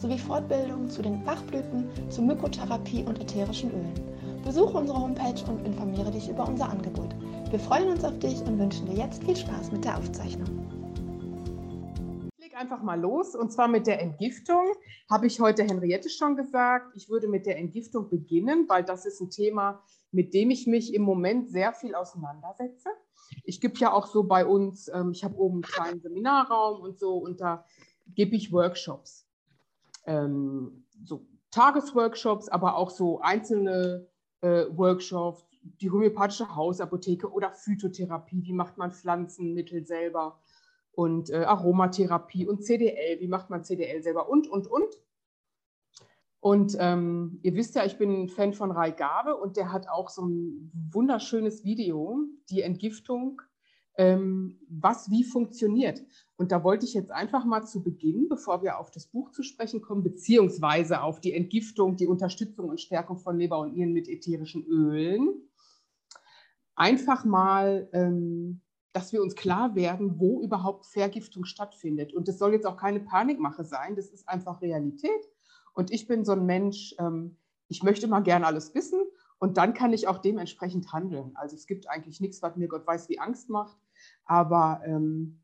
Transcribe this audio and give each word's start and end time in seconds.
sowie 0.00 0.18
Fortbildungen 0.18 0.88
zu 0.88 1.02
den 1.02 1.22
Bachblüten, 1.24 1.88
zur 2.08 2.24
Mykotherapie 2.24 3.04
und 3.04 3.20
ätherischen 3.20 3.70
Ölen. 3.70 4.42
Besuche 4.42 4.78
unsere 4.78 4.98
Homepage 4.98 5.44
und 5.48 5.66
informiere 5.66 6.10
dich 6.10 6.28
über 6.28 6.48
unser 6.48 6.70
Angebot. 6.70 7.14
Wir 7.50 7.58
freuen 7.58 7.90
uns 7.90 8.04
auf 8.04 8.18
dich 8.18 8.40
und 8.42 8.58
wünschen 8.58 8.86
dir 8.86 8.96
jetzt 8.96 9.22
viel 9.24 9.36
Spaß 9.36 9.72
mit 9.72 9.84
der 9.84 9.98
Aufzeichnung. 9.98 10.48
Einfach 12.60 12.82
mal 12.82 13.00
los 13.00 13.34
und 13.34 13.50
zwar 13.50 13.68
mit 13.68 13.86
der 13.86 14.02
Entgiftung. 14.02 14.64
Habe 15.08 15.26
ich 15.26 15.40
heute 15.40 15.62
Henriette 15.62 16.10
schon 16.10 16.36
gesagt. 16.36 16.94
Ich 16.94 17.08
würde 17.08 17.26
mit 17.26 17.46
der 17.46 17.56
Entgiftung 17.56 18.10
beginnen, 18.10 18.66
weil 18.68 18.84
das 18.84 19.06
ist 19.06 19.18
ein 19.22 19.30
Thema, 19.30 19.82
mit 20.12 20.34
dem 20.34 20.50
ich 20.50 20.66
mich 20.66 20.92
im 20.92 21.00
Moment 21.00 21.48
sehr 21.48 21.72
viel 21.72 21.94
auseinandersetze. 21.94 22.90
Ich 23.44 23.62
gebe 23.62 23.78
ja 23.78 23.94
auch 23.94 24.06
so 24.06 24.24
bei 24.24 24.44
uns, 24.44 24.88
ähm, 24.92 25.12
ich 25.12 25.24
habe 25.24 25.36
oben 25.36 25.54
einen 25.54 25.62
kleinen 25.62 26.00
Seminarraum 26.02 26.82
und 26.82 26.98
so 26.98 27.16
und 27.16 27.40
da 27.40 27.64
gebe 28.14 28.36
ich 28.36 28.52
Workshops. 28.52 29.29
Ähm, 30.10 30.84
so 31.04 31.24
Tagesworkshops, 31.52 32.48
aber 32.48 32.76
auch 32.76 32.90
so 32.90 33.20
einzelne 33.20 34.08
äh, 34.40 34.64
Workshops, 34.70 35.46
die 35.62 35.90
homöopathische 35.90 36.54
Hausapotheke 36.56 37.30
oder 37.30 37.52
Phytotherapie, 37.52 38.42
wie 38.42 38.52
macht 38.52 38.76
man 38.76 38.92
Pflanzenmittel 38.92 39.86
selber? 39.86 40.40
Und 40.92 41.30
äh, 41.30 41.44
Aromatherapie 41.44 42.46
und 42.46 42.64
CDL, 42.64 43.20
wie 43.20 43.28
macht 43.28 43.50
man 43.50 43.62
CDL 43.62 44.02
selber? 44.02 44.28
Und, 44.28 44.48
und, 44.48 44.66
und. 44.66 45.00
Und 46.40 46.76
ähm, 46.80 47.38
ihr 47.42 47.54
wisst 47.54 47.76
ja, 47.76 47.84
ich 47.84 47.98
bin 47.98 48.22
ein 48.22 48.28
Fan 48.28 48.54
von 48.54 48.72
Rai 48.72 48.90
Gabe 48.90 49.36
und 49.36 49.56
der 49.56 49.72
hat 49.72 49.88
auch 49.88 50.08
so 50.08 50.24
ein 50.24 50.72
wunderschönes 50.90 51.64
Video, 51.64 52.18
die 52.48 52.62
Entgiftung, 52.62 53.42
ähm, 54.00 54.58
was 54.70 55.10
wie 55.10 55.24
funktioniert. 55.24 56.02
Und 56.36 56.52
da 56.52 56.64
wollte 56.64 56.86
ich 56.86 56.94
jetzt 56.94 57.10
einfach 57.10 57.44
mal 57.44 57.66
zu 57.66 57.82
Beginn, 57.82 58.30
bevor 58.30 58.62
wir 58.62 58.78
auf 58.78 58.90
das 58.90 59.06
Buch 59.06 59.30
zu 59.30 59.42
sprechen 59.42 59.82
kommen, 59.82 60.02
beziehungsweise 60.02 61.02
auf 61.02 61.20
die 61.20 61.34
Entgiftung, 61.34 61.96
die 61.96 62.06
Unterstützung 62.06 62.70
und 62.70 62.80
Stärkung 62.80 63.18
von 63.18 63.36
Leber 63.36 63.58
und 63.58 63.74
Nieren 63.74 63.92
mit 63.92 64.08
ätherischen 64.08 64.64
Ölen, 64.64 65.34
einfach 66.76 67.26
mal, 67.26 67.90
ähm, 67.92 68.62
dass 68.94 69.12
wir 69.12 69.20
uns 69.20 69.36
klar 69.36 69.74
werden, 69.74 70.18
wo 70.18 70.40
überhaupt 70.40 70.86
Vergiftung 70.86 71.44
stattfindet. 71.44 72.14
Und 72.14 72.26
das 72.26 72.38
soll 72.38 72.54
jetzt 72.54 72.66
auch 72.66 72.78
keine 72.78 73.00
Panikmache 73.00 73.64
sein, 73.64 73.96
das 73.96 74.08
ist 74.08 74.26
einfach 74.26 74.62
Realität. 74.62 75.28
Und 75.74 75.90
ich 75.90 76.06
bin 76.06 76.24
so 76.24 76.32
ein 76.32 76.46
Mensch, 76.46 76.94
ähm, 76.98 77.36
ich 77.68 77.82
möchte 77.82 78.08
mal 78.08 78.20
gerne 78.20 78.46
alles 78.46 78.74
wissen 78.74 79.02
und 79.38 79.58
dann 79.58 79.74
kann 79.74 79.92
ich 79.92 80.08
auch 80.08 80.18
dementsprechend 80.18 80.90
handeln. 80.90 81.32
Also 81.34 81.54
es 81.54 81.66
gibt 81.66 81.86
eigentlich 81.86 82.18
nichts, 82.22 82.40
was 82.40 82.56
mir 82.56 82.66
Gott 82.66 82.86
weiß 82.86 83.10
wie 83.10 83.18
Angst 83.18 83.50
macht. 83.50 83.76
Aber 84.30 84.80
ähm, 84.84 85.42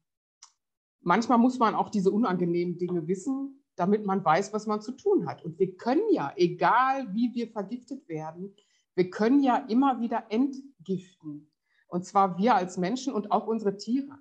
manchmal 1.01 1.39
muss 1.39 1.59
man 1.59 1.75
auch 1.75 1.91
diese 1.91 2.13
unangenehmen 2.13 2.79
Dinge 2.79 3.09
wissen, 3.09 3.65
damit 3.75 4.07
man 4.07 4.25
weiß, 4.25 4.53
was 4.53 4.69
man 4.69 4.81
zu 4.81 4.93
tun 4.93 5.27
hat. 5.27 5.45
Und 5.45 5.59
wir 5.59 5.77
können 5.77 6.09
ja, 6.13 6.33
egal 6.37 7.13
wie 7.13 7.35
wir 7.35 7.49
vergiftet 7.49 8.09
werden, 8.09 8.55
wir 8.95 9.11
können 9.11 9.43
ja 9.43 9.57
immer 9.57 10.01
wieder 10.01 10.27
entgiften. 10.31 11.51
Und 11.89 12.05
zwar 12.05 12.39
wir 12.39 12.55
als 12.55 12.79
Menschen 12.79 13.13
und 13.13 13.33
auch 13.33 13.49
unsere 13.49 13.77
Tiere. 13.77 14.21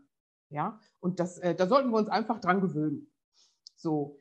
Ja, 0.49 0.79
und 0.99 1.19
das, 1.19 1.37
äh, 1.37 1.53
da 1.53 1.67
sollten 1.67 1.91
wir 1.91 1.99
uns 1.99 2.09
einfach 2.09 2.39
dran 2.39 2.59
gewöhnen. 2.59 3.11
So. 3.75 4.17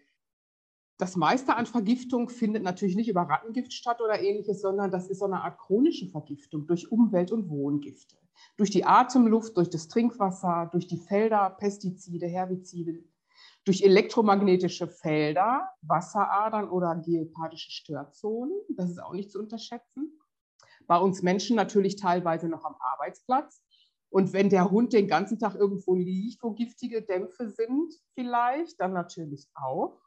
Das 0.99 1.17
meiste 1.17 1.57
an 1.57 1.67
Vergiftung 1.67 2.29
findet 2.29 2.63
natürlich 2.63 2.97
nicht 2.97 3.09
über 3.09 3.23
Rattengift 3.23 3.73
statt 3.73 4.01
oder 4.01 4.21
ähnliches, 4.21 4.61
sondern 4.61 4.91
das 4.91 5.09
ist 5.09 5.19
so 5.19 5.25
eine 5.25 5.43
Art 5.43 5.59
chronische 5.59 6.07
Vergiftung 6.09 6.67
durch 6.67 6.91
Umwelt- 6.93 7.33
und 7.33 7.49
Wohngifte 7.49 8.17
durch 8.57 8.71
die 8.71 8.85
Atemluft, 8.85 9.57
durch 9.57 9.71
das 9.71 9.89
Trinkwasser, 9.89 10.69
durch 10.73 10.87
die 10.87 10.99
Felder, 10.99 11.51
Pestizide, 11.51 12.27
Herbizide, 12.27 13.03
durch 13.65 13.83
elektromagnetische 13.83 14.87
Felder, 14.87 15.69
Wasseradern 15.83 16.69
oder 16.69 16.97
geopathische 16.97 17.71
Störzonen. 17.71 18.55
Das 18.77 18.91
ist 18.91 19.03
auch 19.03 19.15
nicht 19.15 19.31
zu 19.31 19.39
unterschätzen. 19.39 20.21
Bei 20.87 20.99
uns 20.99 21.23
Menschen 21.23 21.57
natürlich 21.57 21.97
teilweise 21.97 22.49
noch 22.49 22.65
am 22.65 22.77
Arbeitsplatz. 22.79 23.63
Und 24.11 24.33
wenn 24.33 24.51
der 24.51 24.71
Hund 24.71 24.93
den 24.93 25.09
ganzen 25.09 25.39
Tag 25.39 25.55
irgendwo 25.55 25.95
liegt, 25.95 26.43
wo 26.43 26.53
giftige 26.53 27.03
Dämpfe 27.03 27.49
sind, 27.49 27.95
vielleicht, 28.13 28.79
dann 28.81 28.93
natürlich 28.93 29.49
auch. 29.55 30.04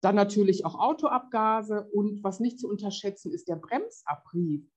Dann 0.00 0.14
natürlich 0.14 0.64
auch 0.64 0.76
Autoabgase 0.76 1.88
und 1.92 2.24
was 2.24 2.40
nicht 2.40 2.58
zu 2.58 2.68
unterschätzen 2.68 3.32
ist 3.32 3.48
der 3.48 3.56
Bremsabrieb. 3.56 4.70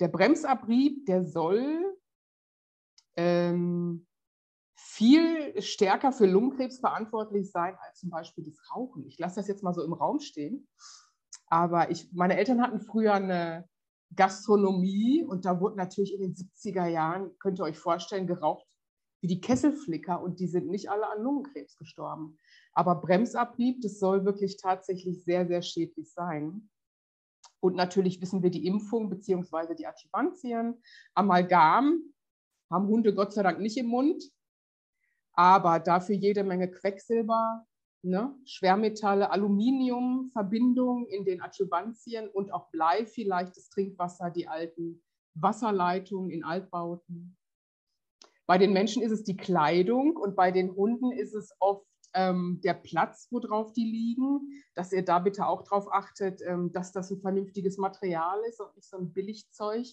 Der 0.00 0.08
Bremsabrieb, 0.08 1.06
der 1.06 1.24
soll 1.24 1.96
ähm, 3.16 4.06
viel 4.76 5.60
stärker 5.62 6.12
für 6.12 6.26
Lungenkrebs 6.26 6.78
verantwortlich 6.78 7.50
sein 7.50 7.76
als 7.80 8.00
zum 8.00 8.10
Beispiel 8.10 8.44
das 8.44 8.60
Rauchen. 8.74 9.06
Ich 9.06 9.18
lasse 9.18 9.36
das 9.36 9.48
jetzt 9.48 9.62
mal 9.62 9.74
so 9.74 9.82
im 9.82 9.92
Raum 9.92 10.20
stehen. 10.20 10.68
Aber 11.46 11.90
ich, 11.90 12.12
meine 12.12 12.36
Eltern 12.36 12.62
hatten 12.62 12.80
früher 12.80 13.14
eine 13.14 13.68
Gastronomie 14.14 15.24
und 15.24 15.44
da 15.44 15.60
wurde 15.60 15.76
natürlich 15.76 16.14
in 16.14 16.20
den 16.20 16.34
70er 16.34 16.86
Jahren, 16.86 17.36
könnt 17.38 17.58
ihr 17.58 17.64
euch 17.64 17.78
vorstellen, 17.78 18.26
geraucht 18.26 18.66
wie 19.24 19.28
die 19.28 19.40
Kesselflicker 19.40 20.20
und 20.20 20.38
die 20.38 20.46
sind 20.46 20.68
nicht 20.68 20.90
alle 20.90 21.08
an 21.08 21.22
Lungenkrebs 21.22 21.78
gestorben. 21.78 22.38
Aber 22.74 22.96
Bremsabrieb, 22.96 23.80
das 23.80 23.98
soll 23.98 24.26
wirklich 24.26 24.58
tatsächlich 24.58 25.24
sehr, 25.24 25.46
sehr 25.46 25.62
schädlich 25.62 26.12
sein. 26.12 26.68
Und 27.60 27.74
natürlich 27.74 28.20
wissen 28.20 28.42
wir 28.42 28.50
die 28.50 28.66
Impfung 28.66 29.08
bzw. 29.08 29.76
die 29.76 29.86
Adjuvantien. 29.86 30.78
Amalgam 31.14 32.02
haben 32.70 32.86
Hunde 32.86 33.14
Gott 33.14 33.32
sei 33.32 33.42
Dank 33.42 33.60
nicht 33.60 33.78
im 33.78 33.86
Mund, 33.86 34.22
aber 35.32 35.80
dafür 35.80 36.16
jede 36.16 36.44
Menge 36.44 36.70
Quecksilber, 36.70 37.64
ne? 38.02 38.36
Schwermetalle, 38.44 39.30
Aluminium, 39.30 40.32
Verbindungen 40.34 41.06
in 41.06 41.24
den 41.24 41.40
Adjuvantien 41.40 42.28
und 42.28 42.52
auch 42.52 42.70
Blei, 42.72 43.06
vielleicht 43.06 43.56
das 43.56 43.70
Trinkwasser, 43.70 44.30
die 44.30 44.48
alten 44.48 45.02
Wasserleitungen 45.32 46.28
in 46.28 46.44
Altbauten. 46.44 47.38
Bei 48.46 48.58
den 48.58 48.72
Menschen 48.72 49.02
ist 49.02 49.12
es 49.12 49.24
die 49.24 49.36
Kleidung 49.36 50.16
und 50.16 50.36
bei 50.36 50.50
den 50.50 50.74
Hunden 50.74 51.12
ist 51.12 51.34
es 51.34 51.54
oft 51.60 51.86
ähm, 52.14 52.60
der 52.62 52.74
Platz, 52.74 53.28
worauf 53.30 53.72
die 53.72 53.84
liegen, 53.84 54.62
dass 54.74 54.92
ihr 54.92 55.04
da 55.04 55.18
bitte 55.18 55.46
auch 55.46 55.62
darauf 55.62 55.92
achtet, 55.92 56.40
ähm, 56.42 56.72
dass 56.72 56.92
das 56.92 57.10
ein 57.10 57.20
vernünftiges 57.20 57.78
Material 57.78 58.40
ist 58.48 58.60
und 58.60 58.74
nicht 58.76 58.88
so 58.88 58.98
ein 58.98 59.12
Billigzeug. 59.12 59.86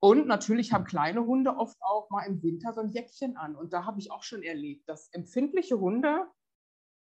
Und 0.00 0.26
natürlich 0.26 0.72
haben 0.72 0.84
kleine 0.84 1.24
Hunde 1.24 1.56
oft 1.56 1.78
auch 1.80 2.10
mal 2.10 2.26
im 2.26 2.42
Winter 2.42 2.72
so 2.74 2.80
ein 2.80 2.90
Jäckchen 2.90 3.36
an. 3.36 3.56
Und 3.56 3.72
da 3.72 3.86
habe 3.86 4.00
ich 4.00 4.10
auch 4.10 4.22
schon 4.22 4.42
erlebt, 4.42 4.88
dass 4.88 5.08
empfindliche 5.12 5.78
Hunde, 5.78 6.26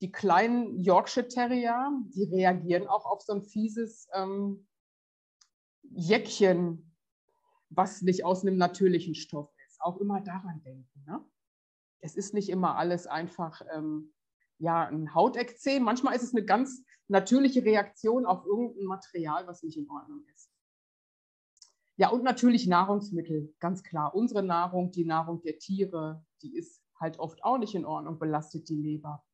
die 0.01 0.11
kleinen 0.11 0.77
Yorkshire 0.77 1.27
Terrier, 1.27 1.91
die 2.13 2.23
reagieren 2.23 2.87
auch 2.87 3.05
auf 3.05 3.21
so 3.21 3.33
ein 3.33 3.43
fieses 3.43 4.07
ähm, 4.13 4.67
Jäckchen, 5.83 6.95
was 7.69 8.01
nicht 8.01 8.25
aus 8.25 8.41
einem 8.41 8.57
natürlichen 8.57 9.15
Stoff. 9.15 9.49
Auch 9.79 9.97
immer 9.97 10.21
daran 10.21 10.61
denken. 10.61 11.03
Ne? 11.05 11.25
es 12.01 12.15
ist 12.15 12.33
nicht 12.33 12.49
immer 12.49 12.77
alles 12.77 13.07
einfach 13.07 13.61
ähm, 13.73 14.13
ja, 14.57 14.87
ein 14.87 15.13
Hautekzem. 15.13 15.83
Manchmal 15.83 16.15
ist 16.15 16.23
es 16.23 16.33
eine 16.33 16.45
ganz 16.45 16.83
natürliche 17.07 17.63
Reaktion 17.63 18.25
auf 18.25 18.45
irgendein 18.45 18.85
Material, 18.85 19.47
was 19.47 19.63
nicht 19.63 19.77
in 19.77 19.89
Ordnung 19.89 20.23
ist. 20.33 20.51
Ja, 21.95 22.09
und 22.09 22.23
natürlich 22.23 22.67
Nahrungsmittel, 22.67 23.53
ganz 23.59 23.83
klar. 23.83 24.15
Unsere 24.15 24.43
Nahrung, 24.43 24.91
die 24.91 25.05
Nahrung 25.05 25.41
der 25.41 25.59
Tiere, 25.59 26.25
die 26.41 26.55
ist 26.55 26.81
halt 26.97 27.19
oft 27.19 27.43
auch 27.43 27.57
nicht 27.57 27.75
in 27.75 27.85
Ordnung, 27.85 28.19
belastet 28.19 28.69
die 28.69 28.77
Leber. 28.77 29.25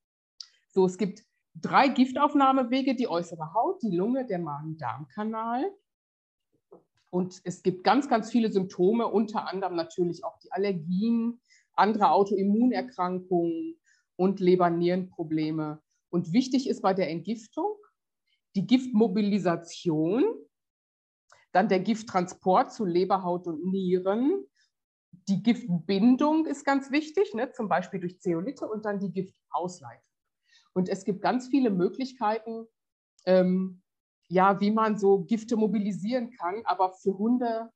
So, 0.69 0.85
es 0.85 0.97
gibt 0.97 1.23
drei 1.53 1.87
Giftaufnahmewege, 1.87 2.95
die 2.95 3.07
äußere 3.07 3.53
Haut, 3.53 3.81
die 3.83 3.95
Lunge, 3.95 4.25
der 4.25 4.39
Magen-Darm-Kanal. 4.39 5.71
Und 7.09 7.39
es 7.43 7.63
gibt 7.63 7.83
ganz, 7.83 8.09
ganz 8.09 8.31
viele 8.31 8.51
Symptome, 8.51 9.07
unter 9.07 9.47
anderem 9.47 9.75
natürlich 9.75 10.23
auch 10.23 10.37
die 10.39 10.51
Allergien, 10.51 11.39
andere 11.73 12.11
Autoimmunerkrankungen 12.11 13.79
und 14.15 14.39
Leber-Nierenprobleme. 14.39 15.81
Und 16.09 16.33
wichtig 16.33 16.69
ist 16.69 16.81
bei 16.81 16.93
der 16.93 17.09
Entgiftung 17.09 17.75
die 18.55 18.65
Giftmobilisation, 18.65 20.23
dann 21.51 21.67
der 21.67 21.79
Gifttransport 21.79 22.73
zu 22.73 22.85
Leber, 22.85 23.23
Haut 23.23 23.47
und 23.47 23.65
Nieren. 23.65 24.45
Die 25.27 25.41
Giftbindung 25.41 26.45
ist 26.45 26.65
ganz 26.65 26.91
wichtig, 26.91 27.33
ne, 27.33 27.51
zum 27.51 27.69
Beispiel 27.69 27.99
durch 27.99 28.19
Zeolite 28.19 28.67
und 28.67 28.85
dann 28.85 28.99
die 28.99 29.11
Giftausleitung. 29.11 30.03
Und 30.73 30.89
es 30.89 31.05
gibt 31.05 31.21
ganz 31.21 31.47
viele 31.47 31.69
Möglichkeiten, 31.69 32.67
ähm, 33.25 33.81
ja, 34.27 34.59
wie 34.59 34.71
man 34.71 34.97
so 34.97 35.19
Gifte 35.19 35.55
mobilisieren 35.55 36.31
kann. 36.31 36.61
Aber 36.65 36.93
für 36.93 37.17
Hunde 37.17 37.69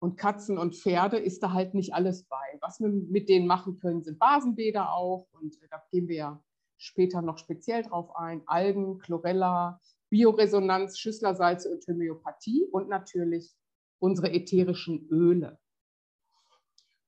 und 0.00 0.16
Katzen 0.16 0.58
und 0.58 0.76
Pferde 0.76 1.18
ist 1.18 1.42
da 1.42 1.52
halt 1.52 1.74
nicht 1.74 1.94
alles 1.94 2.24
bei. 2.24 2.58
Was 2.60 2.80
wir 2.80 2.88
mit 2.88 3.28
denen 3.28 3.46
machen 3.46 3.78
können, 3.78 4.02
sind 4.02 4.18
Basenbäder 4.18 4.92
auch. 4.92 5.26
Und 5.32 5.56
da 5.70 5.82
gehen 5.90 6.08
wir 6.08 6.16
ja 6.16 6.42
später 6.76 7.22
noch 7.22 7.38
speziell 7.38 7.82
drauf 7.82 8.14
ein. 8.16 8.42
Algen, 8.46 8.98
Chlorella, 8.98 9.80
Bioresonanz, 10.10 10.98
Schüsslersalze 10.98 11.70
und 11.70 11.86
Homöopathie 11.86 12.64
und 12.70 12.88
natürlich 12.88 13.54
unsere 13.98 14.32
ätherischen 14.32 15.08
Öle. 15.10 15.58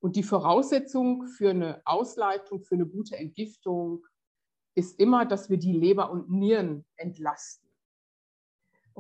Und 0.00 0.16
die 0.16 0.22
Voraussetzung 0.22 1.26
für 1.26 1.50
eine 1.50 1.82
Ausleitung, 1.84 2.62
für 2.62 2.74
eine 2.74 2.86
gute 2.86 3.16
Entgiftung 3.16 4.06
ist 4.74 4.98
immer, 4.98 5.26
dass 5.26 5.50
wir 5.50 5.58
die 5.58 5.72
Leber 5.72 6.10
und 6.10 6.30
Nieren 6.30 6.86
entlasten. 6.96 7.69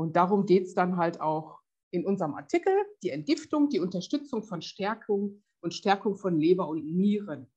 Und 0.00 0.16
darum 0.16 0.46
geht 0.46 0.64
es 0.64 0.72
dann 0.72 0.96
halt 0.96 1.20
auch 1.20 1.60
in 1.90 2.06
unserem 2.06 2.34
Artikel, 2.34 2.72
die 3.02 3.10
Entgiftung, 3.10 3.68
die 3.68 3.80
Unterstützung 3.80 4.42
von 4.42 4.62
Stärkung 4.62 5.42
und 5.60 5.74
Stärkung 5.74 6.16
von 6.16 6.38
Leber 6.38 6.68
und 6.68 6.86
Nieren. 6.86 7.52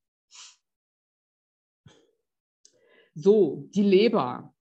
So, 3.16 3.70
die 3.74 3.84
Leber 3.84 4.54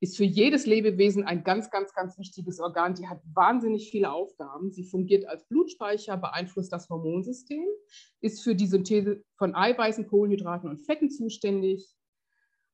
ist 0.00 0.16
für 0.16 0.24
jedes 0.24 0.64
Lebewesen 0.64 1.24
ein 1.24 1.44
ganz, 1.44 1.70
ganz, 1.70 1.92
ganz 1.92 2.16
wichtiges 2.16 2.60
Organ. 2.60 2.94
Die 2.94 3.08
hat 3.08 3.20
wahnsinnig 3.34 3.90
viele 3.90 4.10
Aufgaben. 4.10 4.72
Sie 4.72 4.84
fungiert 4.84 5.26
als 5.26 5.46
Blutspeicher, 5.48 6.16
beeinflusst 6.16 6.72
das 6.72 6.88
Hormonsystem, 6.88 7.66
ist 8.22 8.42
für 8.42 8.54
die 8.54 8.66
Synthese 8.66 9.22
von 9.36 9.54
Eiweißen, 9.54 10.06
Kohlenhydraten 10.06 10.70
und 10.70 10.78
Fetten 10.78 11.10
zuständig, 11.10 11.94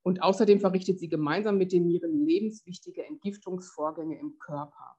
und 0.04 0.22
außerdem 0.22 0.60
verrichtet 0.60 1.00
sie 1.00 1.08
gemeinsam 1.08 1.56
mit 1.56 1.72
den 1.72 1.86
Nieren 1.86 2.26
lebenswichtige 2.26 3.04
Entgiftungsvorgänge 3.04 4.18
im 4.20 4.38
Körper. 4.38 4.96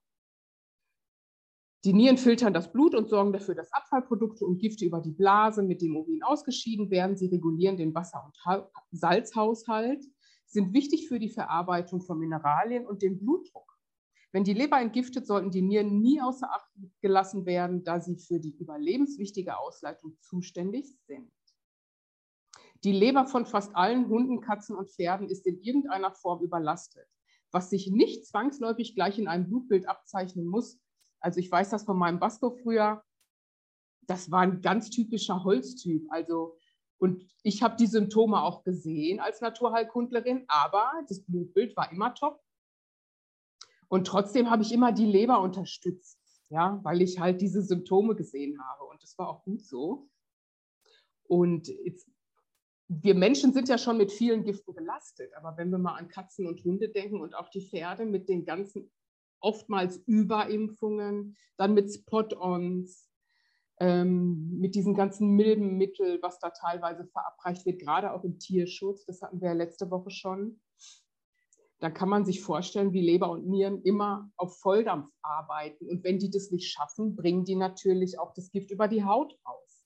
Die 1.86 1.94
Nieren 1.94 2.18
filtern 2.18 2.52
das 2.52 2.72
Blut 2.72 2.96
und 2.96 3.08
sorgen 3.08 3.32
dafür, 3.32 3.54
dass 3.54 3.72
Abfallprodukte 3.72 4.44
und 4.44 4.58
Gifte 4.58 4.86
über 4.86 5.02
die 5.02 5.12
Blase 5.12 5.62
mit 5.62 5.84
dem 5.84 5.96
Urin 5.96 6.24
ausgeschieden 6.24 6.90
werden. 6.90 7.16
Sie 7.16 7.28
regulieren 7.28 7.78
den 7.78 7.94
Wasser- 7.94 8.26
und 8.26 8.72
Salzhaushalt, 8.90 10.04
sind 10.48 10.74
wichtig 10.74 11.08
für 11.08 11.20
die 11.20 11.30
Verarbeitung 11.30 12.02
von 12.02 12.18
Mineralien 12.18 12.88
und 12.88 13.04
den 13.04 13.20
Blutdruck. 13.20 13.72
Wenn 14.32 14.44
die 14.44 14.54
Leber 14.54 14.82
entgiftet, 14.82 15.28
sollten 15.28 15.52
die 15.52 15.62
Nieren 15.62 16.02
nie 16.02 16.20
außer 16.20 16.50
Acht 16.52 16.70
gelassen 17.02 17.46
werden, 17.46 17.84
da 17.84 18.02
sie 18.02 18.18
für 18.18 18.40
die 18.40 18.56
überlebenswichtige 18.58 19.58
Ausleitung 19.58 20.18
zuständig 20.20 20.98
sind. 21.06 21.32
Die 22.86 22.92
Leber 22.92 23.26
von 23.26 23.48
fast 23.48 23.76
allen 23.76 24.10
Hunden, 24.10 24.42
Katzen 24.42 24.76
und 24.76 24.92
Pferden 24.92 25.28
ist 25.28 25.48
in 25.48 25.60
irgendeiner 25.60 26.12
Form 26.12 26.44
überlastet, 26.44 27.08
was 27.52 27.72
sich 27.72 27.90
nicht 27.90 28.28
zwangsläufig 28.28 28.94
gleich 28.94 29.18
in 29.18 29.28
einem 29.28 29.48
Blutbild 29.48 29.90
abzeichnen 29.90 30.46
muss. 30.46 30.80
Also 31.20 31.40
ich 31.40 31.52
weiß 31.52 31.72
das 31.72 31.84
von 31.84 31.98
meinem 31.98 32.20
Basto 32.20 32.52
früher, 32.52 33.04
das 34.02 34.30
war 34.30 34.42
ein 34.42 34.62
ganz 34.62 34.92
typischer 34.92 35.44
Holztyp. 35.44 36.06
Also 36.12 36.60
und 37.00 37.24
ich 37.42 37.64
habe 37.64 37.76
die 37.76 37.88
Symptome 37.88 38.44
auch 38.44 38.64
gesehen 38.64 39.20
als 39.20 39.42
Naturheilkundlerin, 39.42 40.46
aber 40.48 40.92
das 41.10 41.24
Blutbild 41.24 41.76
war 41.76 41.92
immer 41.92 42.14
top. 42.14 42.40
Und 43.88 44.06
trotzdem 44.06 44.52
habe 44.52 44.62
ich 44.62 44.72
immer 44.72 44.92
die 44.92 45.08
Leber 45.08 45.42
unterstützt, 45.42 46.20
ja, 46.50 46.80
weil 46.84 47.02
ich 47.02 47.20
halt 47.20 47.42
diese 47.42 47.64
Symptome 47.64 48.14
gesehen 48.14 48.60
habe. 48.64 48.84
Und 48.86 49.02
das 49.02 49.18
war 49.18 49.28
auch 49.28 49.44
gut 49.44 49.66
so. 49.66 50.08
Und 51.28 51.68
jetzt 51.68 52.08
wir 52.88 53.16
Menschen 53.16 53.54
sind 53.54 53.68
ja 53.68 53.78
schon 53.78 53.98
mit 53.98 54.12
vielen 54.12 54.44
Giften 54.44 54.74
belastet, 54.74 55.34
aber 55.36 55.58
wenn 55.58 55.70
wir 55.70 55.78
mal 55.78 55.96
an 55.96 56.08
Katzen 56.08 56.48
und 56.48 56.64
Hunde 56.64 56.90
denken 56.90 57.20
und 57.20 57.34
auch 57.36 57.50
die 57.50 57.62
Pferde 57.62 58.06
mit 58.06 58.30
den 58.30 58.46
ganzen 58.46 58.92
oftmals 59.40 59.98
Überimpfungen, 60.06 61.36
dann 61.58 61.74
mit 61.74 61.92
Spot-ons, 61.92 63.10
ähm, 63.80 64.60
mit 64.60 64.76
diesen 64.76 64.96
ganzen 64.96 65.32
milden 65.32 65.78
Mitteln, 65.78 66.20
was 66.22 66.40
da 66.40 66.52
teilweise 66.52 67.06
verabreicht 67.06 67.66
wird, 67.66 67.80
gerade 67.80 68.14
auch 68.14 68.24
im 68.24 68.40
Tierschutz, 68.40 69.06
das 69.06 69.22
hatten 69.22 69.42
wir 69.42 69.50
ja 69.50 69.54
letzte 69.54 69.90
Woche 69.92 70.12
schon, 70.12 70.62
da 71.80 71.90
kann 71.90 72.08
man 72.08 72.26
sich 72.26 72.42
vorstellen, 72.42 72.94
wie 72.94 73.02
Leber 73.02 73.30
und 73.30 73.48
Nieren 73.48 73.82
immer 73.82 74.32
auf 74.38 74.60
Volldampf 74.60 75.12
arbeiten. 75.22 75.90
Und 75.90 76.04
wenn 76.04 76.20
die 76.20 76.30
das 76.30 76.50
nicht 76.50 76.72
schaffen, 76.72 77.16
bringen 77.16 77.44
die 77.44 77.56
natürlich 77.56 78.18
auch 78.18 78.34
das 78.34 78.50
Gift 78.50 78.72
über 78.72 78.88
die 78.88 79.04
Haut 79.04 79.38
raus. 79.46 79.86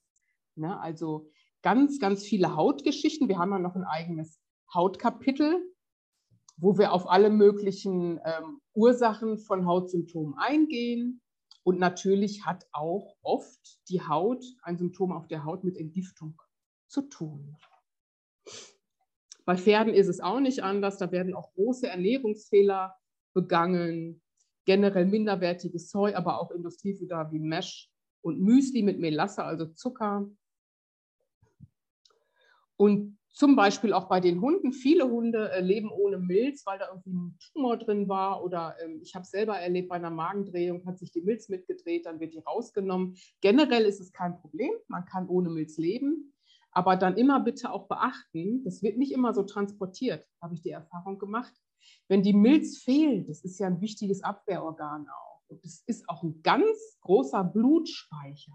Ne? 0.55 0.79
Also 0.79 1.29
ganz, 1.61 1.99
ganz 1.99 2.23
viele 2.23 2.55
Hautgeschichten. 2.55 3.27
Wir 3.27 3.39
haben 3.39 3.51
ja 3.51 3.59
noch 3.59 3.75
ein 3.75 3.83
eigenes 3.83 4.39
Hautkapitel, 4.73 5.61
wo 6.57 6.77
wir 6.77 6.93
auf 6.93 7.09
alle 7.09 7.29
möglichen 7.29 8.19
ähm, 8.23 8.61
Ursachen 8.73 9.37
von 9.37 9.65
Hautsymptomen 9.65 10.35
eingehen. 10.37 11.21
Und 11.63 11.79
natürlich 11.79 12.45
hat 12.45 12.67
auch 12.71 13.15
oft 13.21 13.79
die 13.89 14.01
Haut, 14.01 14.43
ein 14.63 14.77
Symptom 14.77 15.11
auf 15.11 15.27
der 15.27 15.43
Haut 15.43 15.63
mit 15.63 15.77
Entgiftung 15.77 16.41
zu 16.87 17.03
tun. 17.03 17.57
Bei 19.45 19.57
Pferden 19.57 19.93
ist 19.93 20.07
es 20.07 20.19
auch 20.19 20.39
nicht 20.39 20.63
anders. 20.63 20.97
Da 20.97 21.11
werden 21.11 21.33
auch 21.33 21.53
große 21.53 21.87
Ernährungsfehler 21.87 22.95
begangen, 23.33 24.21
generell 24.65 25.05
minderwertiges 25.05 25.89
Zeug, 25.89 26.15
aber 26.15 26.39
auch 26.39 26.51
Industriefutter 26.51 27.31
wie 27.31 27.39
Mesh 27.39 27.89
und 28.21 28.39
Müsli 28.39 28.83
mit 28.83 28.99
Melasse, 28.99 29.43
also 29.43 29.65
Zucker, 29.65 30.29
und 32.79 33.17
zum 33.33 33.57
Beispiel 33.57 33.91
auch 33.91 34.07
bei 34.07 34.21
den 34.21 34.39
Hunden. 34.39 34.71
Viele 34.71 35.09
Hunde 35.09 35.51
äh, 35.51 35.59
leben 35.59 35.91
ohne 35.91 36.17
Milz, 36.17 36.65
weil 36.65 36.79
da 36.79 36.87
irgendwie 36.87 37.11
ein 37.11 37.37
Tumor 37.51 37.77
drin 37.77 38.07
war. 38.07 38.41
Oder 38.41 38.75
ähm, 38.81 39.01
ich 39.03 39.15
habe 39.15 39.25
selber 39.25 39.59
erlebt, 39.59 39.89
bei 39.89 39.97
einer 39.97 40.09
Magendrehung 40.09 40.85
hat 40.85 40.97
sich 40.97 41.11
die 41.11 41.21
Milz 41.21 41.49
mitgedreht, 41.49 42.05
dann 42.05 42.21
wird 42.21 42.33
die 42.33 42.39
rausgenommen. 42.39 43.17
Generell 43.41 43.83
ist 43.83 43.99
es 43.99 44.13
kein 44.13 44.39
Problem, 44.39 44.71
man 44.87 45.05
kann 45.05 45.27
ohne 45.27 45.49
Milz 45.49 45.77
leben. 45.77 46.33
Aber 46.71 46.95
dann 46.95 47.17
immer 47.17 47.41
bitte 47.41 47.71
auch 47.71 47.87
beachten, 47.87 48.63
das 48.63 48.81
wird 48.81 48.97
nicht 48.97 49.11
immer 49.11 49.33
so 49.33 49.43
transportiert, 49.43 50.25
habe 50.41 50.53
ich 50.53 50.61
die 50.61 50.71
Erfahrung 50.71 51.19
gemacht. 51.19 51.53
Wenn 52.07 52.23
die 52.23 52.33
Milz 52.33 52.77
fehlt, 52.77 53.27
das 53.27 53.43
ist 53.43 53.59
ja 53.59 53.67
ein 53.67 53.81
wichtiges 53.81 54.23
Abwehrorgan 54.23 55.05
auch. 55.09 55.41
Und 55.49 55.65
das 55.65 55.83
ist 55.85 56.07
auch 56.07 56.23
ein 56.23 56.41
ganz 56.43 56.97
großer 57.01 57.43
Blutspeicher. 57.43 58.53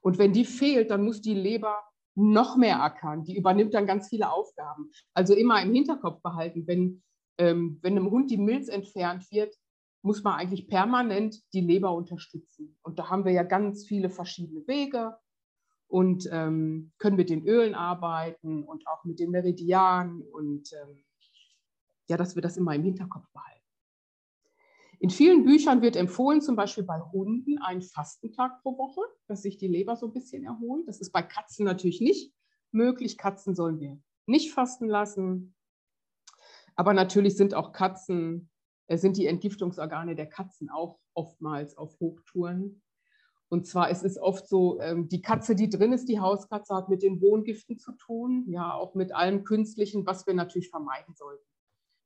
Und 0.00 0.18
wenn 0.18 0.32
die 0.32 0.46
fehlt, 0.46 0.90
dann 0.90 1.04
muss 1.04 1.20
die 1.20 1.34
Leber 1.34 1.76
noch 2.14 2.56
mehr 2.56 2.76
erkannt. 2.76 3.28
Die 3.28 3.36
übernimmt 3.36 3.74
dann 3.74 3.86
ganz 3.86 4.08
viele 4.08 4.30
Aufgaben. 4.30 4.90
Also 5.14 5.34
immer 5.34 5.62
im 5.62 5.72
Hinterkopf 5.72 6.20
behalten, 6.22 6.66
wenn, 6.66 7.02
ähm, 7.38 7.78
wenn 7.82 7.96
einem 7.96 8.10
Hund 8.10 8.30
die 8.30 8.38
Milz 8.38 8.68
entfernt 8.68 9.30
wird, 9.30 9.54
muss 10.02 10.22
man 10.22 10.34
eigentlich 10.34 10.68
permanent 10.68 11.40
die 11.52 11.60
Leber 11.60 11.92
unterstützen. 11.94 12.76
Und 12.82 12.98
da 12.98 13.08
haben 13.08 13.24
wir 13.24 13.32
ja 13.32 13.44
ganz 13.44 13.86
viele 13.86 14.10
verschiedene 14.10 14.66
Wege 14.66 15.16
und 15.86 16.28
ähm, 16.32 16.92
können 16.98 17.16
mit 17.16 17.30
den 17.30 17.46
Ölen 17.46 17.74
arbeiten 17.74 18.64
und 18.64 18.86
auch 18.88 19.04
mit 19.04 19.20
den 19.20 19.30
Meridianen 19.30 20.22
und 20.22 20.72
ähm, 20.72 21.04
ja, 22.08 22.16
dass 22.16 22.34
wir 22.34 22.42
das 22.42 22.56
immer 22.56 22.74
im 22.74 22.82
Hinterkopf 22.82 23.26
behalten. 23.32 23.61
In 25.02 25.10
vielen 25.10 25.42
Büchern 25.42 25.82
wird 25.82 25.96
empfohlen, 25.96 26.40
zum 26.40 26.54
Beispiel 26.54 26.84
bei 26.84 27.00
Hunden, 27.00 27.58
einen 27.58 27.82
Fastentag 27.82 28.62
pro 28.62 28.78
Woche, 28.78 29.00
dass 29.26 29.42
sich 29.42 29.58
die 29.58 29.66
Leber 29.66 29.96
so 29.96 30.06
ein 30.06 30.12
bisschen 30.12 30.44
erholt. 30.44 30.86
Das 30.86 31.00
ist 31.00 31.10
bei 31.10 31.22
Katzen 31.22 31.64
natürlich 31.64 32.00
nicht 32.00 32.32
möglich. 32.70 33.18
Katzen 33.18 33.56
sollen 33.56 33.80
wir 33.80 34.00
nicht 34.26 34.52
fasten 34.52 34.86
lassen. 34.86 35.56
Aber 36.76 36.94
natürlich 36.94 37.36
sind 37.36 37.52
auch 37.52 37.72
Katzen, 37.72 38.48
äh, 38.86 38.96
sind 38.96 39.16
die 39.16 39.26
Entgiftungsorgane 39.26 40.14
der 40.14 40.28
Katzen 40.28 40.70
auch 40.70 41.00
oftmals 41.14 41.76
auf 41.76 41.98
Hochtouren. 41.98 42.80
Und 43.48 43.66
zwar 43.66 43.90
ist 43.90 44.04
es 44.04 44.18
oft 44.18 44.46
so, 44.46 44.80
ähm, 44.80 45.08
die 45.08 45.20
Katze, 45.20 45.56
die 45.56 45.68
drin 45.68 45.92
ist, 45.92 46.08
die 46.08 46.20
Hauskatze, 46.20 46.76
hat 46.76 46.88
mit 46.88 47.02
den 47.02 47.20
Wohngiften 47.20 47.76
zu 47.76 47.90
tun, 47.90 48.44
ja, 48.46 48.72
auch 48.72 48.94
mit 48.94 49.12
allem 49.12 49.42
Künstlichen, 49.42 50.06
was 50.06 50.28
wir 50.28 50.34
natürlich 50.34 50.70
vermeiden 50.70 51.16
sollten. 51.16 51.44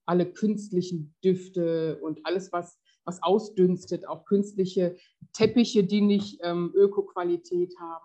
Alle 0.06 0.32
künstlichen 0.32 1.14
Düfte 1.22 2.00
und 2.00 2.24
alles, 2.24 2.52
was 2.52 2.78
was 3.06 3.22
ausdünstet, 3.22 4.06
auch 4.06 4.24
künstliche 4.24 4.96
Teppiche, 5.32 5.84
die 5.84 6.02
nicht 6.02 6.40
ähm, 6.42 6.72
Ökoqualität 6.74 7.74
haben. 7.78 8.04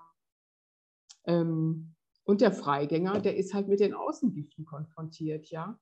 Ähm, 1.25 1.95
und 2.23 2.39
der 2.39 2.53
Freigänger, 2.53 3.19
der 3.19 3.35
ist 3.35 3.53
halt 3.53 3.67
mit 3.67 3.79
den 3.79 3.93
Außengiften 3.93 4.63
konfrontiert, 4.65 5.47
ja. 5.47 5.77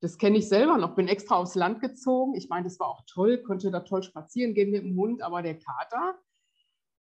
Das 0.00 0.18
kenne 0.18 0.38
ich 0.38 0.48
selber 0.48 0.78
noch, 0.78 0.94
bin 0.94 1.08
extra 1.08 1.36
aufs 1.36 1.54
Land 1.54 1.80
gezogen. 1.80 2.34
Ich 2.34 2.48
meine, 2.48 2.64
das 2.64 2.78
war 2.78 2.88
auch 2.88 3.02
toll, 3.06 3.42
konnte 3.42 3.70
da 3.70 3.80
toll 3.80 4.02
spazieren 4.02 4.54
gehen 4.54 4.70
mit 4.70 4.82
dem 4.82 4.96
Hund, 4.96 5.22
aber 5.22 5.42
der 5.42 5.58
Kater, 5.58 6.18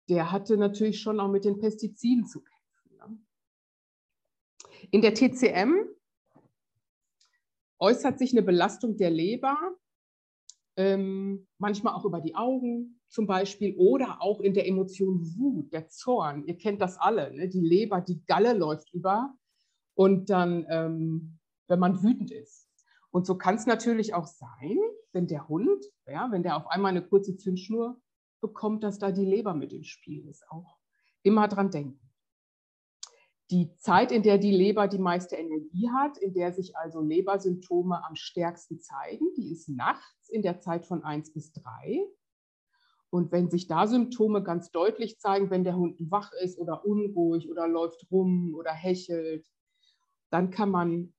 der 0.09 0.31
hatte 0.31 0.57
natürlich 0.57 1.01
schon 1.01 1.21
auch 1.21 1.29
mit 1.29 1.45
den 1.45 1.59
Pestiziden 1.59 2.27
zu 2.27 2.43
kämpfen. 2.43 2.97
Ne? 2.97 3.19
In 4.91 5.03
der 5.03 5.15
TCM 5.15 5.75
äußert 7.79 8.19
sich 8.19 8.33
eine 8.33 8.43
Belastung 8.43 8.97
der 8.97 9.11
Leber 9.11 9.59
ähm, 10.77 11.47
manchmal 11.59 11.95
auch 11.95 12.05
über 12.05 12.21
die 12.21 12.35
Augen 12.35 13.01
zum 13.09 13.27
Beispiel 13.27 13.75
oder 13.77 14.21
auch 14.21 14.41
in 14.41 14.55
der 14.55 14.67
Emotion 14.67 15.21
Wut, 15.37 15.73
der 15.73 15.89
Zorn. 15.89 16.45
Ihr 16.47 16.57
kennt 16.59 16.81
das 16.81 16.99
alle, 16.99 17.33
ne? 17.33 17.49
die 17.49 17.61
Leber, 17.61 18.01
die 18.01 18.25
Galle 18.27 18.55
läuft 18.55 18.93
über 18.93 19.33
und 19.95 20.31
dann 20.31 20.67
ähm, 20.69 21.39
wenn 21.69 21.79
man 21.79 22.03
wütend 22.03 22.31
ist. 22.31 22.69
Und 23.11 23.27
so 23.27 23.37
kann 23.37 23.55
es 23.55 23.67
natürlich 23.67 24.15
auch 24.15 24.27
sein, 24.27 24.79
wenn 25.13 25.27
der 25.27 25.49
Hund, 25.49 25.85
ja, 26.07 26.29
wenn 26.31 26.43
der 26.43 26.57
auf 26.57 26.67
einmal 26.67 26.91
eine 26.91 27.07
kurze 27.07 27.37
Zündschnur 27.37 28.01
bekommt, 28.41 28.83
dass 28.83 28.99
da 28.99 29.13
die 29.13 29.25
Leber 29.25 29.55
mit 29.55 29.73
im 29.73 29.85
Spiel 29.85 30.27
ist. 30.29 30.45
Auch 30.51 30.79
immer 31.23 31.49
dran 31.49 31.71
denken. 31.71 32.04
Die 33.51 33.75
Zeit, 33.77 34.11
in 34.11 34.23
der 34.23 34.39
die 34.39 34.51
Leber 34.51 34.89
die 34.89 34.99
meiste 34.99 35.37
Energie 35.37 35.91
hat, 35.91 36.17
in 36.19 36.33
der 36.33 36.53
sich 36.53 36.77
also 36.77 37.01
Lebersymptome 37.01 38.03
am 38.05 38.17
stärksten 38.17 38.81
zeigen, 38.81 39.27
die 39.37 39.53
ist 39.53 39.69
nachts 39.69 40.29
in 40.31 40.43
der 40.43 40.61
Zeit 40.61 40.87
von 40.87 41.05
1 41.05 41.33
bis 41.33 41.53
3. 41.53 42.07
Und 43.11 43.31
wenn 43.31 43.49
sich 43.49 43.69
da 43.69 43.87
Symptome 43.87 44.43
ganz 44.43 44.71
deutlich 44.73 45.21
zeigen, 45.21 45.51
wenn 45.51 45.63
der 45.63 45.77
Hund 45.77 46.01
wach 46.11 46.33
ist 46.43 46.59
oder 46.59 46.85
unruhig 46.85 47.49
oder 47.49 47.69
läuft 47.69 48.11
rum 48.11 48.55
oder 48.57 48.73
hechelt, 48.73 49.47
dann 50.31 50.51
kann 50.51 50.71
man 50.71 51.15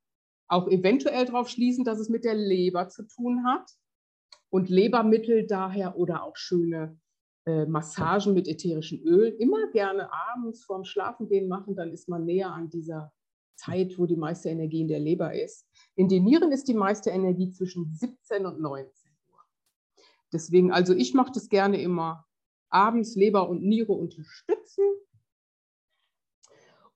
auch 0.48 0.68
eventuell 0.68 1.26
darauf 1.26 1.48
schließen, 1.48 1.86
dass 1.86 2.00
es 2.00 2.10
mit 2.10 2.26
der 2.26 2.36
Leber 2.36 2.90
zu 2.90 3.04
tun 3.08 3.46
hat. 3.46 3.72
Und 4.50 4.70
Lebermittel 4.70 5.48
daher 5.48 5.98
oder 5.98 6.24
auch 6.24 6.36
schöne 6.36 7.00
äh, 7.46 7.66
Massagen 7.66 8.34
mit 8.34 8.48
ätherischen 8.48 9.02
Öl 9.04 9.36
immer 9.40 9.68
gerne 9.72 10.10
abends 10.12 10.64
vorm 10.64 10.84
Schlafengehen 10.84 11.48
machen, 11.48 11.76
dann 11.76 11.92
ist 11.92 12.10
man 12.10 12.26
näher 12.26 12.52
an 12.52 12.70
dieser 12.70 13.14
Zeit, 13.56 13.98
wo 13.98 14.06
die 14.06 14.16
meiste 14.16 14.50
Energie 14.50 14.82
in 14.82 14.88
der 14.88 15.00
Leber 15.00 15.34
ist. 15.34 15.68
In 15.96 16.10
den 16.10 16.24
Nieren 16.24 16.52
ist 16.52 16.68
die 16.68 16.74
meiste 16.74 17.10
Energie 17.10 17.52
zwischen 17.52 17.94
17 17.94 18.46
und 18.46 18.60
19 18.60 19.12
Uhr. 19.32 19.40
Deswegen, 20.34 20.72
also 20.72 20.94
ich 20.94 21.14
mache 21.14 21.32
das 21.34 21.50
gerne 21.50 21.82
immer 21.82 22.26
abends 22.70 23.16
Leber 23.16 23.48
und 23.48 23.64
Niere 23.64 23.94
unterstützen. 23.94 24.84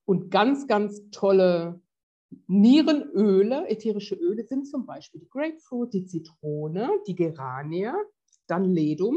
Und 0.04 0.30
ganz, 0.30 0.66
ganz 0.66 1.08
tolle 1.10 1.80
Nierenöle, 2.48 3.68
ätherische 3.68 4.16
Öle 4.16 4.44
sind 4.44 4.66
zum 4.66 4.84
Beispiel 4.84 5.20
die 5.20 5.28
Grapefruit, 5.28 5.92
die 5.92 6.06
Zitrone, 6.06 6.90
die 7.06 7.14
Geranie, 7.14 7.92
dann 8.46 8.64
Ledum, 8.64 9.16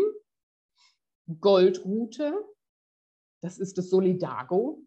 Goldrute, 1.40 2.34
das 3.42 3.60
ist 3.60 3.78
das 3.78 3.90
Solidago, 3.90 4.82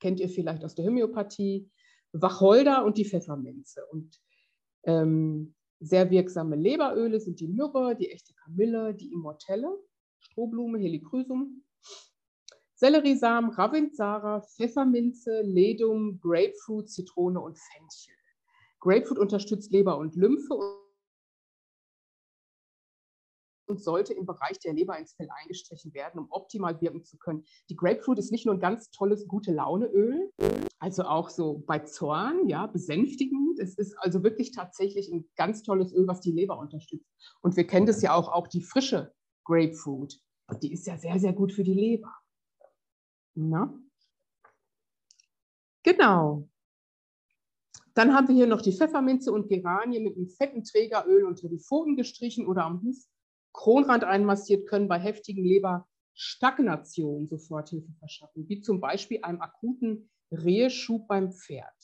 kennt 0.00 0.20
ihr 0.20 0.28
vielleicht 0.28 0.64
aus 0.64 0.74
der 0.74 0.86
Homöopathie, 0.86 1.70
Wacholder 2.12 2.84
und 2.84 2.96
die 2.98 3.04
Pfefferminze. 3.04 3.84
Und 3.90 4.20
ähm, 4.84 5.54
sehr 5.80 6.10
wirksame 6.10 6.56
Leberöle 6.56 7.20
sind 7.20 7.40
die 7.40 7.48
Myrrhe, 7.48 7.96
die 7.96 8.10
echte 8.10 8.34
Kamille, 8.34 8.94
die 8.94 9.12
Immortelle, 9.12 9.78
Strohblume, 10.20 10.78
Helichrysum, 10.78 11.64
Selleriesamen, 12.74 13.50
Ravintsara, 13.50 14.40
Pfefferminze, 14.40 15.42
Ledum, 15.42 16.20
Grapefruit, 16.20 16.88
Zitrone 16.88 17.40
und 17.40 17.58
Fenchel. 17.58 18.14
Grapefruit 18.80 19.18
unterstützt 19.18 19.72
Leber 19.72 19.98
und 19.98 20.14
Lymphe 20.14 20.54
und 23.68 23.82
sollte 23.82 24.14
im 24.14 24.26
Bereich 24.26 24.58
der 24.58 24.72
Leber 24.72 24.98
ins 24.98 25.14
Fell 25.14 25.28
eingestrichen 25.30 25.94
werden, 25.94 26.18
um 26.18 26.30
optimal 26.30 26.80
wirken 26.80 27.04
zu 27.04 27.18
können. 27.18 27.44
Die 27.68 27.76
Grapefruit 27.76 28.18
ist 28.18 28.32
nicht 28.32 28.46
nur 28.46 28.54
ein 28.54 28.60
ganz 28.60 28.90
tolles 28.90 29.26
gute 29.26 29.52
Launeöl, 29.52 30.32
also 30.78 31.04
auch 31.04 31.30
so 31.30 31.62
bei 31.66 31.80
Zorn, 31.80 32.48
ja, 32.48 32.66
besänftigend. 32.66 33.58
Es 33.58 33.76
ist 33.76 33.96
also 33.98 34.22
wirklich 34.22 34.52
tatsächlich 34.52 35.10
ein 35.12 35.28
ganz 35.36 35.62
tolles 35.62 35.92
Öl, 35.92 36.06
was 36.06 36.20
die 36.20 36.32
Leber 36.32 36.58
unterstützt. 36.58 37.10
Und 37.40 37.56
wir 37.56 37.66
kennen 37.66 37.86
das 37.86 38.02
ja 38.02 38.14
auch, 38.14 38.28
auch 38.28 38.48
die 38.48 38.62
frische 38.62 39.12
Grapefruit. 39.44 40.20
Die 40.62 40.72
ist 40.72 40.86
ja 40.86 40.96
sehr, 40.96 41.18
sehr 41.18 41.32
gut 41.32 41.52
für 41.52 41.64
die 41.64 41.74
Leber. 41.74 42.14
Na? 43.34 43.78
Genau. 45.82 46.48
Dann 47.94 48.14
haben 48.14 48.28
wir 48.28 48.34
hier 48.34 48.46
noch 48.46 48.62
die 48.62 48.72
Pfefferminze 48.72 49.32
und 49.32 49.48
Geranie 49.48 49.98
mit 49.98 50.16
einem 50.16 50.28
fetten 50.28 50.62
Trägeröl 50.62 51.24
unter 51.24 51.48
die 51.48 51.58
Pfoten 51.58 51.96
gestrichen 51.96 52.46
oder 52.46 52.64
am 52.64 52.82
Huf 52.82 52.96
Kronrand 53.52 54.04
einmassiert, 54.04 54.68
können 54.68 54.88
bei 54.88 54.98
heftigen 54.98 55.44
Leberstagnationen 55.44 57.28
sofort 57.28 57.70
Hilfe 57.70 57.92
verschaffen, 57.98 58.48
wie 58.48 58.60
zum 58.60 58.80
Beispiel 58.80 59.20
einem 59.22 59.40
akuten 59.40 60.10
Reheschub 60.30 61.08
beim 61.08 61.32
Pferd. 61.32 61.74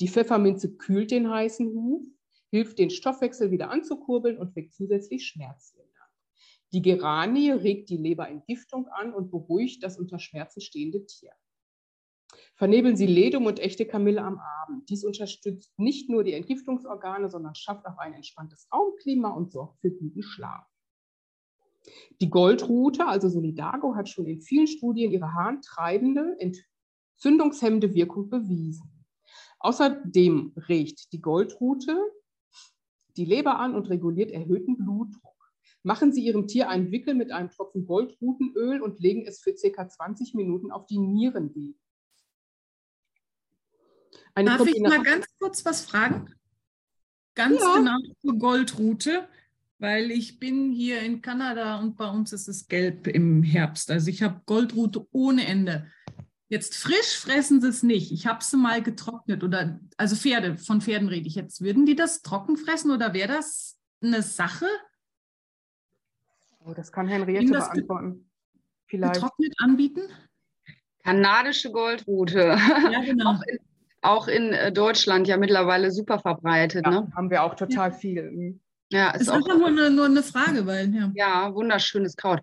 Die 0.00 0.08
Pfefferminze 0.08 0.76
kühlt 0.76 1.10
den 1.10 1.30
heißen 1.30 1.68
Huf, 1.68 2.06
hilft 2.50 2.78
den 2.78 2.90
Stoffwechsel 2.90 3.50
wieder 3.50 3.70
anzukurbeln 3.70 4.38
und 4.38 4.56
weckt 4.56 4.74
zusätzlich 4.74 5.26
Schmerzlindern. 5.26 5.88
Die 6.72 6.82
Geranie 6.82 7.50
regt 7.50 7.88
die 7.90 7.96
Leberentgiftung 7.96 8.88
an 8.88 9.14
und 9.14 9.30
beruhigt 9.30 9.82
das 9.82 9.98
unter 9.98 10.18
Schmerzen 10.18 10.60
stehende 10.60 11.06
Tier. 11.06 11.32
Vernebeln 12.56 12.96
Sie 12.96 13.06
Ledum 13.06 13.46
und 13.46 13.58
echte 13.58 13.86
Kamille 13.86 14.22
am 14.22 14.38
Abend. 14.38 14.88
Dies 14.90 15.04
unterstützt 15.04 15.72
nicht 15.78 16.10
nur 16.10 16.24
die 16.24 16.34
Entgiftungsorgane, 16.34 17.30
sondern 17.30 17.54
schafft 17.54 17.86
auch 17.86 17.96
ein 17.98 18.12
entspanntes 18.12 18.68
Raumklima 18.72 19.30
und 19.30 19.52
sorgt 19.52 19.80
für 19.80 19.90
guten 19.90 20.22
Schlaf. 20.22 20.66
Die 22.20 22.30
Goldrute, 22.30 23.06
also 23.06 23.28
Solidago, 23.28 23.94
hat 23.94 24.08
schon 24.08 24.26
in 24.26 24.40
vielen 24.40 24.66
Studien 24.66 25.10
ihre 25.12 25.34
harntreibende, 25.34 26.36
entzündungshemmende 26.38 27.94
Wirkung 27.94 28.28
bewiesen. 28.28 28.90
Außerdem 29.60 30.52
regt 30.68 31.12
die 31.12 31.20
Goldrute 31.20 31.96
die 33.16 33.24
Leber 33.24 33.58
an 33.58 33.74
und 33.74 33.90
reguliert 33.90 34.30
erhöhten 34.30 34.76
Blutdruck. 34.76 35.52
Machen 35.82 36.12
Sie 36.12 36.24
Ihrem 36.24 36.46
Tier 36.46 36.68
einen 36.68 36.92
Wickel 36.92 37.14
mit 37.14 37.32
einem 37.32 37.50
Tropfen 37.50 37.86
Goldrutenöl 37.86 38.80
und 38.80 39.00
legen 39.00 39.26
es 39.26 39.40
für 39.40 39.54
ca. 39.54 39.88
20 39.88 40.34
Minuten 40.34 40.70
auf 40.70 40.86
die 40.86 40.98
Nierenwege. 40.98 41.78
Darf 44.34 44.66
ich 44.66 44.80
mal 44.80 45.02
ganz 45.02 45.26
kurz 45.40 45.64
was 45.64 45.84
fragen? 45.84 46.32
Ganz 47.34 47.60
ja. 47.60 47.76
genau 47.76 47.98
zur 48.20 48.38
Goldrute 48.38 49.28
weil 49.78 50.10
ich 50.10 50.38
bin 50.38 50.72
hier 50.72 51.00
in 51.02 51.22
Kanada 51.22 51.78
und 51.78 51.96
bei 51.96 52.08
uns 52.08 52.32
ist 52.32 52.48
es 52.48 52.66
gelb 52.68 53.06
im 53.06 53.42
Herbst. 53.42 53.90
Also 53.90 54.10
ich 54.10 54.22
habe 54.22 54.42
Goldrute 54.46 55.06
ohne 55.12 55.46
Ende. 55.46 55.86
Jetzt 56.48 56.76
frisch 56.76 57.16
fressen 57.18 57.60
sie 57.60 57.68
es 57.68 57.82
nicht. 57.82 58.10
Ich 58.10 58.26
habe 58.26 58.42
sie 58.42 58.56
mal 58.56 58.82
getrocknet 58.82 59.44
oder 59.44 59.78
also 59.96 60.16
Pferde, 60.16 60.56
von 60.56 60.80
Pferden 60.80 61.08
rede 61.08 61.28
ich 61.28 61.34
jetzt. 61.34 61.60
Würden 61.60 61.86
die 61.86 61.94
das 61.94 62.22
trocken 62.22 62.56
fressen 62.56 62.90
oder 62.90 63.12
wäre 63.12 63.28
das 63.28 63.78
eine 64.02 64.22
Sache? 64.22 64.66
Oh, 66.64 66.72
das 66.74 66.90
kann 66.90 67.06
Henriette 67.06 67.52
das 67.52 67.70
beantworten. 67.70 68.30
Vielleicht. 68.86 69.14
Getrocknet 69.14 69.54
anbieten? 69.58 70.02
Kanadische 71.04 71.70
Goldrute. 71.70 72.38
Ja, 72.38 73.00
genau. 73.04 73.32
auch, 73.32 73.42
in, 73.42 73.58
auch 74.02 74.28
in, 74.28 74.52
äh, 74.52 74.72
Deutschland 74.72 75.28
ja 75.28 75.36
mittlerweile 75.36 75.90
super 75.90 76.18
verbreitet. 76.18 76.84
Ja, 76.86 77.02
ne? 77.02 77.12
Haben 77.14 77.30
wir 77.30 77.42
auch 77.42 77.54
total 77.54 77.90
ja. 77.90 77.96
viel. 77.96 78.58
Ja, 78.90 79.10
ist, 79.10 79.22
ist 79.22 79.28
einfach 79.28 79.56
nur 79.56 79.68
eine, 79.68 79.90
nur 79.90 80.06
eine 80.06 80.22
Frage, 80.22 80.66
weil 80.66 80.94
ja. 80.94 81.10
ja 81.14 81.54
wunderschönes 81.54 82.16
Kraut. 82.16 82.40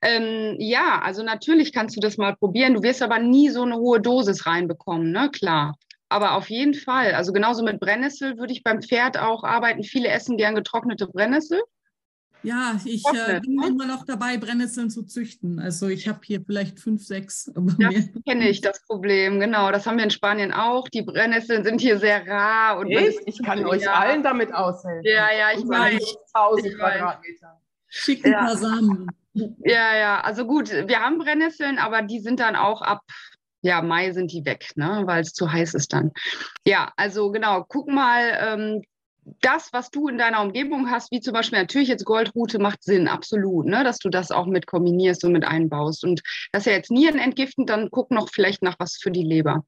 Ähm, 0.00 0.54
ja, 0.58 1.00
also 1.02 1.22
natürlich 1.22 1.72
kannst 1.72 1.96
du 1.96 2.00
das 2.00 2.16
mal 2.16 2.36
probieren. 2.36 2.74
Du 2.74 2.82
wirst 2.82 3.02
aber 3.02 3.18
nie 3.18 3.50
so 3.50 3.62
eine 3.62 3.76
hohe 3.76 4.00
Dosis 4.00 4.46
reinbekommen, 4.46 5.10
ne? 5.10 5.30
Klar. 5.30 5.76
Aber 6.08 6.36
auf 6.36 6.48
jeden 6.48 6.74
Fall. 6.74 7.14
Also 7.14 7.32
genauso 7.32 7.62
mit 7.62 7.80
Brennnessel 7.80 8.38
würde 8.38 8.52
ich 8.52 8.62
beim 8.62 8.80
Pferd 8.80 9.18
auch 9.18 9.44
arbeiten. 9.44 9.82
Viele 9.82 10.08
essen 10.08 10.36
gern 10.36 10.54
getrocknete 10.54 11.06
Brennnessel. 11.06 11.60
Ja, 12.42 12.78
ich 12.84 13.04
äh, 13.06 13.40
bin 13.40 13.62
immer 13.62 13.86
noch 13.86 14.04
dabei, 14.04 14.36
Brennnesseln 14.36 14.90
zu 14.90 15.02
züchten. 15.04 15.58
Also 15.58 15.88
ich 15.88 16.08
habe 16.08 16.20
hier 16.22 16.40
vielleicht 16.40 16.78
fünf, 16.78 17.04
sechs. 17.04 17.50
Das 17.54 18.24
kenne 18.26 18.48
ich, 18.48 18.60
das 18.60 18.84
Problem. 18.86 19.40
Genau, 19.40 19.72
das 19.72 19.86
haben 19.86 19.96
wir 19.96 20.04
in 20.04 20.10
Spanien 20.10 20.52
auch. 20.52 20.88
Die 20.88 21.02
Brennnesseln 21.02 21.64
sind 21.64 21.80
hier 21.80 21.98
sehr 21.98 22.26
rar. 22.26 22.78
Und 22.78 22.90
Echt? 22.90 23.20
Ich 23.26 23.42
kann 23.42 23.64
euch 23.66 23.82
ja. 23.82 23.94
allen 23.94 24.22
damit 24.22 24.54
aushelfen. 24.54 25.02
Ja, 25.04 25.28
ja, 25.32 25.48
ich 25.56 25.64
weiß. 25.64 26.16
1000 26.32 26.78
Quadratmeter. 26.78 27.60
Schicken 27.88 28.32
ja. 28.32 28.56
Samen. 28.56 29.08
Ja, 29.34 29.96
ja, 29.96 30.20
also 30.20 30.46
gut, 30.46 30.70
wir 30.70 31.00
haben 31.00 31.18
Brennnesseln, 31.18 31.78
aber 31.78 32.02
die 32.02 32.18
sind 32.18 32.40
dann 32.40 32.56
auch 32.56 32.82
ab 32.82 33.02
ja, 33.60 33.82
Mai 33.82 34.12
sind 34.12 34.32
die 34.32 34.44
weg, 34.44 34.70
ne, 34.76 35.02
weil 35.06 35.22
es 35.22 35.32
zu 35.32 35.50
heiß 35.50 35.74
ist 35.74 35.92
dann. 35.92 36.12
Ja, 36.64 36.92
also 36.96 37.30
genau, 37.30 37.64
guck 37.68 37.88
mal, 37.88 38.38
ähm, 38.40 38.82
das, 39.40 39.72
was 39.72 39.90
du 39.90 40.08
in 40.08 40.18
deiner 40.18 40.42
Umgebung 40.42 40.90
hast, 40.90 41.10
wie 41.10 41.20
zum 41.20 41.32
Beispiel 41.32 41.58
natürlich 41.58 41.88
jetzt 41.88 42.04
Goldrute, 42.04 42.58
macht 42.58 42.82
Sinn, 42.82 43.08
absolut, 43.08 43.66
ne? 43.66 43.84
dass 43.84 43.98
du 43.98 44.08
das 44.08 44.30
auch 44.30 44.46
mit 44.46 44.66
kombinierst 44.66 45.24
und 45.24 45.32
mit 45.32 45.44
einbaust. 45.44 46.04
Und 46.04 46.22
das 46.52 46.62
ist 46.62 46.66
ja 46.66 46.72
jetzt 46.72 46.90
Nieren 46.90 47.18
entgiftend, 47.18 47.70
dann 47.70 47.90
guck 47.90 48.10
noch 48.10 48.28
vielleicht 48.30 48.62
nach 48.62 48.76
was 48.78 48.96
für 48.96 49.10
die 49.10 49.24
Leber. 49.24 49.64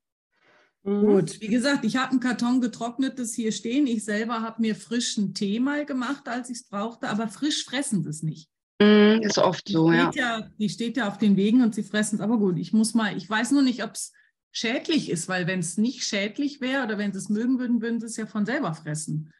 Mhm. 0.82 1.06
Gut, 1.06 1.40
wie 1.40 1.48
gesagt, 1.48 1.84
ich 1.84 1.96
habe 1.96 2.12
einen 2.12 2.20
Karton 2.20 2.60
getrocknetes 2.60 3.34
hier 3.34 3.52
stehen. 3.52 3.86
Ich 3.86 4.04
selber 4.04 4.40
habe 4.42 4.62
mir 4.62 4.74
frischen 4.74 5.34
Tee 5.34 5.60
mal 5.60 5.84
gemacht, 5.84 6.28
als 6.28 6.48
ich 6.48 6.58
es 6.58 6.68
brauchte, 6.68 7.08
aber 7.08 7.28
frisch 7.28 7.64
fressen 7.64 8.02
sie 8.02 8.10
es 8.10 8.22
nicht. 8.22 8.48
Mm, 8.80 9.20
ist 9.20 9.36
oft 9.36 9.68
so, 9.68 9.92
ja. 9.92 10.10
ja. 10.14 10.48
Die 10.58 10.70
steht 10.70 10.96
ja 10.96 11.06
auf 11.06 11.18
den 11.18 11.36
Wegen 11.36 11.62
und 11.62 11.74
sie 11.74 11.82
fressen 11.82 12.16
es. 12.16 12.20
Aber 12.22 12.38
gut, 12.38 12.58
ich 12.58 12.72
muss 12.72 12.94
mal, 12.94 13.14
ich 13.14 13.28
weiß 13.28 13.50
nur 13.50 13.62
nicht, 13.62 13.84
ob 13.84 13.92
es 13.92 14.12
schädlich 14.52 15.10
ist, 15.10 15.28
weil 15.28 15.46
wenn 15.46 15.60
es 15.60 15.76
nicht 15.76 16.04
schädlich 16.04 16.60
wäre 16.62 16.84
oder 16.84 16.96
wenn 16.96 17.12
sie 17.12 17.18
es 17.18 17.28
mögen 17.28 17.58
würden, 17.58 17.82
würden 17.82 18.00
sie 18.00 18.06
es 18.06 18.16
ja 18.16 18.26
von 18.26 18.46
selber 18.46 18.74
fressen. 18.74 19.32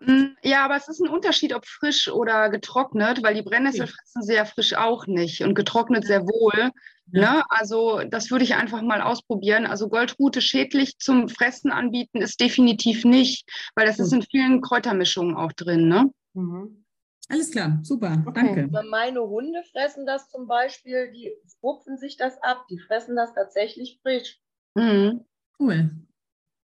Mm, 0.00 0.36
ja, 0.42 0.64
aber 0.64 0.76
es 0.76 0.88
ist 0.88 1.00
ein 1.00 1.08
Unterschied, 1.08 1.54
ob 1.54 1.64
frisch 1.66 2.08
oder 2.08 2.50
getrocknet, 2.50 3.22
weil 3.22 3.34
die 3.34 3.42
Brennnessel 3.42 3.82
okay. 3.82 3.92
fressen 3.92 4.22
sie 4.22 4.34
ja 4.34 4.44
frisch 4.44 4.74
auch 4.74 5.06
nicht 5.06 5.42
und 5.42 5.54
getrocknet 5.54 6.04
sehr 6.06 6.22
wohl. 6.22 6.72
Ja. 7.12 7.34
Ne? 7.34 7.42
Also 7.48 8.02
das 8.08 8.30
würde 8.30 8.44
ich 8.44 8.54
einfach 8.54 8.82
mal 8.82 9.00
ausprobieren. 9.00 9.66
Also 9.66 9.88
Goldrute 9.88 10.40
schädlich 10.40 10.98
zum 10.98 11.28
Fressen 11.28 11.70
anbieten 11.70 12.20
ist 12.20 12.40
definitiv 12.40 13.04
nicht, 13.04 13.48
weil 13.74 13.86
das 13.86 13.98
ist 13.98 14.12
in 14.12 14.22
vielen 14.22 14.60
Kräutermischungen 14.60 15.36
auch 15.36 15.52
drin. 15.52 15.88
Ne? 15.88 16.10
Mhm. 16.34 16.84
Alles 17.28 17.50
klar, 17.50 17.78
super, 17.82 18.22
okay. 18.26 18.68
danke. 18.68 18.84
Meine 18.90 19.22
Hunde 19.22 19.62
fressen 19.72 20.04
das 20.04 20.28
zum 20.28 20.46
Beispiel, 20.46 21.12
die 21.12 21.32
rupfen 21.62 21.96
sich 21.96 22.16
das 22.16 22.42
ab, 22.42 22.66
die 22.68 22.78
fressen 22.78 23.16
das 23.16 23.32
tatsächlich 23.32 24.00
frisch. 24.02 24.38
Mhm. 24.74 25.24
Cool. 25.58 25.90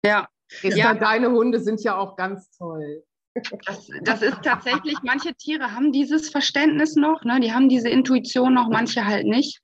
Ja. 0.05 0.29
Ja. 0.61 0.93
Deine 0.93 1.31
Hunde 1.31 1.59
sind 1.59 1.83
ja 1.83 1.97
auch 1.97 2.15
ganz 2.15 2.49
toll. 2.51 3.03
Das, 3.65 3.89
das, 4.03 4.21
ist 4.21 4.41
tatsächlich, 4.43 4.95
manche 5.03 5.33
Tiere 5.33 5.73
haben 5.73 5.91
dieses 5.91 6.29
Verständnis 6.29 6.95
noch, 6.95 7.25
ne? 7.25 7.41
die 7.41 7.51
haben 7.51 7.67
diese 7.67 7.89
Intuition 7.89 8.53
noch, 8.53 8.69
manche 8.69 9.05
halt 9.05 9.27
nicht. 9.27 9.61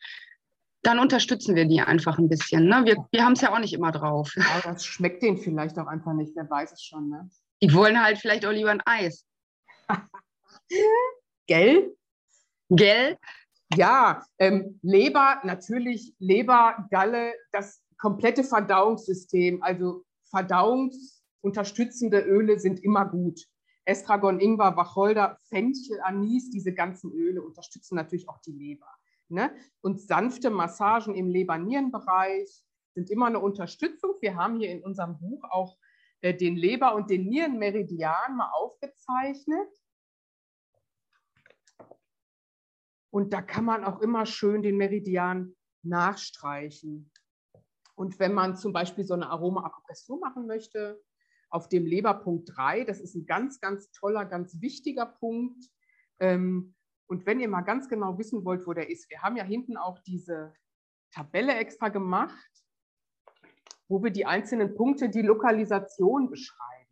Dann 0.84 1.00
unterstützen 1.00 1.56
wir 1.56 1.66
die 1.66 1.80
einfach 1.80 2.18
ein 2.18 2.28
bisschen. 2.28 2.66
Ne? 2.66 2.82
Wir, 2.84 2.98
wir 3.12 3.24
haben 3.24 3.34
es 3.34 3.42
ja 3.42 3.54
auch 3.54 3.60
nicht 3.60 3.74
immer 3.74 3.94
drauf. 3.94 4.34
Ja, 4.36 4.62
das 4.64 4.86
schmeckt 4.86 5.24
denen 5.24 5.38
vielleicht 5.38 5.80
auch 5.80 5.88
einfach 5.88 6.14
nicht, 6.14 6.36
wer 6.36 6.50
weiß 6.50 6.74
es 6.74 6.84
schon. 6.84 7.10
Ne? 7.10 7.30
Die 7.62 7.74
wollen 7.74 8.04
halt 8.04 8.18
vielleicht 8.18 8.46
auch 8.46 8.52
lieber 8.52 8.72
ein 8.72 8.82
Eis. 8.84 9.26
Gell? 11.48 11.96
Gell? 12.70 13.18
Ja, 13.76 14.26
ähm, 14.38 14.80
Leber, 14.82 15.40
natürlich 15.44 16.14
Leber, 16.20 16.88
Galle, 16.90 17.34
das 17.54 17.82
komplette 17.98 18.44
Verdauungssystem, 18.44 19.64
also 19.64 20.04
verdauungsunterstützende 20.32 22.22
Öle 22.22 22.60
sind 22.60 22.84
immer 22.84 23.06
gut. 23.06 23.48
Estragon, 23.86 24.40
Ingwer, 24.40 24.76
Wacholder, 24.78 25.38
Fenchel, 25.50 26.00
Anis, 26.02 26.50
diese 26.50 26.74
ganzen 26.74 27.12
Öle 27.12 27.42
unterstützen 27.42 27.96
natürlich 27.96 28.28
auch 28.30 28.40
die 28.40 28.54
Leber. 28.54 28.88
Ne? 29.28 29.56
Und 29.82 30.02
sanfte 30.02 30.50
Massagen 30.50 31.16
im 31.16 31.30
Leber-Nieren-Bereich 31.30 32.64
sind 32.94 33.10
immer 33.10 33.28
eine 33.28 33.40
Unterstützung. 33.40 34.16
Wir 34.20 34.36
haben 34.36 34.60
hier 34.60 34.72
in 34.72 34.84
unserem 34.84 35.18
Buch 35.20 35.44
auch 35.50 35.78
äh, 36.22 36.36
den 36.36 36.56
Leber- 36.56 36.96
und 36.96 37.10
den 37.10 37.28
Nierenmeridian 37.28 38.36
mal 38.36 38.52
aufgezeichnet. 38.52 39.70
Und 43.10 43.34
da 43.34 43.42
kann 43.42 43.66
man 43.66 43.84
auch 43.84 44.02
immer 44.02 44.26
schön 44.26 44.62
den 44.62 44.78
Meridian 44.78 45.56
nachstreichen. 45.84 47.12
Und 48.02 48.18
wenn 48.18 48.34
man 48.34 48.56
zum 48.56 48.74
Beispiel 48.74 49.04
so 49.04 49.14
eine 49.14 49.30
Aroma-Akupressur 49.30 50.20
machen 50.20 50.48
möchte, 50.48 51.00
auf 51.52 51.70
dem 51.70 51.86
Leberpunkt 51.86 52.52
3. 52.58 52.84
Das 52.84 53.00
ist 53.00 53.14
ein 53.14 53.28
ganz, 53.28 53.60
ganz 53.60 53.92
toller, 53.92 54.26
ganz 54.26 54.60
wichtiger 54.60 55.06
Punkt. 55.06 55.64
Ähm, 56.20 56.74
und 57.06 57.28
wenn 57.28 57.40
ihr 57.40 57.48
mal 57.48 57.62
ganz 57.62 57.90
genau 57.90 58.18
wissen 58.18 58.44
wollt, 58.44 58.66
wo 58.66 58.74
der 58.74 58.90
ist, 58.90 59.08
wir 59.12 59.22
haben 59.22 59.38
ja 59.38 59.44
hinten 59.44 59.78
auch 59.78 60.00
diese 60.00 60.52
Tabelle 61.12 61.54
extra 61.54 61.90
gemacht, 61.90 62.50
wo 63.88 64.02
wir 64.02 64.10
die 64.10 64.26
einzelnen 64.26 64.74
Punkte, 64.74 65.10
die 65.10 65.22
Lokalisation 65.22 66.32
beschreiben. 66.32 66.90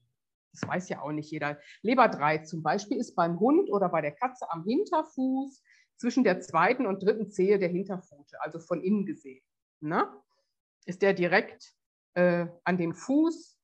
Das 0.52 0.70
weiß 0.70 0.90
ja 0.90 1.02
auch 1.02 1.12
nicht 1.12 1.32
jeder. 1.32 1.58
Leber 1.82 2.08
3 2.08 2.44
zum 2.44 2.62
Beispiel 2.62 2.98
ist 2.98 3.16
beim 3.16 3.40
Hund 3.40 3.72
oder 3.72 3.90
bei 3.90 4.02
der 4.02 4.12
Katze 4.12 4.46
am 4.52 4.64
Hinterfuß 4.64 5.64
zwischen 5.96 6.24
der 6.24 6.40
zweiten 6.40 6.86
und 6.86 7.02
dritten 7.02 7.32
Zehe 7.32 7.58
der 7.58 7.70
Hinterpfote, 7.70 8.40
also 8.42 8.60
von 8.60 8.84
innen 8.84 9.08
gesehen. 9.08 9.44
Ne? 9.80 10.08
Ist 10.90 11.04
der 11.04 11.14
direkt 11.14 11.76
äh, 12.16 12.48
an 12.64 12.78
dem 12.78 12.96
Fuß 12.96 13.60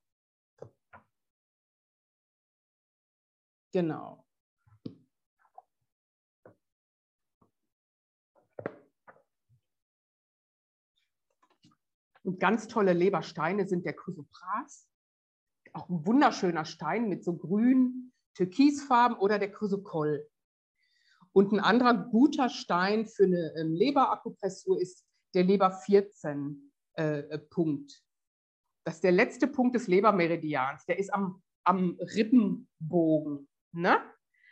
Genau. 3.73 4.23
Und 12.21 12.39
ganz 12.39 12.67
tolle 12.67 12.93
Lebersteine 12.93 13.67
sind 13.67 13.87
der 13.87 13.93
Chrysopras, 13.93 14.87
auch 15.73 15.89
ein 15.89 16.05
wunderschöner 16.05 16.63
Stein 16.63 17.09
mit 17.09 17.23
so 17.23 17.35
grün, 17.35 18.13
türkisfarben 18.35 19.17
oder 19.17 19.39
der 19.39 19.51
Chrysokoll. 19.51 20.29
Und 21.33 21.51
ein 21.51 21.59
anderer 21.59 21.95
guter 21.95 22.49
Stein 22.49 23.07
für 23.07 23.23
eine 23.23 23.51
ähm, 23.57 23.73
Leberakupressur 23.73 24.79
ist 24.79 25.03
der 25.33 25.43
Leber 25.43 25.71
14 25.71 26.71
äh, 26.97 27.19
äh, 27.19 27.37
Punkt. 27.39 28.03
Das 28.85 28.95
ist 28.95 29.03
der 29.03 29.11
letzte 29.11 29.47
Punkt 29.47 29.75
des 29.75 29.87
Lebermeridians. 29.87 30.85
Der 30.85 30.99
ist 30.99 31.13
am, 31.13 31.41
am 31.63 31.97
Rippenbogen. 31.99 33.47
Ne? 33.71 33.97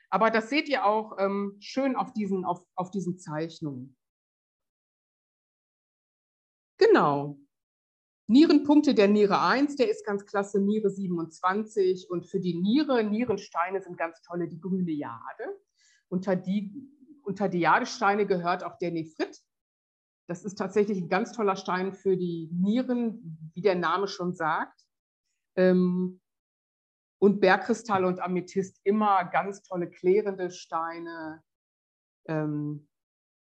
Aber 0.09 0.29
das 0.29 0.49
seht 0.49 0.69
ihr 0.69 0.85
auch 0.85 1.17
ähm, 1.19 1.57
schön 1.59 1.95
auf 1.95 2.13
diesen, 2.13 2.45
auf, 2.45 2.65
auf 2.75 2.91
diesen 2.91 3.17
Zeichnungen. 3.17 3.95
Genau. 6.77 7.39
Nierenpunkte 8.27 8.93
der 8.93 9.07
Niere 9.07 9.41
1, 9.41 9.75
der 9.75 9.89
ist 9.89 10.05
ganz 10.05 10.25
klasse, 10.25 10.59
Niere 10.59 10.89
27. 10.89 12.09
Und 12.09 12.25
für 12.25 12.39
die 12.39 12.55
Niere, 12.55 13.03
Nierensteine 13.03 13.81
sind 13.81 13.97
ganz 13.97 14.21
tolle, 14.21 14.47
die 14.47 14.59
grüne 14.59 14.91
Jade. 14.91 15.59
Unter 16.09 16.35
die, 16.35 16.89
unter 17.23 17.49
die 17.49 17.59
Jadesteine 17.59 18.25
gehört 18.25 18.63
auch 18.63 18.77
der 18.77 18.91
Nephrit. 18.91 19.41
Das 20.27 20.43
ist 20.43 20.55
tatsächlich 20.55 20.99
ein 20.99 21.09
ganz 21.09 21.33
toller 21.33 21.55
Stein 21.55 21.93
für 21.93 22.15
die 22.15 22.49
Nieren, 22.51 23.51
wie 23.53 23.61
der 23.61 23.75
Name 23.75 24.07
schon 24.07 24.33
sagt. 24.33 24.85
Ähm, 25.55 26.21
und 27.19 27.39
Bergkristall 27.39 28.05
und 28.05 28.19
Amethyst 28.19 28.79
immer 28.83 29.23
ganz 29.25 29.63
tolle 29.63 29.89
klärende 29.89 30.51
Steine. 30.51 31.41
Ähm, 32.27 32.87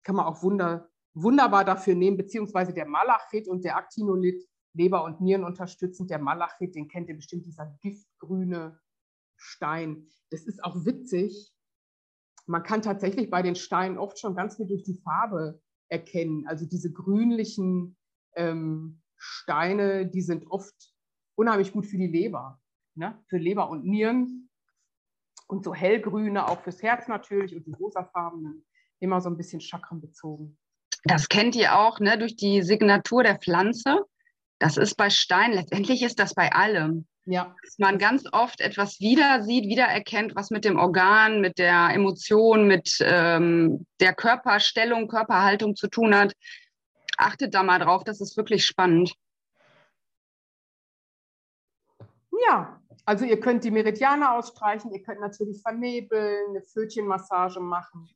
kann 0.03 0.15
man 0.15 0.25
auch 0.25 0.41
wunder, 0.43 0.89
wunderbar 1.13 1.63
dafür 1.63 1.95
nehmen, 1.95 2.17
beziehungsweise 2.17 2.73
der 2.73 2.87
Malachit 2.87 3.47
und 3.47 3.63
der 3.63 3.77
Actinolith, 3.77 4.45
Leber 4.73 5.03
und 5.03 5.21
Nieren 5.21 5.43
unterstützend. 5.43 6.09
Der 6.09 6.19
Malachit, 6.19 6.75
den 6.75 6.87
kennt 6.87 7.07
ihr 7.07 7.15
bestimmt, 7.15 7.45
dieser 7.45 7.77
giftgrüne 7.81 8.79
Stein. 9.37 10.07
Das 10.29 10.43
ist 10.43 10.63
auch 10.63 10.85
witzig. 10.85 11.53
Man 12.45 12.63
kann 12.63 12.81
tatsächlich 12.81 13.29
bei 13.29 13.41
den 13.41 13.55
Steinen 13.55 13.97
oft 13.97 14.19
schon 14.19 14.35
ganz 14.35 14.57
viel 14.57 14.67
durch 14.67 14.83
die 14.83 14.99
Farbe 15.03 15.61
erkennen. 15.93 16.45
Also 16.47 16.65
diese 16.65 16.91
grünlichen 16.91 17.95
ähm, 18.35 19.01
Steine, 19.15 20.05
die 20.07 20.21
sind 20.21 20.45
oft 20.47 20.93
unheimlich 21.35 21.71
gut 21.71 21.85
für 21.85 21.97
die 21.97 22.07
Leber 22.07 22.59
ne, 22.95 23.19
für 23.27 23.37
Leber 23.37 23.69
und 23.69 23.85
Nieren. 23.85 24.49
Und 25.47 25.63
so 25.63 25.75
hellgrüne 25.75 26.47
auch 26.47 26.61
fürs 26.61 26.81
Herz 26.81 27.07
natürlich 27.07 27.55
und 27.55 27.67
die 27.67 27.73
rosafarbenen, 27.73 28.65
immer 28.99 29.21
so 29.21 29.29
ein 29.29 29.37
bisschen 29.37 29.61
chakrenbezogen. 29.61 30.57
Das 31.03 31.27
kennt 31.27 31.55
ihr 31.55 31.77
auch 31.77 31.99
ne, 31.99 32.17
durch 32.17 32.35
die 32.35 32.63
Signatur 32.63 33.23
der 33.23 33.37
Pflanze. 33.37 34.05
Das 34.59 34.77
ist 34.77 34.95
bei 34.95 35.09
Stein, 35.09 35.51
letztendlich 35.51 36.01
ist 36.01 36.19
das 36.19 36.33
bei 36.33 36.51
allem. 36.53 37.05
Ja. 37.25 37.55
Dass 37.63 37.79
man 37.79 37.99
ganz 37.99 38.25
oft 38.33 38.59
etwas 38.59 38.99
wieder 38.99 39.43
sieht, 39.43 39.65
wiedererkennt, 39.65 40.35
was 40.35 40.49
mit 40.49 40.65
dem 40.65 40.77
Organ, 40.77 41.39
mit 41.39 41.57
der 41.57 41.89
Emotion, 41.93 42.67
mit 42.67 42.97
ähm, 43.01 43.85
der 44.01 44.13
Körperstellung, 44.13 45.07
Körperhaltung 45.07 45.75
zu 45.75 45.87
tun 45.87 46.13
hat. 46.13 46.33
Achtet 47.17 47.53
da 47.53 47.63
mal 47.63 47.79
drauf, 47.79 48.03
das 48.03 48.19
ist 48.19 48.35
wirklich 48.35 48.65
spannend. 48.65 49.13
Ja, 52.47 52.81
also 53.05 53.23
ihr 53.23 53.39
könnt 53.39 53.63
die 53.63 53.71
Meridiane 53.71 54.31
ausstreichen, 54.31 54.91
ihr 54.91 55.03
könnt 55.03 55.21
natürlich 55.21 55.61
vernebeln, 55.61 56.49
eine 56.49 56.61
Fötchenmassage 56.61 57.61
machen 57.61 58.09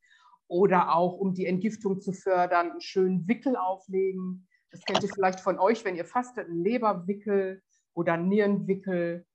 oder 0.47 0.95
auch, 0.95 1.13
um 1.13 1.33
die 1.33 1.45
Entgiftung 1.45 2.01
zu 2.01 2.11
fördern, 2.11 2.71
einen 2.71 2.81
schönen 2.81 3.27
Wickel 3.27 3.55
auflegen. 3.55 4.47
Das 4.71 4.83
kennt 4.83 5.03
ihr 5.03 5.09
vielleicht 5.09 5.39
von 5.39 5.59
euch, 5.59 5.85
wenn 5.85 5.95
ihr 5.95 6.05
fastet, 6.05 6.47
einen 6.47 6.63
Leberwickel 6.63 7.61
oder 7.97 8.15
Nierenwickel 8.15 9.25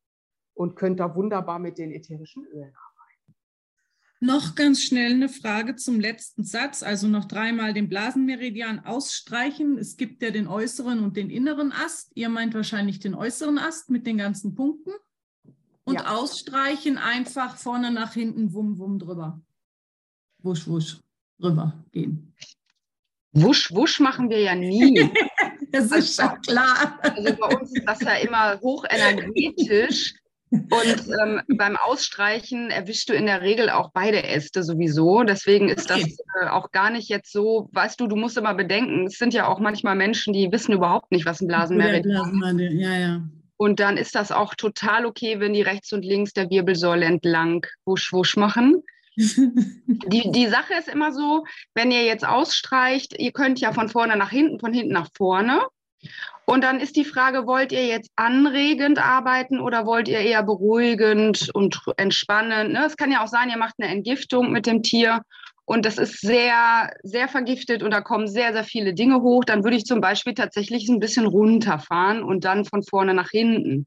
und 0.55 0.77
könnt 0.77 1.01
da 1.01 1.15
wunderbar 1.17 1.59
mit 1.59 1.79
den 1.79 1.91
ätherischen 1.91 2.45
Ölen 2.47 2.73
arbeiten. 2.73 3.35
Noch 4.21 4.55
ganz 4.55 4.83
schnell 4.83 5.15
eine 5.15 5.29
Frage 5.29 5.75
zum 5.75 5.99
letzten 5.99 6.45
Satz, 6.45 6.85
also 6.85 7.09
noch 7.09 7.25
dreimal 7.25 7.75
den 7.75 7.89
Blasenmeridian 7.89 8.85
ausstreichen. 8.87 9.79
Es 9.79 9.97
gibt 9.97 10.23
ja 10.23 10.31
den 10.31 10.47
äußeren 10.47 11.01
und 11.01 11.17
den 11.17 11.29
inneren 11.29 11.73
Ast. 11.73 12.13
Ihr 12.15 12.29
meint 12.29 12.55
wahrscheinlich 12.55 13.01
den 13.01 13.17
äußeren 13.17 13.59
Ast 13.59 13.91
mit 13.91 14.07
den 14.07 14.19
ganzen 14.19 14.55
Punkten 14.55 14.93
und 15.83 15.97
ja. 15.97 16.15
ausstreichen 16.15 16.99
einfach 16.99 17.57
vorne 17.57 17.91
nach 17.91 18.13
hinten, 18.13 18.53
wumm, 18.53 18.79
wumm 18.79 19.01
drüber. 19.01 19.43
Wusch, 20.39 20.69
wusch, 20.69 21.01
drüber 21.41 21.85
gehen. 21.91 22.33
Wusch, 23.33 23.73
wusch 23.73 23.99
machen 23.99 24.31
wir 24.31 24.39
ja 24.41 24.55
nie. 24.55 25.11
das 25.91 25.91
ist 25.93 26.21
also, 26.21 26.35
schon 26.35 26.43
klar. 26.43 26.99
Also 27.03 27.37
bei 27.37 27.57
uns 27.57 27.73
ist 27.73 27.87
das 27.87 28.01
ja 28.01 28.15
immer 28.17 28.61
hochenergetisch. 28.61 30.15
Und 30.53 31.09
ähm, 31.23 31.41
beim 31.57 31.77
Ausstreichen 31.77 32.71
erwischst 32.71 33.09
du 33.09 33.15
in 33.15 33.25
der 33.25 33.41
Regel 33.41 33.71
auch 33.71 33.91
beide 33.95 34.23
Äste 34.23 34.63
sowieso. 34.63 35.23
Deswegen 35.23 35.71
ist 35.71 35.89
das 35.89 36.03
äh, 36.03 36.49
auch 36.49 36.73
gar 36.73 36.91
nicht 36.91 37.09
jetzt 37.09 37.33
so, 37.33 37.71
weißt 37.73 37.99
du, 37.99 38.07
du 38.07 38.17
musst 38.17 38.37
immer 38.37 38.53
bedenken, 38.53 39.07
es 39.07 39.17
sind 39.17 39.33
ja 39.33 39.49
auch 39.49 39.61
manchmal 39.61 39.97
Menschen, 39.97 40.35
die 40.35 40.53
wissen 40.53 40.75
überhaupt 40.75 41.11
nicht, 41.11 41.25
was 41.25 41.41
ein 41.41 41.49
Blasenmeridian 41.49 42.59
ist. 42.59 42.73
Ja, 42.75 42.99
ja. 42.99 43.23
Und 43.57 43.81
dann 43.81 43.97
ist 43.97 44.15
das 44.15 44.31
auch 44.31 44.55
total 44.55 45.07
okay, 45.07 45.41
wenn 45.41 45.55
die 45.55 45.63
rechts 45.63 45.93
und 45.93 46.05
links 46.05 46.35
der 46.35 46.51
Wirbelsäule 46.51 47.07
entlang 47.07 47.65
wusch 47.87 48.13
wusch 48.13 48.37
machen. 48.37 48.83
Die, 49.17 50.31
die 50.33 50.47
Sache 50.47 50.75
ist 50.79 50.89
immer 50.89 51.13
so, 51.13 51.45
wenn 51.75 51.91
ihr 51.91 52.05
jetzt 52.05 52.27
ausstreicht, 52.27 53.19
ihr 53.19 53.33
könnt 53.33 53.61
ja 53.61 53.73
von 53.73 53.89
vorne 53.89 54.17
nach 54.17 54.31
hinten, 54.31 54.61
von 54.61 54.73
hinten 54.73 54.93
nach 54.93 55.09
vorne. 55.17 55.61
Und 56.45 56.65
dann 56.65 56.81
ist 56.81 56.97
die 56.97 57.05
Frage, 57.05 57.47
wollt 57.47 57.71
ihr 57.71 57.87
jetzt 57.87 58.11
anregend 58.17 58.99
arbeiten 58.99 59.61
oder 59.61 59.87
wollt 59.87 60.09
ihr 60.09 60.19
eher 60.19 60.43
beruhigend 60.43 61.51
und 61.55 61.81
entspannend? 61.97 62.73
Ne? 62.73 62.85
Es 62.87 62.97
kann 62.97 63.13
ja 63.13 63.23
auch 63.23 63.29
sein, 63.29 63.51
ihr 63.51 63.59
macht 63.59 63.75
eine 63.79 63.91
Entgiftung 63.91 64.51
mit 64.51 64.67
dem 64.67 64.83
Tier 64.83 65.23
und 65.65 65.87
das 65.87 65.99
ist 65.99 66.21
sehr, 66.21 66.93
sehr 67.05 67.29
vergiftet 67.29 67.83
und 67.83 67.93
da 67.93 68.01
kommen 68.01 68.27
sehr, 68.27 68.53
sehr 68.53 68.65
viele 68.65 68.95
Dinge 68.95 69.23
hoch. 69.23 69.45
Dann 69.45 69.63
würde 69.63 69.77
ich 69.77 69.85
zum 69.85 70.01
Beispiel 70.01 70.35
tatsächlich 70.35 70.89
ein 70.89 70.99
bisschen 70.99 71.27
runterfahren 71.27 72.25
und 72.25 72.45
dann 72.45 72.65
von 72.65 72.83
vorne 72.83 73.15
nach 73.15 73.31
hinten 73.31 73.87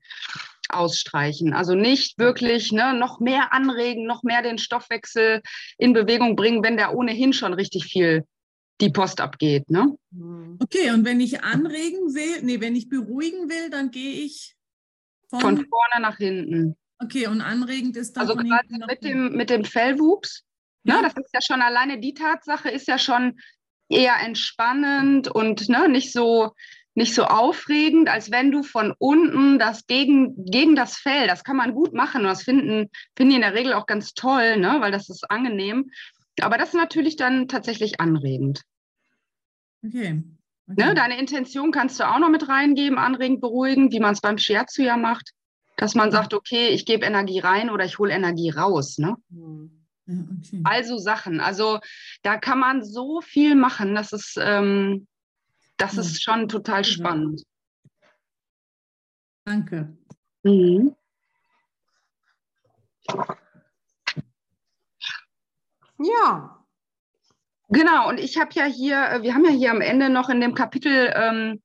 ausstreichen. 0.70 1.54
Also 1.54 1.76
nicht 1.76 2.18
wirklich 2.18 2.72
ne, 2.72 2.94
noch 2.94 3.20
mehr 3.20 3.54
anregen, 3.54 4.06
noch 4.06 4.24
mehr 4.24 4.42
den 4.42 4.58
Stoffwechsel 4.58 5.42
in 5.78 5.94
Bewegung 5.94 6.36
bringen, 6.36 6.64
wenn 6.64 6.78
der 6.78 6.96
ohnehin 6.96 7.34
schon 7.34 7.54
richtig 7.54 7.86
viel 7.86 8.26
die 8.82 8.90
Post 8.90 9.22
abgeht. 9.22 9.70
Ne? 9.70 9.96
Mhm. 10.12 10.58
Okay, 10.62 10.92
und 10.92 11.06
wenn 11.06 11.20
ich 11.20 11.44
anregen 11.44 12.14
will, 12.14 12.44
nee, 12.44 12.60
wenn 12.60 12.76
ich 12.76 12.90
beruhigen 12.90 13.50
will, 13.50 13.70
dann 13.70 13.92
gehe 13.92 14.26
ich 14.26 14.56
von, 15.30 15.40
von, 15.40 15.56
vorne 15.58 16.02
nach 16.02 16.18
hinten. 16.18 16.76
Okay, 17.00 17.28
und 17.28 17.42
anregend 17.42 17.98
ist 17.98 18.14
dann. 18.14 18.22
Also 18.28 18.36
gerade 18.36 18.68
mit 18.88 19.04
dem, 19.04 19.36
mit 19.36 19.50
dem 19.50 19.66
Fellwuchs, 19.66 20.44
ne, 20.84 20.94
ja. 20.94 21.02
ne, 21.02 21.08
das 21.08 21.24
ist 21.24 21.34
ja 21.34 21.42
schon 21.42 21.62
alleine 21.62 22.00
die 22.00 22.14
Tatsache, 22.14 22.70
ist 22.70 22.88
ja 22.88 22.98
schon 22.98 23.38
eher 23.90 24.16
entspannend 24.24 25.28
und 25.28 25.70
ne, 25.70 25.88
nicht 25.90 26.12
so 26.12 26.54
nicht 26.96 27.14
so 27.14 27.26
aufregend, 27.26 28.10
als 28.10 28.32
wenn 28.32 28.52
du 28.52 28.64
von 28.64 28.94
unten 28.98 29.60
das 29.60 29.86
gegen, 29.86 30.46
gegen 30.46 30.76
das 30.76 30.98
Fell, 30.98 31.28
das 31.28 31.44
kann 31.44 31.58
man 31.58 31.74
gut 31.74 31.94
machen 31.94 32.22
und 32.22 32.28
das 32.28 32.44
finden, 32.44 32.90
finden 33.16 33.32
die 33.32 33.36
in 33.36 33.42
der 33.42 33.54
Regel 33.54 33.74
auch 33.74 33.86
ganz 33.86 34.14
toll, 34.14 34.58
ne, 34.58 34.78
weil 34.80 34.94
das 34.94 35.10
ist 35.10 35.30
angenehm. 35.30 35.92
Aber 36.42 36.58
das 36.58 36.70
ist 36.70 36.76
natürlich 36.76 37.18
dann 37.18 37.50
tatsächlich 37.50 38.00
anregend. 38.00 38.64
Okay. 39.86 40.24
okay. 40.70 40.86
Ne, 40.86 40.96
deine 40.96 41.20
Intention 41.20 41.72
kannst 41.72 42.00
du 42.00 42.08
auch 42.08 42.20
noch 42.20 42.30
mit 42.30 42.48
reingeben, 42.48 42.98
anregend, 42.98 43.42
beruhigen, 43.42 43.92
wie 43.92 44.00
man 44.00 44.14
es 44.14 44.22
beim 44.22 44.38
Shiatsu 44.38 44.84
ja 44.84 44.96
macht, 44.96 45.32
dass 45.76 45.96
man 45.96 46.12
sagt, 46.12 46.34
okay, 46.34 46.70
ich 46.70 46.86
gebe 46.86 47.06
Energie 47.06 47.40
rein 47.40 47.70
oder 47.70 47.84
ich 47.84 48.00
hole 48.00 48.14
Energie 48.14 48.52
raus. 48.52 48.98
Ne? 49.00 49.18
Ja, 50.08 50.16
okay. 50.16 50.62
Also 50.64 50.98
Sachen. 50.98 51.42
Also 51.42 51.80
da 52.24 52.38
kann 52.38 52.60
man 52.60 52.86
so 52.86 53.20
viel 53.20 53.56
machen. 53.56 53.96
Das 53.96 54.14
ist, 54.14 54.38
ähm, 54.40 55.08
das 55.78 55.98
ist 55.98 56.24
schon 56.24 56.48
total 56.48 56.84
spannend. 56.84 57.44
Danke. 59.46 59.96
Mhm. 60.44 60.96
Ja. 66.00 66.66
Genau, 67.70 68.10
und 68.10 68.20
ich 68.20 68.40
habe 68.40 68.52
ja 68.54 68.66
hier, 68.66 68.98
äh, 69.10 69.22
wir 69.24 69.34
haben 69.34 69.46
ja 69.46 69.52
hier 69.52 69.72
am 69.72 69.82
Ende 69.82 70.10
noch 70.10 70.30
in 70.30 70.40
dem 70.40 70.54
Kapitel 70.54 71.12
ähm, 71.16 71.62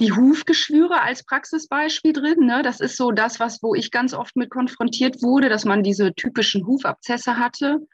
die 0.00 0.12
Hufgeschwüre 0.12 1.00
als 1.00 1.24
Praxisbeispiel 1.24 2.12
drin. 2.12 2.46
Ne? 2.46 2.62
Das 2.62 2.80
ist 2.80 2.96
so 2.96 3.10
das, 3.10 3.40
was, 3.40 3.62
wo 3.62 3.74
ich 3.74 3.90
ganz 3.90 4.12
oft 4.12 4.36
mit 4.36 4.50
konfrontiert 4.50 5.22
wurde, 5.22 5.48
dass 5.48 5.64
man 5.64 5.82
diese 5.82 6.14
typischen 6.14 6.66
Hufabzesse 6.66 7.38
hatte. 7.38 7.86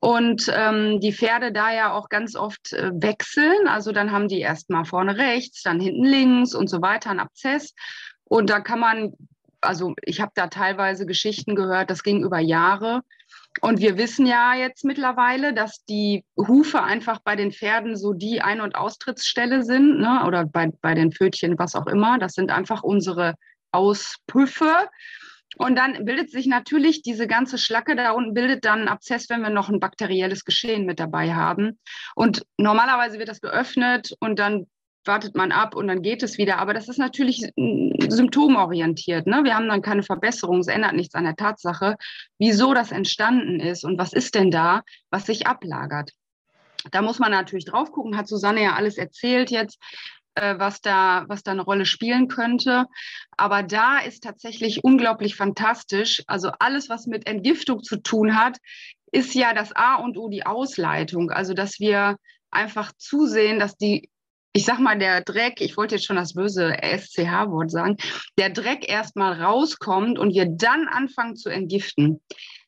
Und 0.00 0.50
ähm, 0.54 1.00
die 1.00 1.12
Pferde 1.12 1.50
da 1.50 1.72
ja 1.72 1.92
auch 1.92 2.08
ganz 2.08 2.36
oft 2.36 2.72
äh, 2.72 2.90
wechseln. 2.94 3.66
Also 3.66 3.90
dann 3.92 4.12
haben 4.12 4.28
die 4.28 4.40
erstmal 4.40 4.84
vorne 4.84 5.16
rechts, 5.16 5.62
dann 5.62 5.80
hinten 5.80 6.04
links 6.04 6.54
und 6.54 6.68
so 6.68 6.80
weiter 6.80 7.10
einen 7.10 7.20
Abzess. 7.20 7.74
Und 8.24 8.48
da 8.48 8.60
kann 8.60 8.78
man, 8.78 9.12
also 9.60 9.94
ich 10.02 10.20
habe 10.20 10.32
da 10.34 10.46
teilweise 10.46 11.04
Geschichten 11.04 11.56
gehört, 11.56 11.90
das 11.90 12.02
ging 12.02 12.22
über 12.22 12.38
Jahre. 12.38 13.02
Und 13.60 13.80
wir 13.80 13.98
wissen 13.98 14.26
ja 14.26 14.54
jetzt 14.54 14.84
mittlerweile, 14.84 15.52
dass 15.52 15.84
die 15.84 16.24
Hufe 16.36 16.82
einfach 16.82 17.18
bei 17.24 17.34
den 17.34 17.50
Pferden 17.50 17.96
so 17.96 18.12
die 18.12 18.40
Ein- 18.40 18.60
und 18.60 18.76
Austrittsstelle 18.76 19.64
sind, 19.64 19.98
ne? 19.98 20.22
oder 20.26 20.44
bei, 20.44 20.70
bei 20.80 20.94
den 20.94 21.10
Pfötchen, 21.10 21.58
was 21.58 21.74
auch 21.74 21.86
immer. 21.86 22.18
Das 22.18 22.34
sind 22.34 22.52
einfach 22.52 22.84
unsere 22.84 23.34
Auspüffe. 23.72 24.88
Und 25.56 25.76
dann 25.76 26.04
bildet 26.04 26.30
sich 26.30 26.46
natürlich 26.46 27.02
diese 27.02 27.26
ganze 27.26 27.58
Schlacke 27.58 27.96
da 27.96 28.12
unten, 28.12 28.34
bildet 28.34 28.64
dann 28.64 28.80
einen 28.80 28.88
Abzess, 28.88 29.28
wenn 29.28 29.42
wir 29.42 29.50
noch 29.50 29.68
ein 29.68 29.80
bakterielles 29.80 30.44
Geschehen 30.44 30.84
mit 30.84 31.00
dabei 31.00 31.34
haben. 31.34 31.78
Und 32.14 32.44
normalerweise 32.58 33.18
wird 33.18 33.28
das 33.28 33.40
geöffnet 33.40 34.14
und 34.20 34.38
dann 34.38 34.66
wartet 35.04 35.34
man 35.34 35.50
ab 35.50 35.74
und 35.74 35.88
dann 35.88 36.02
geht 36.02 36.22
es 36.22 36.38
wieder. 36.38 36.58
Aber 36.58 36.74
das 36.74 36.88
ist 36.88 36.98
natürlich 36.98 37.50
symptomorientiert. 37.56 39.26
Ne? 39.26 39.42
Wir 39.42 39.56
haben 39.56 39.68
dann 39.68 39.82
keine 39.82 40.02
Verbesserung. 40.02 40.60
Es 40.60 40.68
ändert 40.68 40.92
nichts 40.92 41.14
an 41.14 41.24
der 41.24 41.34
Tatsache, 41.34 41.96
wieso 42.38 42.74
das 42.74 42.92
entstanden 42.92 43.58
ist 43.58 43.84
und 43.84 43.98
was 43.98 44.12
ist 44.12 44.34
denn 44.34 44.50
da, 44.50 44.82
was 45.10 45.26
sich 45.26 45.46
ablagert. 45.46 46.12
Da 46.92 47.02
muss 47.02 47.18
man 47.18 47.32
natürlich 47.32 47.64
drauf 47.64 47.90
gucken, 47.90 48.16
hat 48.16 48.28
Susanne 48.28 48.62
ja 48.62 48.74
alles 48.74 48.98
erzählt 48.98 49.50
jetzt, 49.50 49.78
äh, 50.40 50.58
was, 50.58 50.80
da, 50.80 51.24
was 51.28 51.42
da 51.42 51.52
eine 51.52 51.62
Rolle 51.62 51.86
spielen 51.86 52.28
könnte. 52.28 52.86
Aber 53.36 53.62
da 53.62 53.98
ist 53.98 54.22
tatsächlich 54.22 54.84
unglaublich 54.84 55.36
fantastisch. 55.36 56.22
Also 56.26 56.50
alles, 56.58 56.88
was 56.88 57.06
mit 57.06 57.26
Entgiftung 57.26 57.82
zu 57.82 57.96
tun 57.96 58.36
hat, 58.36 58.58
ist 59.12 59.34
ja 59.34 59.54
das 59.54 59.72
A 59.74 59.96
und 59.96 60.16
O 60.18 60.28
die 60.28 60.46
Ausleitung. 60.46 61.30
Also 61.30 61.54
dass 61.54 61.80
wir 61.80 62.16
einfach 62.50 62.92
zusehen, 62.96 63.58
dass 63.58 63.76
die 63.76 64.08
ich 64.54 64.64
sag 64.64 64.80
mal, 64.80 64.98
der 64.98 65.20
Dreck, 65.20 65.60
ich 65.60 65.76
wollte 65.76 65.96
jetzt 65.96 66.06
schon 66.06 66.16
das 66.16 66.34
böse 66.34 66.74
SCH-Wort 66.82 67.70
sagen, 67.70 67.96
der 68.38 68.50
Dreck 68.50 68.88
erstmal 68.88 69.40
rauskommt 69.40 70.18
und 70.18 70.34
wir 70.34 70.46
dann 70.46 70.88
anfangen 70.88 71.36
zu 71.36 71.48
entgiften. 71.48 72.20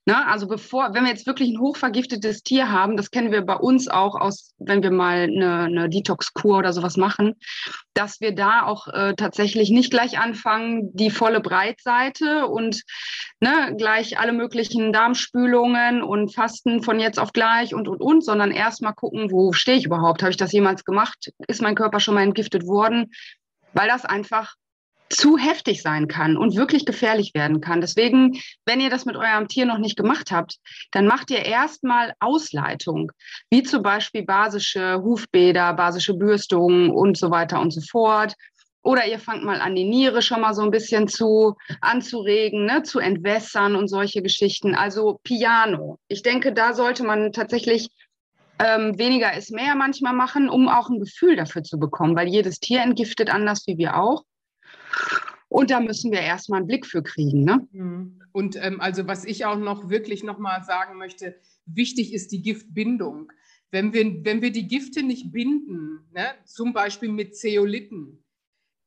Ne? 0.07 0.27
Also 0.27 0.47
bevor, 0.47 0.95
wenn 0.95 1.05
wir 1.05 1.11
jetzt 1.11 1.27
wirklich 1.27 1.51
ein 1.51 1.61
hochvergiftetes 1.61 2.43
Tier 2.43 2.73
haben, 2.73 2.97
das 2.97 3.11
kennen 3.11 3.33
wir 3.33 3.43
bei 3.43 3.55
uns 3.55 3.89
auch 3.89 4.15
aus, 4.15 4.55
wenn 4.59 4.83
wir 4.83 4.91
mal 4.91 5.25
eine, 5.25 5.65
eine 5.65 5.89
Detox-Kur 5.91 6.59
oder 6.59 6.73
sowas 6.73 6.97
machen, 6.97 7.37
dass 7.93 8.21
wir 8.21 8.35
da 8.35 8.65
auch 8.65 8.89
äh, 8.89 9.15
tatsächlich 9.15 9.71
nicht 9.71 9.91
gleich 9.91 10.19
anfangen, 10.19 10.91
die 10.97 11.11
volle 11.11 11.41
Breitseite 11.41 12.47
und 12.47 12.83
ne, 13.41 13.75
gleich 13.77 14.19
alle 14.19 14.33
möglichen 14.33 14.93
Darmspülungen 14.93 16.03
und 16.03 16.35
Fasten 16.35 16.83
von 16.83 16.99
jetzt 16.99 17.19
auf 17.19 17.33
gleich 17.33 17.75
und 17.75 17.87
und 17.87 18.01
und, 18.01 18.25
sondern 18.25 18.53
erstmal 18.53 18.95
gucken, 18.95 19.31
wo 19.31 19.53
stehe 19.53 19.77
ich 19.77 19.85
überhaupt? 19.85 20.23
Habe 20.23 20.31
ich 20.31 20.39
das 20.39 20.53
jemals 20.53 20.85
gemacht? 20.85 21.31
Ist 21.47 21.61
mein 21.61 21.75
Körper 21.75 22.01
schon 22.01 22.15
mal 22.15 22.23
entgiftet 22.23 22.67
worden? 22.67 23.13
Weil 23.75 23.89
das 23.89 24.07
einfach 24.07 24.55
zu 25.11 25.37
heftig 25.37 25.83
sein 25.83 26.09
kann 26.09 26.37
und 26.37 26.57
wirklich 26.57 26.87
gefährlich 26.87 27.35
werden 27.35 27.61
kann. 27.61 27.81
Deswegen, 27.81 28.41
wenn 28.65 28.81
ihr 28.81 28.91
das 28.91 29.05
mit 29.05 29.17
eurem 29.17 29.49
Tier 29.49 29.67
noch 29.67 29.79
nicht 29.79 29.97
gemacht 29.97 30.31
habt, 30.31 30.57
dann 30.93 31.07
macht 31.07 31.31
ihr 31.31 31.45
erstmal 31.45 32.15
Ausleitung, 32.21 33.11
wie 33.51 33.65
zum 33.65 33.83
Beispiel 33.83 34.25
basische 34.25 35.03
Hufbäder, 35.03 35.75
basische 35.75 36.15
Bürstungen 36.15 36.91
und 36.91 37.19
so 37.19 37.31
weiter 37.31 37.61
und 37.61 37.73
so 37.73 37.81
fort. 37.81 38.35
Oder 38.83 39.07
ihr 39.07 39.19
fangt 39.19 39.45
mal 39.45 39.61
an, 39.61 39.75
die 39.75 39.85
Niere 39.85 40.23
schon 40.23 40.41
mal 40.41 40.55
so 40.55 40.63
ein 40.63 40.71
bisschen 40.71 41.07
zu 41.07 41.57
anzuregen, 41.83 42.65
ne, 42.65 42.83
zu 42.83 42.99
entwässern 42.99 43.75
und 43.75 43.89
solche 43.89 44.23
Geschichten. 44.23 44.75
Also 44.75 45.21
Piano. 45.23 45.99
Ich 46.09 46.23
denke, 46.23 46.55
da 46.55 46.73
sollte 46.73 47.05
man 47.05 47.33
tatsächlich 47.33 47.91
ähm, 48.59 48.99
weniger 48.99 49.37
ist 49.37 49.51
mehr 49.51 49.75
manchmal 49.75 50.13
machen, 50.13 50.49
um 50.49 50.69
auch 50.69 50.89
ein 50.89 51.01
Gefühl 51.01 51.37
dafür 51.37 51.63
zu 51.63 51.79
bekommen, 51.79 52.15
weil 52.15 52.29
jedes 52.29 52.61
Tier 52.61 52.83
entgiftet 52.83 53.31
anders 53.31 53.67
wie 53.67 53.77
wir 53.77 53.97
auch. 53.97 54.23
Und 55.49 55.71
da 55.71 55.81
müssen 55.81 56.13
wir 56.13 56.21
erstmal 56.21 56.59
einen 56.59 56.69
Blick 56.69 56.87
für 56.87 57.03
kriegen. 57.03 57.45
Ne? 57.45 57.67
Mhm. 57.73 58.21
Und 58.33 58.57
ähm, 58.57 58.81
also 58.81 59.07
was 59.07 59.25
ich 59.25 59.45
auch 59.45 59.59
noch 59.59 59.91
wirklich 59.91 60.23
nochmal 60.23 60.63
sagen 60.63 60.97
möchte, 60.97 61.37
wichtig 61.67 62.13
ist 62.15 62.31
die 62.33 62.43
Giftbindung. 62.43 63.33
Wenn 63.71 63.93
wir, 63.93 64.25
wenn 64.25 64.43
wir 64.43 64.53
die 64.53 64.69
Gifte 64.69 65.03
nicht 65.03 65.33
binden, 65.33 66.09
ne, 66.13 66.27
zum 66.45 66.73
Beispiel 66.73 67.11
mit 67.11 67.37
Zeoliten, 67.37 68.25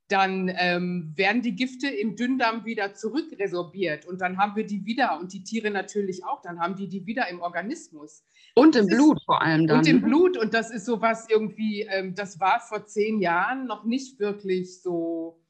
dann 0.09 0.51
ähm, 0.57 1.13
werden 1.15 1.41
die 1.41 1.55
Gifte 1.55 1.87
im 1.87 2.15
Dünndarm 2.15 2.65
wieder 2.65 2.93
zurückresorbiert 2.93 4.05
und 4.05 4.19
dann 4.21 4.37
haben 4.37 4.55
wir 4.55 4.65
die 4.65 4.85
wieder 4.85 5.17
und 5.19 5.33
die 5.33 5.43
Tiere 5.43 5.71
natürlich 5.71 6.25
auch, 6.25 6.41
dann 6.41 6.59
haben 6.59 6.75
die 6.75 6.87
die 6.87 7.05
wieder 7.05 7.29
im 7.29 7.41
Organismus. 7.41 8.23
Und 8.55 8.75
im 8.75 8.87
Blut 8.87 9.21
vor 9.25 9.41
allem 9.41 9.65
dann. 9.65 9.79
Und 9.79 9.87
im 9.87 10.01
ne? 10.01 10.07
Blut 10.07 10.37
und 10.37 10.53
das 10.53 10.71
ist 10.71 10.85
sowas 10.85 11.27
irgendwie, 11.29 11.81
ähm, 11.89 12.15
das 12.15 12.39
war 12.39 12.59
vor 12.59 12.85
zehn 12.85 13.19
Jahren 13.19 13.65
noch 13.65 13.85
nicht 13.85 14.19
wirklich 14.19 14.81
so 14.81 15.42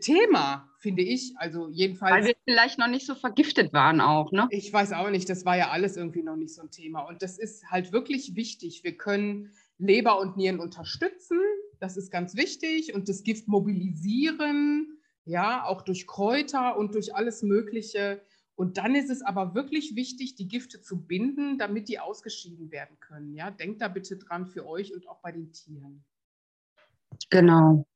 Thema, 0.00 0.68
finde 0.78 1.02
ich. 1.02 1.34
Also 1.36 1.68
jedenfalls. 1.68 2.12
Weil 2.12 2.24
wir 2.26 2.34
vielleicht 2.44 2.78
noch 2.78 2.88
nicht 2.88 3.06
so 3.06 3.14
vergiftet 3.14 3.72
waren 3.72 4.00
auch, 4.00 4.32
ne? 4.32 4.46
Ich 4.50 4.72
weiß 4.72 4.92
auch 4.92 5.10
nicht, 5.10 5.28
das 5.28 5.44
war 5.44 5.56
ja 5.56 5.70
alles 5.70 5.96
irgendwie 5.96 6.22
noch 6.22 6.36
nicht 6.36 6.54
so 6.54 6.62
ein 6.62 6.70
Thema. 6.70 7.02
Und 7.02 7.22
das 7.22 7.38
ist 7.38 7.70
halt 7.70 7.92
wirklich 7.92 8.34
wichtig. 8.36 8.84
Wir 8.84 8.96
können 8.96 9.52
Leber 9.78 10.20
und 10.20 10.36
Nieren 10.36 10.60
unterstützen. 10.60 11.38
Das 11.78 11.96
ist 11.96 12.10
ganz 12.10 12.36
wichtig. 12.36 12.94
Und 12.94 13.08
das 13.08 13.22
Gift 13.22 13.48
mobilisieren, 13.48 14.98
ja, 15.24 15.64
auch 15.64 15.82
durch 15.82 16.06
Kräuter 16.06 16.76
und 16.76 16.94
durch 16.94 17.14
alles 17.14 17.42
Mögliche. 17.42 18.22
Und 18.54 18.76
dann 18.76 18.94
ist 18.94 19.08
es 19.08 19.22
aber 19.22 19.54
wirklich 19.54 19.96
wichtig, 19.96 20.34
die 20.34 20.46
Gifte 20.46 20.82
zu 20.82 21.06
binden, 21.06 21.56
damit 21.56 21.88
die 21.88 21.98
ausgeschieden 21.98 22.70
werden 22.70 22.98
können. 23.00 23.32
Ja, 23.32 23.50
denkt 23.50 23.80
da 23.80 23.88
bitte 23.88 24.18
dran 24.18 24.44
für 24.46 24.66
euch 24.66 24.92
und 24.92 25.08
auch 25.08 25.22
bei 25.22 25.32
den 25.32 25.50
Tieren. 25.52 26.04
Genau. 27.30 27.86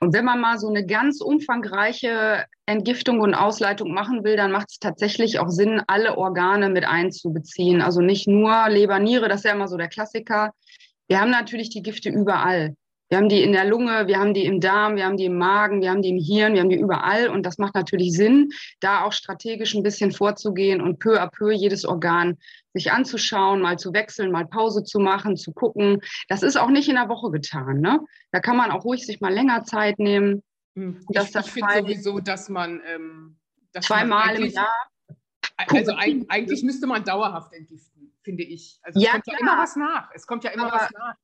Und 0.00 0.14
wenn 0.14 0.24
man 0.24 0.40
mal 0.40 0.58
so 0.58 0.68
eine 0.68 0.86
ganz 0.86 1.20
umfangreiche 1.20 2.44
Entgiftung 2.66 3.20
und 3.20 3.34
Ausleitung 3.34 3.92
machen 3.92 4.24
will, 4.24 4.36
dann 4.36 4.52
macht 4.52 4.70
es 4.70 4.78
tatsächlich 4.78 5.38
auch 5.38 5.48
Sinn, 5.48 5.82
alle 5.86 6.16
Organe 6.16 6.68
mit 6.70 6.84
einzubeziehen. 6.84 7.82
Also 7.82 8.00
nicht 8.00 8.26
nur 8.26 8.68
Leber, 8.68 8.98
Niere, 8.98 9.28
das 9.28 9.40
ist 9.40 9.44
ja 9.44 9.52
immer 9.52 9.68
so 9.68 9.76
der 9.76 9.88
Klassiker. 9.88 10.52
Wir 11.08 11.20
haben 11.20 11.30
natürlich 11.30 11.70
die 11.70 11.82
Gifte 11.82 12.08
überall. 12.08 12.74
Wir 13.10 13.18
haben 13.18 13.28
die 13.28 13.42
in 13.42 13.52
der 13.52 13.66
Lunge, 13.66 14.06
wir 14.06 14.18
haben 14.18 14.32
die 14.32 14.46
im 14.46 14.60
Darm, 14.60 14.96
wir 14.96 15.04
haben 15.04 15.18
die 15.18 15.26
im 15.26 15.36
Magen, 15.36 15.82
wir 15.82 15.90
haben 15.90 16.02
die 16.02 16.08
im 16.08 16.18
Hirn, 16.18 16.54
wir 16.54 16.60
haben 16.60 16.70
die 16.70 16.78
überall. 16.78 17.28
Und 17.28 17.44
das 17.44 17.58
macht 17.58 17.74
natürlich 17.74 18.12
Sinn, 18.12 18.50
da 18.80 19.04
auch 19.04 19.12
strategisch 19.12 19.74
ein 19.74 19.82
bisschen 19.82 20.10
vorzugehen 20.10 20.80
und 20.80 20.98
peu 20.98 21.20
à 21.20 21.28
peu 21.30 21.52
jedes 21.52 21.84
Organ 21.84 22.38
sich 22.74 22.92
anzuschauen, 22.92 23.62
mal 23.62 23.78
zu 23.78 23.94
wechseln, 23.94 24.32
mal 24.32 24.46
Pause 24.46 24.84
zu 24.84 24.98
machen, 24.98 25.36
zu 25.36 25.52
gucken. 25.52 26.00
Das 26.28 26.42
ist 26.42 26.56
auch 26.56 26.68
nicht 26.68 26.88
in 26.88 26.96
der 26.96 27.08
Woche 27.08 27.30
getan. 27.30 27.80
Ne? 27.80 28.00
Da 28.32 28.40
kann 28.40 28.56
man 28.56 28.70
auch 28.70 28.84
ruhig 28.84 29.06
sich 29.06 29.20
mal 29.20 29.32
länger 29.32 29.64
Zeit 29.64 29.98
nehmen. 29.98 30.42
Hm. 30.76 31.00
Ich, 31.08 31.18
ich 31.18 31.50
finde 31.50 31.74
sowieso, 31.78 32.18
dass 32.18 32.48
man 32.48 32.82
ähm, 32.84 33.36
dass 33.72 33.86
zweimal 33.86 34.34
im 34.36 34.50
Jahr. 34.50 34.68
Also 35.56 35.94
eigentlich 35.94 36.64
müsste 36.64 36.88
man 36.88 37.04
dauerhaft 37.04 37.52
entgiften, 37.52 38.12
finde 38.22 38.42
ich. 38.42 38.80
Also 38.82 38.98
es 38.98 39.04
ja, 39.04 39.12
kommt 39.12 39.24
klar. 39.24 39.36
ja 39.38 39.46
immer 39.46 39.62
was 39.62 39.76
nach. 39.76 40.10
Es 40.12 40.26
kommt 40.26 40.42
ja 40.42 40.50
immer 40.50 40.66
aber, 40.66 40.76
was 40.76 40.90
nach. 40.90 41.14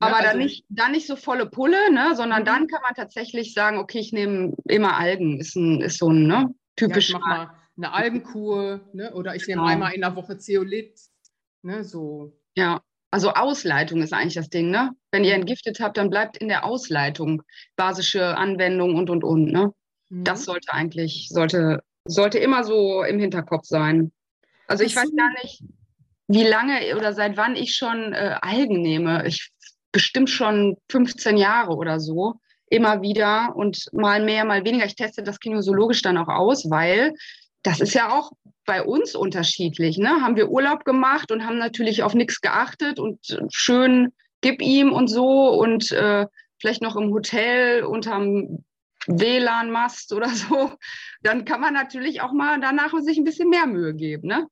Aber 0.00 0.16
also, 0.16 0.28
dann, 0.28 0.38
nicht, 0.38 0.64
dann 0.68 0.92
nicht 0.92 1.06
so 1.06 1.16
volle 1.16 1.46
Pulle, 1.46 1.90
ne, 1.92 2.14
sondern 2.14 2.42
mhm. 2.42 2.46
dann 2.46 2.66
kann 2.68 2.82
man 2.82 2.94
tatsächlich 2.94 3.54
sagen, 3.54 3.78
okay, 3.78 3.98
ich 3.98 4.12
nehme 4.12 4.54
immer 4.64 4.96
Algen, 4.96 5.40
ist, 5.40 5.56
ein, 5.56 5.80
ist 5.80 5.98
so 5.98 6.10
ein 6.10 6.26
ne, 6.26 6.54
typisch. 6.76 7.10
Ja, 7.10 7.54
eine 7.78 7.92
Algenkur 7.92 8.80
ne, 8.92 9.14
oder 9.14 9.34
ich 9.34 9.46
nehme 9.46 9.62
genau. 9.62 9.72
einmal 9.72 9.94
in 9.94 10.02
der 10.02 10.14
Woche 10.16 10.36
Zeolit. 10.36 11.00
Ne, 11.62 11.84
so. 11.84 12.36
Ja, 12.54 12.82
also 13.10 13.30
Ausleitung 13.30 14.02
ist 14.02 14.12
eigentlich 14.12 14.34
das 14.34 14.50
Ding, 14.50 14.70
ne? 14.70 14.90
Wenn 15.10 15.24
ihr 15.24 15.34
entgiftet 15.34 15.80
habt, 15.80 15.96
dann 15.96 16.10
bleibt 16.10 16.36
in 16.36 16.48
der 16.48 16.64
Ausleitung 16.64 17.42
basische 17.76 18.36
Anwendung 18.36 18.96
und 18.96 19.08
und 19.08 19.24
und, 19.24 19.46
ne? 19.46 19.72
Mhm. 20.10 20.24
Das 20.24 20.44
sollte 20.44 20.72
eigentlich, 20.72 21.28
sollte, 21.30 21.82
sollte 22.04 22.38
immer 22.38 22.64
so 22.64 23.02
im 23.02 23.18
Hinterkopf 23.18 23.64
sein. 23.64 24.12
Also 24.66 24.84
ich 24.84 24.94
weiß 24.94 25.10
gar 25.16 25.32
nicht, 25.42 25.62
wie 26.26 26.44
lange 26.44 26.96
oder 26.96 27.14
seit 27.14 27.36
wann 27.36 27.56
ich 27.56 27.74
schon 27.74 28.12
äh, 28.12 28.36
Algen 28.42 28.82
nehme. 28.82 29.26
Ich 29.26 29.50
bestimmt 29.92 30.28
schon 30.28 30.76
15 30.90 31.38
Jahre 31.38 31.74
oder 31.74 32.00
so, 32.00 32.34
immer 32.66 33.00
wieder 33.00 33.56
und 33.56 33.86
mal 33.92 34.22
mehr, 34.22 34.44
mal 34.44 34.64
weniger. 34.64 34.84
Ich 34.84 34.96
teste 34.96 35.22
das 35.22 35.40
kinesiologisch 35.40 36.02
dann 36.02 36.18
auch 36.18 36.28
aus, 36.28 36.70
weil 36.70 37.14
das 37.62 37.80
ist 37.80 37.94
ja 37.94 38.10
auch 38.10 38.32
bei 38.64 38.82
uns 38.82 39.14
unterschiedlich. 39.14 39.98
Ne? 39.98 40.08
Haben 40.20 40.36
wir 40.36 40.50
Urlaub 40.50 40.84
gemacht 40.84 41.32
und 41.32 41.44
haben 41.44 41.58
natürlich 41.58 42.02
auf 42.02 42.14
nichts 42.14 42.40
geachtet 42.40 42.98
und 42.98 43.18
schön 43.50 44.12
gib 44.40 44.62
ihm 44.62 44.92
und 44.92 45.08
so 45.08 45.50
und 45.50 45.90
äh, 45.90 46.26
vielleicht 46.60 46.82
noch 46.82 46.96
im 46.96 47.12
Hotel 47.12 47.84
unterm 47.84 48.64
WLAN-Mast 49.06 50.12
oder 50.12 50.28
so, 50.28 50.72
dann 51.22 51.44
kann 51.44 51.60
man 51.60 51.74
natürlich 51.74 52.20
auch 52.20 52.32
mal 52.32 52.60
danach 52.60 52.92
sich 53.00 53.16
ein 53.16 53.24
bisschen 53.24 53.48
mehr 53.48 53.66
Mühe 53.66 53.94
geben. 53.94 54.28
Ne? 54.28 54.46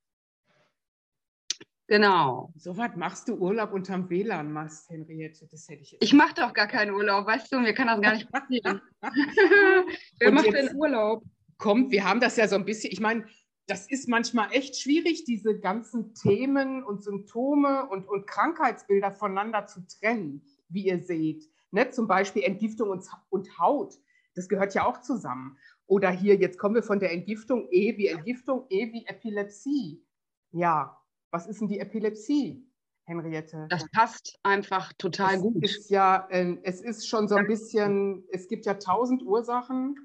Genau. 1.88 2.52
So 2.56 2.76
was 2.76 2.96
machst 2.96 3.28
du 3.28 3.36
Urlaub 3.36 3.72
unterm 3.72 4.10
WLAN-Mast, 4.10 4.90
Henriette? 4.90 5.46
Das 5.50 5.68
hätte 5.68 5.82
ich 5.82 5.92
jetzt 5.92 6.02
Ich 6.02 6.12
mache 6.12 6.34
doch 6.34 6.52
gar 6.52 6.66
keinen 6.66 6.92
Urlaub, 6.92 7.26
weißt 7.26 7.52
du, 7.52 7.60
mir 7.60 7.74
kann 7.74 7.86
das 7.86 8.00
gar 8.00 8.14
nicht 8.14 8.30
passieren. 8.30 8.80
Wer 10.18 10.32
macht 10.32 10.52
denn 10.52 10.74
Urlaub? 10.74 11.22
Kommt, 11.58 11.90
wir 11.90 12.04
haben 12.04 12.20
das 12.20 12.36
ja 12.36 12.48
so 12.48 12.56
ein 12.56 12.64
bisschen, 12.64 12.92
ich 12.92 13.00
meine, 13.00 13.26
das 13.66 13.90
ist 13.90 14.08
manchmal 14.08 14.52
echt 14.52 14.76
schwierig, 14.76 15.24
diese 15.24 15.58
ganzen 15.58 16.14
Themen 16.14 16.84
und 16.84 17.02
Symptome 17.02 17.88
und, 17.88 18.06
und 18.06 18.26
Krankheitsbilder 18.26 19.10
voneinander 19.12 19.66
zu 19.66 19.84
trennen, 19.86 20.42
wie 20.68 20.86
ihr 20.86 21.02
seht. 21.02 21.44
Ne? 21.72 21.90
Zum 21.90 22.06
Beispiel 22.06 22.44
Entgiftung 22.44 22.90
und, 22.90 23.04
und 23.30 23.58
Haut, 23.58 23.94
das 24.34 24.48
gehört 24.48 24.74
ja 24.74 24.86
auch 24.86 25.00
zusammen. 25.00 25.58
Oder 25.86 26.10
hier, 26.10 26.36
jetzt 26.36 26.58
kommen 26.58 26.74
wir 26.74 26.82
von 26.82 27.00
der 27.00 27.12
Entgiftung, 27.12 27.68
E 27.70 27.96
wie 27.96 28.08
Entgiftung, 28.08 28.66
E 28.68 28.92
wie 28.92 29.06
Epilepsie. 29.06 30.04
Ja, 30.52 31.00
was 31.30 31.46
ist 31.46 31.60
denn 31.60 31.68
die 31.68 31.80
Epilepsie, 31.80 32.66
Henriette? 33.04 33.66
Das 33.68 33.90
passt 33.90 34.38
einfach 34.42 34.92
total 34.94 35.36
es 35.36 35.40
gut. 35.42 35.64
Ist 35.64 35.90
ja, 35.90 36.26
äh, 36.30 36.56
es 36.62 36.80
ist 36.80 37.08
schon 37.08 37.28
so 37.28 37.34
ein 37.34 37.46
bisschen, 37.46 38.24
es 38.30 38.48
gibt 38.48 38.66
ja 38.66 38.74
tausend 38.74 39.22
Ursachen. 39.22 39.96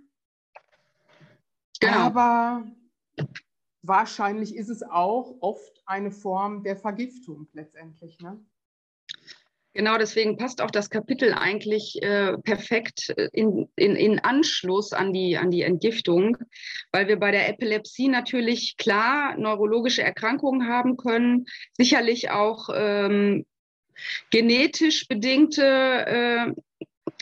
Genau. 1.82 1.98
Aber 1.98 2.64
wahrscheinlich 3.82 4.56
ist 4.56 4.70
es 4.70 4.84
auch 4.84 5.36
oft 5.42 5.84
eine 5.86 6.12
Form 6.12 6.64
der 6.64 6.78
Vergiftung 6.78 7.48
letztendlich. 7.54 8.20
Ne? 8.20 8.40
Genau, 9.74 9.98
deswegen 9.98 10.38
passt 10.38 10.62
auch 10.62 10.70
das 10.70 10.90
Kapitel 10.90 11.34
eigentlich 11.34 12.02
äh, 12.04 12.38
perfekt 12.38 13.14
äh, 13.16 13.30
in, 13.32 13.70
in, 13.76 13.96
in 13.96 14.20
Anschluss 14.20 14.92
an 14.94 15.14
die, 15.14 15.38
an 15.38 15.50
die 15.50 15.62
Entgiftung, 15.64 16.38
weil 16.92 17.08
wir 17.08 17.18
bei 17.18 17.32
der 17.32 17.50
Epilepsie 17.50 18.10
natürlich 18.10 18.76
klar 18.78 19.38
neurologische 19.38 20.04
Erkrankungen 20.04 20.68
haben 20.68 20.98
können, 20.98 21.46
sicherlich 21.78 22.30
auch 22.30 22.70
ähm, 22.74 23.46
genetisch 24.30 25.08
bedingte, 25.08 25.64
äh, 25.66 26.54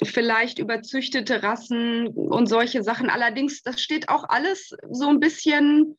vielleicht 0.03 0.59
überzüchtete 0.59 1.43
Rassen 1.43 2.07
und 2.07 2.47
solche 2.47 2.83
Sachen. 2.83 3.09
Allerdings, 3.09 3.61
das 3.61 3.81
steht 3.81 4.09
auch 4.09 4.25
alles 4.27 4.75
so 4.89 5.07
ein 5.07 5.19
bisschen 5.19 5.97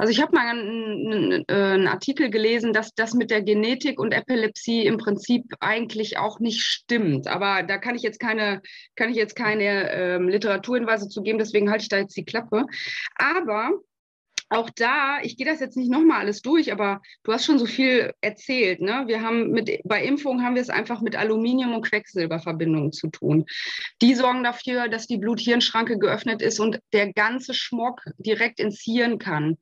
also 0.00 0.12
ich 0.12 0.22
habe 0.22 0.34
mal 0.36 0.46
einen, 0.46 1.44
einen, 1.48 1.88
Artikel 1.88 2.30
gelesen, 2.30 2.72
dass 2.72 2.94
das 2.94 3.14
mit 3.14 3.32
der 3.32 3.42
Genetik 3.42 3.98
und 3.98 4.12
Epilepsie 4.12 4.86
im 4.86 4.96
Prinzip 4.96 5.44
eigentlich 5.58 6.18
auch 6.18 6.38
nicht 6.38 6.60
stimmt. 6.62 7.26
Aber 7.26 7.64
da 7.64 7.78
kann 7.78 7.96
ich 7.96 8.02
jetzt 8.02 8.20
keine, 8.20 8.62
kann 8.94 9.10
ich 9.10 9.16
jetzt 9.16 9.34
keine 9.34 9.90
ähm, 9.90 10.28
Literaturhinweise 10.28 11.08
zu 11.08 11.20
geben, 11.20 11.40
deswegen 11.40 11.68
halte 11.68 11.82
ich 11.82 11.88
da 11.88 11.98
jetzt 11.98 12.16
die 12.16 12.24
Klappe. 12.24 12.66
Aber 13.16 13.72
auch 14.50 14.70
da, 14.70 15.18
ich 15.22 15.36
gehe 15.36 15.46
das 15.46 15.60
jetzt 15.60 15.76
nicht 15.76 15.90
nochmal 15.90 16.20
alles 16.20 16.42
durch, 16.42 16.72
aber 16.72 17.00
du 17.22 17.32
hast 17.32 17.44
schon 17.44 17.58
so 17.58 17.66
viel 17.66 18.12
erzählt. 18.20 18.80
Ne? 18.80 19.04
Wir 19.06 19.22
haben 19.22 19.50
mit, 19.50 19.80
bei 19.84 20.02
Impfungen 20.02 20.44
haben 20.44 20.54
wir 20.54 20.62
es 20.62 20.70
einfach 20.70 21.00
mit 21.00 21.16
Aluminium- 21.16 21.74
und 21.74 21.82
Quecksilberverbindungen 21.82 22.92
zu 22.92 23.08
tun. 23.08 23.44
Die 24.00 24.14
sorgen 24.14 24.42
dafür, 24.42 24.88
dass 24.88 25.06
die 25.06 25.18
Blut-Hirn-Schranke 25.18 25.98
geöffnet 25.98 26.40
ist 26.42 26.60
und 26.60 26.80
der 26.92 27.12
ganze 27.12 27.52
Schmock 27.54 28.02
direkt 28.18 28.60
ins 28.60 28.80
Hirn 28.80 29.18
kann. 29.18 29.58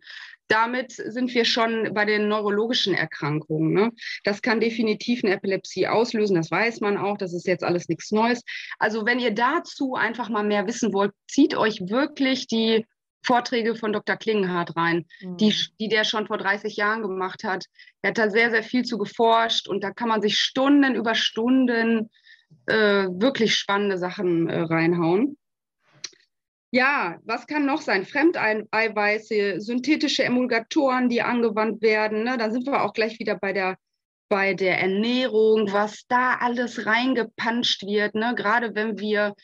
Damit 0.49 0.93
sind 0.93 1.35
wir 1.35 1.45
schon 1.45 1.93
bei 1.93 2.05
den 2.05 2.29
neurologischen 2.29 2.95
Erkrankungen. 2.95 3.73
Ne? 3.73 3.91
Das 4.23 4.43
kann 4.43 4.61
definitiv 4.61 5.25
eine 5.25 5.35
Epilepsie 5.35 5.89
auslösen, 5.89 6.37
das 6.37 6.53
weiß 6.53 6.81
man 6.81 6.97
auch, 6.97 7.19
das 7.19 7.35
ist 7.35 7.49
jetzt 7.49 7.65
alles 7.65 7.89
nichts 7.89 8.13
Neues. 8.13 8.43
Also 8.79 9.05
wenn 9.07 9.19
ihr 9.19 9.33
dazu 9.33 9.95
einfach 9.95 10.29
mal 10.29 10.45
mehr 10.45 10.69
wissen 10.69 10.93
wollt, 10.93 11.13
zieht 11.27 11.57
euch 11.57 11.81
wirklich 11.89 12.47
die 12.47 12.87
Vorträge 13.27 13.75
von 13.75 13.93
Dr. 13.93 14.17
Klingenhardt 14.17 14.77
rein, 14.77 15.07
mhm. 15.21 15.37
die, 15.37 15.55
die 15.81 15.89
der 15.89 16.05
schon 16.05 16.27
vor 16.27 16.39
30 16.39 16.77
Jahren 16.77 17.03
gemacht 17.03 17.45
hat. 17.45 17.67
Er 18.03 18.11
hat 18.11 18.19
da 18.19 18.31
sehr, 18.31 18.51
sehr 18.51 18.63
viel 18.63 18.85
zu 18.85 18.99
geforscht 18.99 19.69
und 19.69 19.83
da 19.83 19.91
kann 19.91 20.09
man 20.09 20.23
sich 20.23 20.39
Stunden 20.39 20.95
über 20.95 21.15
Stunden 21.15 22.11
äh, 22.67 22.75
wirklich 22.75 23.55
spannende 23.57 23.99
Sachen 23.99 24.49
äh, 24.49 24.61
reinhauen. 24.61 25.37
Ja, 26.73 27.19
was 27.25 27.47
kann 27.47 27.65
noch 27.65 27.81
sein? 27.81 28.05
Fremdeiweiße, 28.05 29.61
synthetische 29.61 30.25
Emulgatoren, 30.25 31.09
die 31.09 31.23
angewandt 31.23 31.81
werden. 31.81 32.25
Ne? 32.25 32.37
Da 32.39 32.51
sind 32.51 32.67
wir 32.67 32.83
auch 32.83 32.93
gleich 32.93 33.19
wieder 33.19 33.39
bei 33.39 33.53
der, 33.53 33.77
bei 34.29 34.53
der 34.53 34.81
Ernährung, 34.81 35.73
was 35.73 36.07
da 36.09 36.35
alles 36.35 36.85
reingepanscht 36.85 37.85
wird. 37.85 38.15
Ne? 38.15 38.35
Gerade 38.37 38.75
wenn 38.75 38.99
wir 38.99 39.35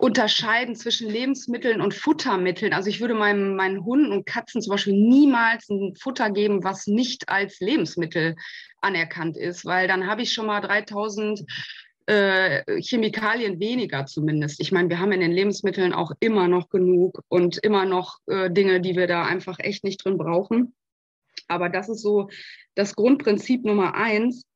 unterscheiden 0.00 0.76
zwischen 0.76 1.10
Lebensmitteln 1.10 1.82
und 1.82 1.92
Futtermitteln. 1.92 2.72
Also 2.72 2.88
ich 2.88 3.00
würde 3.00 3.14
meinem, 3.14 3.54
meinen 3.54 3.84
Hunden 3.84 4.12
und 4.12 4.24
Katzen 4.24 4.62
zum 4.62 4.70
Beispiel 4.70 4.94
niemals 4.94 5.68
ein 5.68 5.94
Futter 5.94 6.30
geben, 6.30 6.64
was 6.64 6.86
nicht 6.86 7.28
als 7.28 7.60
Lebensmittel 7.60 8.34
anerkannt 8.80 9.36
ist, 9.36 9.66
weil 9.66 9.88
dann 9.88 10.06
habe 10.06 10.22
ich 10.22 10.32
schon 10.32 10.46
mal 10.46 10.62
3000 10.62 11.44
äh, 12.06 12.80
Chemikalien 12.80 13.60
weniger 13.60 14.06
zumindest. 14.06 14.60
Ich 14.60 14.72
meine, 14.72 14.88
wir 14.88 15.00
haben 15.00 15.12
in 15.12 15.20
den 15.20 15.32
Lebensmitteln 15.32 15.92
auch 15.92 16.12
immer 16.18 16.48
noch 16.48 16.70
genug 16.70 17.22
und 17.28 17.58
immer 17.58 17.84
noch 17.84 18.20
äh, 18.26 18.50
Dinge, 18.50 18.80
die 18.80 18.96
wir 18.96 19.06
da 19.06 19.26
einfach 19.26 19.58
echt 19.58 19.84
nicht 19.84 20.02
drin 20.02 20.16
brauchen. 20.16 20.74
Aber 21.46 21.68
das 21.68 21.90
ist 21.90 22.00
so 22.00 22.30
das 22.74 22.96
Grundprinzip 22.96 23.66
Nummer 23.66 23.94
eins. 23.94 24.46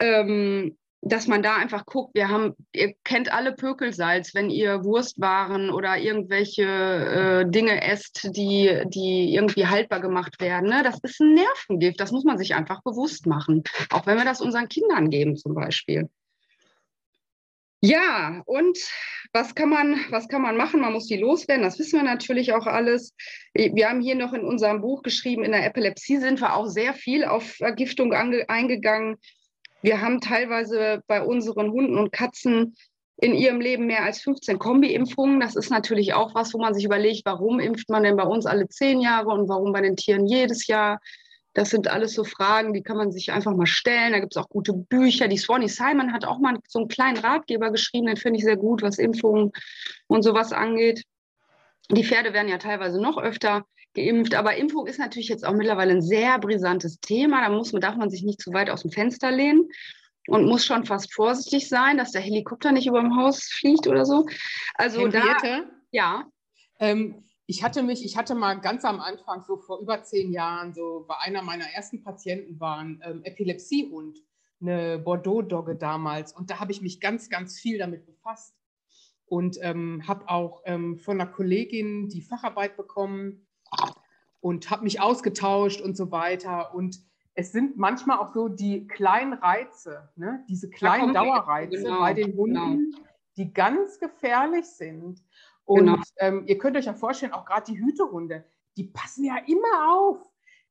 Ähm, 0.00 0.76
dass 1.06 1.26
man 1.26 1.42
da 1.42 1.56
einfach 1.56 1.84
guckt, 1.84 2.14
wir 2.14 2.28
haben, 2.28 2.54
ihr 2.72 2.94
kennt 3.04 3.32
alle 3.32 3.52
Pökelsalz, 3.52 4.34
wenn 4.34 4.50
ihr 4.50 4.84
Wurstwaren 4.84 5.70
oder 5.70 5.98
irgendwelche 5.98 6.62
äh, 6.62 7.50
Dinge 7.50 7.82
esst, 7.82 8.30
die, 8.34 8.82
die 8.86 9.34
irgendwie 9.34 9.66
haltbar 9.66 10.00
gemacht 10.00 10.40
werden. 10.40 10.70
Ne? 10.70 10.82
Das 10.82 10.98
ist 11.02 11.20
ein 11.20 11.34
Nervengift, 11.34 12.00
das 12.00 12.10
muss 12.10 12.24
man 12.24 12.38
sich 12.38 12.54
einfach 12.54 12.82
bewusst 12.82 13.26
machen. 13.26 13.62
Auch 13.90 14.06
wenn 14.06 14.16
wir 14.16 14.24
das 14.24 14.40
unseren 14.40 14.68
Kindern 14.68 15.10
geben 15.10 15.36
zum 15.36 15.54
Beispiel. 15.54 16.08
Ja, 17.82 18.42
und 18.46 18.78
was 19.34 19.54
kann 19.54 19.68
man, 19.68 20.00
was 20.08 20.26
kann 20.28 20.40
man 20.40 20.56
machen? 20.56 20.80
Man 20.80 20.94
muss 20.94 21.06
die 21.06 21.18
loswerden, 21.18 21.64
das 21.64 21.78
wissen 21.78 21.98
wir 21.98 22.02
natürlich 22.02 22.54
auch 22.54 22.66
alles. 22.66 23.14
Wir 23.52 23.90
haben 23.90 24.00
hier 24.00 24.14
noch 24.14 24.32
in 24.32 24.40
unserem 24.40 24.80
Buch 24.80 25.02
geschrieben, 25.02 25.44
in 25.44 25.52
der 25.52 25.66
Epilepsie 25.66 26.16
sind 26.16 26.40
wir 26.40 26.54
auch 26.54 26.66
sehr 26.66 26.94
viel 26.94 27.26
auf 27.26 27.44
Vergiftung 27.44 28.14
eingegangen. 28.14 29.18
Wir 29.84 30.00
haben 30.00 30.22
teilweise 30.22 31.02
bei 31.08 31.22
unseren 31.22 31.70
Hunden 31.70 31.98
und 31.98 32.10
Katzen 32.10 32.74
in 33.18 33.34
ihrem 33.34 33.60
Leben 33.60 33.84
mehr 33.84 34.02
als 34.02 34.22
15 34.22 34.58
Kombi-Impfungen. 34.58 35.40
Das 35.40 35.56
ist 35.56 35.68
natürlich 35.68 36.14
auch 36.14 36.34
was, 36.34 36.54
wo 36.54 36.58
man 36.58 36.72
sich 36.72 36.86
überlegt, 36.86 37.26
warum 37.26 37.60
impft 37.60 37.90
man 37.90 38.02
denn 38.02 38.16
bei 38.16 38.22
uns 38.22 38.46
alle 38.46 38.66
zehn 38.66 39.02
Jahre 39.02 39.28
und 39.28 39.46
warum 39.46 39.74
bei 39.74 39.82
den 39.82 39.94
Tieren 39.94 40.24
jedes 40.24 40.68
Jahr? 40.68 41.00
Das 41.52 41.68
sind 41.68 41.86
alles 41.86 42.14
so 42.14 42.24
Fragen, 42.24 42.72
die 42.72 42.82
kann 42.82 42.96
man 42.96 43.12
sich 43.12 43.30
einfach 43.30 43.54
mal 43.54 43.66
stellen. 43.66 44.12
Da 44.12 44.20
gibt 44.20 44.34
es 44.34 44.42
auch 44.42 44.48
gute 44.48 44.72
Bücher. 44.72 45.28
Die 45.28 45.36
Swanee 45.36 45.66
Simon 45.66 46.14
hat 46.14 46.24
auch 46.24 46.38
mal 46.38 46.58
so 46.66 46.78
einen 46.78 46.88
kleinen 46.88 47.18
Ratgeber 47.18 47.70
geschrieben, 47.70 48.06
den 48.06 48.16
finde 48.16 48.38
ich 48.38 48.44
sehr 48.44 48.56
gut, 48.56 48.80
was 48.80 48.96
Impfungen 48.96 49.52
und 50.06 50.22
sowas 50.22 50.54
angeht. 50.54 51.02
Die 51.90 52.04
Pferde 52.04 52.32
werden 52.32 52.48
ja 52.48 52.56
teilweise 52.56 53.02
noch 53.02 53.18
öfter 53.18 53.66
geimpft, 53.94 54.34
aber 54.34 54.56
Impfung 54.56 54.86
ist 54.86 54.98
natürlich 54.98 55.28
jetzt 55.28 55.46
auch 55.46 55.54
mittlerweile 55.54 55.92
ein 55.92 56.02
sehr 56.02 56.38
brisantes 56.38 57.00
Thema. 57.00 57.42
Da 57.42 57.48
muss, 57.50 57.72
darf 57.72 57.96
man 57.96 58.10
sich 58.10 58.22
nicht 58.22 58.40
zu 58.40 58.52
weit 58.52 58.70
aus 58.70 58.82
dem 58.82 58.90
Fenster 58.90 59.30
lehnen 59.30 59.68
und 60.26 60.46
muss 60.46 60.64
schon 60.64 60.84
fast 60.84 61.12
vorsichtig 61.14 61.68
sein, 61.68 61.98
dass 61.98 62.12
der 62.12 62.22
Helikopter 62.22 62.72
nicht 62.72 62.86
über 62.86 63.00
dem 63.00 63.16
Haus 63.16 63.44
fliegt 63.44 63.86
oder 63.86 64.04
so. 64.04 64.26
Also 64.74 65.00
Henriette, 65.00 65.40
da, 65.42 65.64
ja. 65.90 66.24
Ähm, 66.80 67.24
ich 67.46 67.62
hatte 67.62 67.82
mich, 67.82 68.04
ich 68.04 68.16
hatte 68.16 68.34
mal 68.34 68.54
ganz 68.54 68.84
am 68.84 69.00
Anfang, 69.00 69.42
so 69.42 69.58
vor 69.58 69.80
über 69.80 70.02
zehn 70.02 70.32
Jahren, 70.32 70.72
so 70.72 71.04
bei 71.06 71.16
einer 71.18 71.42
meiner 71.42 71.66
ersten 71.66 72.02
Patienten 72.02 72.58
war 72.58 72.78
ein 72.78 73.02
ähm, 73.04 73.22
Epilepsiehund, 73.22 74.18
eine 74.60 74.98
Bordeaux-Dogge 74.98 75.76
damals. 75.76 76.32
Und 76.32 76.50
da 76.50 76.58
habe 76.58 76.72
ich 76.72 76.80
mich 76.80 77.00
ganz, 77.00 77.28
ganz 77.28 77.60
viel 77.60 77.78
damit 77.78 78.06
befasst 78.06 78.54
und 79.26 79.58
ähm, 79.60 80.02
habe 80.08 80.28
auch 80.28 80.62
ähm, 80.64 80.98
von 80.98 81.20
einer 81.20 81.30
Kollegin 81.30 82.08
die 82.08 82.22
Facharbeit 82.22 82.76
bekommen 82.76 83.46
und 84.40 84.70
habe 84.70 84.84
mich 84.84 85.00
ausgetauscht 85.00 85.80
und 85.80 85.96
so 85.96 86.10
weiter. 86.10 86.74
Und 86.74 87.00
es 87.34 87.52
sind 87.52 87.76
manchmal 87.76 88.18
auch 88.18 88.32
so 88.32 88.48
die 88.48 88.86
kleinen 88.86 89.32
Reize, 89.32 90.08
ne? 90.16 90.44
diese 90.48 90.70
kleinen 90.70 91.14
Dauerreize 91.14 91.82
genau, 91.82 92.00
bei 92.00 92.14
den 92.14 92.36
Hunden, 92.36 92.90
genau. 92.90 93.04
die 93.36 93.52
ganz 93.52 93.98
gefährlich 93.98 94.66
sind. 94.66 95.22
Und 95.64 95.86
genau. 95.86 96.02
ähm, 96.18 96.44
ihr 96.46 96.58
könnt 96.58 96.76
euch 96.76 96.84
ja 96.84 96.94
vorstellen, 96.94 97.32
auch 97.32 97.44
gerade 97.44 97.72
die 97.72 97.78
Hütehunde, 97.78 98.44
die 98.76 98.84
passen 98.84 99.24
ja 99.24 99.36
immer 99.46 99.92
auf. 99.94 100.18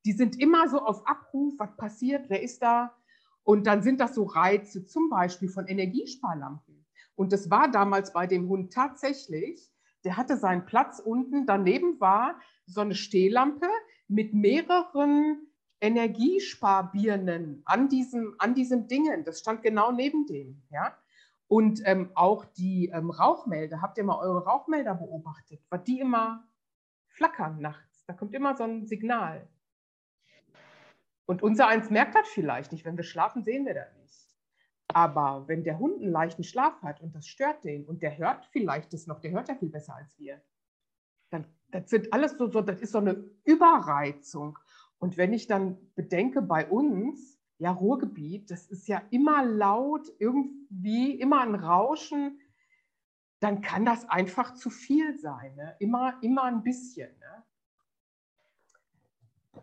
Die 0.04 0.12
sind 0.12 0.40
immer 0.40 0.68
so 0.68 0.78
auf 0.78 1.06
Abruf, 1.06 1.54
was 1.58 1.76
passiert, 1.76 2.26
wer 2.28 2.42
ist 2.42 2.62
da? 2.62 2.94
Und 3.42 3.66
dann 3.66 3.82
sind 3.82 4.00
das 4.00 4.14
so 4.14 4.24
Reize, 4.24 4.86
zum 4.86 5.10
Beispiel 5.10 5.48
von 5.48 5.66
Energiesparlampen. 5.66 6.86
Und 7.14 7.32
das 7.32 7.50
war 7.50 7.70
damals 7.70 8.12
bei 8.12 8.26
dem 8.26 8.48
Hund 8.48 8.72
tatsächlich, 8.72 9.70
der 10.04 10.16
hatte 10.16 10.36
seinen 10.36 10.66
Platz 10.66 10.98
unten, 10.98 11.46
daneben 11.46 12.00
war 12.00 12.38
so 12.66 12.80
eine 12.80 12.94
Stehlampe 12.94 13.68
mit 14.08 14.34
mehreren 14.34 15.46
Energiesparbirnen 15.80 17.62
an 17.64 17.88
diesem, 17.88 18.34
an 18.38 18.54
diesem 18.54 18.86
Dingen. 18.88 19.24
Das 19.24 19.40
stand 19.40 19.62
genau 19.62 19.92
neben 19.92 20.26
dem. 20.26 20.62
Ja? 20.70 20.96
Und 21.46 21.82
ähm, 21.84 22.10
auch 22.14 22.44
die 22.44 22.90
ähm, 22.92 23.10
Rauchmelder, 23.10 23.82
habt 23.82 23.98
ihr 23.98 24.04
mal 24.04 24.18
eure 24.18 24.44
Rauchmelder 24.44 24.94
beobachtet? 24.94 25.60
Was 25.68 25.84
die 25.84 26.00
immer 26.00 26.46
flackern 27.08 27.60
nachts. 27.60 28.04
Da 28.06 28.12
kommt 28.12 28.34
immer 28.34 28.56
so 28.56 28.64
ein 28.64 28.86
Signal. 28.86 29.48
Und 31.26 31.42
unser 31.42 31.68
eins 31.68 31.90
merkt 31.90 32.14
das 32.14 32.28
vielleicht 32.28 32.72
nicht. 32.72 32.84
Wenn 32.84 32.96
wir 32.96 33.04
schlafen, 33.04 33.44
sehen 33.44 33.64
wir 33.64 33.74
das 33.74 33.94
nicht. 33.96 34.04
Aber 34.88 35.48
wenn 35.48 35.64
der 35.64 35.78
Hund 35.78 36.02
einen 36.02 36.12
leichten 36.12 36.44
Schlaf 36.44 36.82
hat 36.82 37.00
und 37.00 37.14
das 37.14 37.26
stört 37.26 37.64
den 37.64 37.84
und 37.86 38.02
der 38.02 38.18
hört 38.18 38.46
vielleicht 38.46 38.92
das 38.92 39.06
noch, 39.06 39.20
der 39.20 39.30
hört 39.30 39.48
ja 39.48 39.54
viel 39.54 39.70
besser 39.70 39.94
als 39.94 40.18
wir, 40.18 40.42
dann 41.34 41.44
das 41.74 41.90
sind 41.90 42.12
alles 42.12 42.38
so, 42.38 42.48
so 42.48 42.60
das 42.60 42.80
ist 42.80 42.92
so 42.92 42.98
eine 42.98 43.24
Überreizung. 43.44 44.58
Und 44.98 45.16
wenn 45.16 45.32
ich 45.32 45.48
dann 45.48 45.76
bedenke, 45.96 46.40
bei 46.40 46.68
uns, 46.68 47.38
ja, 47.58 47.72
Ruhrgebiet, 47.72 48.50
das 48.50 48.66
ist 48.66 48.86
ja 48.86 49.02
immer 49.10 49.44
laut, 49.44 50.08
irgendwie 50.18 51.18
immer 51.18 51.40
ein 51.40 51.56
Rauschen, 51.56 52.38
dann 53.40 53.60
kann 53.60 53.84
das 53.84 54.08
einfach 54.08 54.54
zu 54.54 54.70
viel 54.70 55.18
sein. 55.18 55.54
Ne? 55.56 55.74
Immer, 55.80 56.16
immer 56.22 56.44
ein 56.44 56.62
bisschen. 56.62 57.10
Ne? 57.18 57.44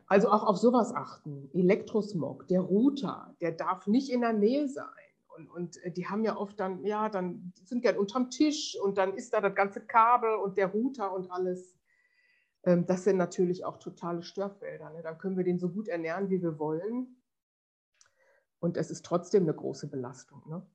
Also 0.08 0.30
auch 0.30 0.44
auf 0.44 0.58
sowas 0.58 0.94
achten. 0.94 1.50
Elektrosmog, 1.54 2.48
der 2.48 2.60
Router, 2.60 3.34
der 3.40 3.54
darf 3.54 3.88
nicht 3.88 4.12
in 4.12 4.22
der 4.22 4.34
Nähe 4.34 4.68
sein. 4.68 4.86
Und, 5.36 5.50
und 5.50 5.84
äh, 5.84 5.92
die 5.92 6.08
haben 6.08 6.24
ja 6.24 6.36
oft 6.38 6.60
dann, 6.60 6.84
ja, 6.86 7.10
dann 7.10 7.54
sind 7.64 7.84
ja 7.84 7.98
unterm 7.98 8.30
Tisch 8.30 8.78
und 8.82 8.98
dann 8.98 9.14
ist 9.14 9.34
da 9.34 9.42
das 9.42 9.56
ganze 9.56 9.82
Kabel 9.82 10.36
und 10.36 10.58
der 10.58 10.68
Router 10.68 11.14
und 11.14 11.32
alles. 11.32 11.78
Ähm, 12.64 12.86
das 12.86 13.04
sind 13.04 13.18
natürlich 13.18 13.66
auch 13.66 13.78
totale 13.78 14.24
Störfelder. 14.24 14.92
Ne? 14.92 15.02
Dann 15.02 15.18
können 15.18 15.38
wir 15.38 15.44
den 15.44 15.60
so 15.60 15.70
gut 15.70 15.88
ernähren, 15.88 16.30
wie 16.30 16.42
wir 16.42 16.60
wollen. 16.60 17.22
Und 18.60 18.78
es 18.78 18.92
ist 18.92 19.06
trotzdem 19.06 19.44
eine 19.44 19.56
große 19.56 19.90
Belastung. 19.90 20.44
Ne? 20.48 20.66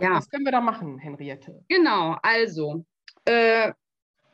Ja. 0.00 0.16
Was 0.16 0.28
können 0.28 0.44
wir 0.44 0.52
da 0.52 0.60
machen, 0.60 0.98
Henriette? 0.98 1.64
Genau, 1.68 2.18
also 2.22 2.84
äh, 3.24 3.72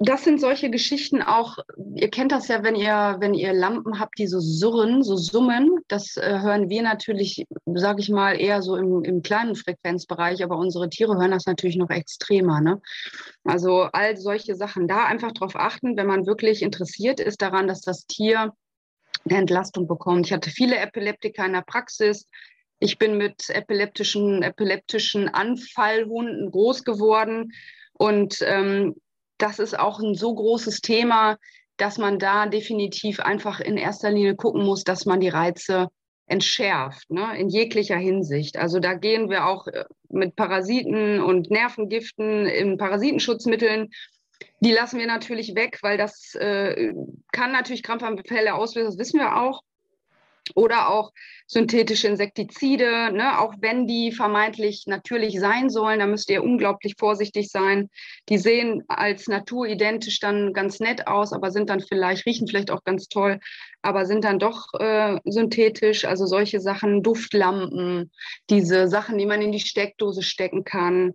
das 0.02 0.24
sind 0.24 0.40
solche 0.40 0.70
Geschichten 0.70 1.20
auch, 1.20 1.58
ihr 1.94 2.08
kennt 2.08 2.32
das 2.32 2.48
ja, 2.48 2.62
wenn 2.62 2.74
ihr, 2.74 3.16
wenn 3.20 3.34
ihr 3.34 3.52
Lampen 3.52 4.00
habt, 4.00 4.18
die 4.18 4.26
so 4.26 4.40
surren, 4.40 5.02
so 5.02 5.16
summen. 5.16 5.80
Das 5.88 6.16
äh, 6.16 6.40
hören 6.40 6.70
wir 6.70 6.82
natürlich, 6.82 7.44
sage 7.66 8.00
ich 8.00 8.08
mal, 8.08 8.40
eher 8.40 8.62
so 8.62 8.76
im, 8.76 9.04
im 9.04 9.20
kleinen 9.22 9.56
Frequenzbereich, 9.56 10.42
aber 10.42 10.56
unsere 10.56 10.88
Tiere 10.88 11.18
hören 11.18 11.32
das 11.32 11.44
natürlich 11.44 11.76
noch 11.76 11.90
extremer. 11.90 12.62
Ne? 12.62 12.80
Also 13.44 13.82
all 13.92 14.16
solche 14.16 14.54
Sachen, 14.54 14.88
da 14.88 15.04
einfach 15.04 15.32
drauf 15.32 15.54
achten, 15.54 15.98
wenn 15.98 16.06
man 16.06 16.24
wirklich 16.24 16.62
interessiert 16.62 17.20
ist 17.20 17.42
daran, 17.42 17.68
dass 17.68 17.82
das 17.82 18.06
Tier 18.06 18.54
eine 19.28 19.38
Entlastung 19.38 19.86
bekommt. 19.86 20.26
Ich 20.26 20.32
hatte 20.32 20.48
viele 20.48 20.78
Epileptiker 20.78 21.44
in 21.44 21.52
der 21.52 21.60
Praxis. 21.66 22.26
Ich 22.78 22.96
bin 22.96 23.18
mit 23.18 23.50
epileptischen, 23.50 24.42
epileptischen 24.42 25.28
Anfallhunden 25.28 26.50
groß 26.50 26.84
geworden. 26.84 27.52
Und 27.92 28.38
ähm, 28.40 28.94
das 29.42 29.58
ist 29.58 29.78
auch 29.78 30.00
ein 30.00 30.14
so 30.14 30.34
großes 30.34 30.80
Thema, 30.80 31.36
dass 31.76 31.98
man 31.98 32.18
da 32.18 32.46
definitiv 32.46 33.20
einfach 33.20 33.60
in 33.60 33.76
erster 33.76 34.10
Linie 34.10 34.36
gucken 34.36 34.64
muss, 34.64 34.84
dass 34.84 35.06
man 35.06 35.20
die 35.20 35.28
Reize 35.28 35.88
entschärft, 36.26 37.10
ne, 37.10 37.36
in 37.38 37.48
jeglicher 37.48 37.96
Hinsicht. 37.96 38.56
Also 38.56 38.78
da 38.78 38.94
gehen 38.94 39.30
wir 39.30 39.46
auch 39.46 39.66
äh, 39.66 39.84
mit 40.08 40.36
Parasiten 40.36 41.20
und 41.20 41.50
Nervengiften 41.50 42.46
in 42.46 42.76
Parasitenschutzmitteln. 42.76 43.90
Die 44.60 44.72
lassen 44.72 44.98
wir 44.98 45.06
natürlich 45.06 45.54
weg, 45.56 45.78
weil 45.82 45.98
das 45.98 46.34
äh, 46.36 46.92
kann 47.32 47.50
natürlich 47.50 47.82
Krampfanfälle 47.82 48.54
auslösen, 48.54 48.90
das 48.90 48.98
wissen 48.98 49.18
wir 49.18 49.36
auch 49.36 49.62
oder 50.54 50.88
auch 50.88 51.12
synthetische 51.46 52.06
Insektizide, 52.06 53.10
ne? 53.12 53.40
auch 53.40 53.54
wenn 53.60 53.86
die 53.86 54.12
vermeintlich 54.12 54.84
natürlich 54.86 55.40
sein 55.40 55.68
sollen, 55.68 55.98
da 55.98 56.06
müsst 56.06 56.30
ihr 56.30 56.44
unglaublich 56.44 56.94
vorsichtig 56.98 57.50
sein. 57.50 57.88
Die 58.28 58.38
sehen 58.38 58.84
als 58.86 59.26
naturidentisch 59.26 60.20
dann 60.20 60.52
ganz 60.52 60.78
nett 60.78 61.08
aus, 61.08 61.32
aber 61.32 61.50
sind 61.50 61.68
dann 61.68 61.80
vielleicht, 61.80 62.24
riechen 62.24 62.46
vielleicht 62.46 62.70
auch 62.70 62.84
ganz 62.84 63.08
toll, 63.08 63.40
aber 63.82 64.06
sind 64.06 64.24
dann 64.24 64.38
doch 64.38 64.68
äh, 64.78 65.18
synthetisch. 65.24 66.04
Also 66.04 66.26
solche 66.26 66.60
Sachen, 66.60 67.02
Duftlampen, 67.02 68.12
diese 68.48 68.86
Sachen, 68.88 69.18
die 69.18 69.26
man 69.26 69.42
in 69.42 69.52
die 69.52 69.60
Steckdose 69.60 70.22
stecken 70.22 70.64
kann, 70.64 71.14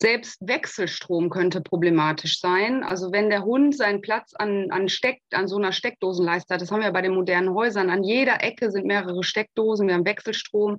selbst 0.00 0.38
Wechselstrom 0.40 1.30
könnte 1.30 1.60
problematisch 1.60 2.40
sein. 2.40 2.82
Also 2.82 3.12
wenn 3.12 3.30
der 3.30 3.44
Hund 3.44 3.76
seinen 3.76 4.00
Platz 4.00 4.32
an, 4.34 4.70
an, 4.70 4.88
Steck, 4.88 5.20
an 5.32 5.48
so 5.48 5.56
einer 5.56 5.72
Steckdosenleiste 5.72 6.54
hat, 6.54 6.60
das 6.60 6.70
haben 6.70 6.82
wir 6.82 6.92
bei 6.92 7.02
den 7.02 7.14
modernen 7.14 7.54
Häusern, 7.54 7.90
an 7.90 8.02
jeder 8.02 8.42
Ecke 8.42 8.70
sind 8.70 8.86
mehrere 8.86 9.22
Steckdosen, 9.22 9.86
wir 9.86 9.94
haben 9.94 10.04
Wechselstrom. 10.04 10.78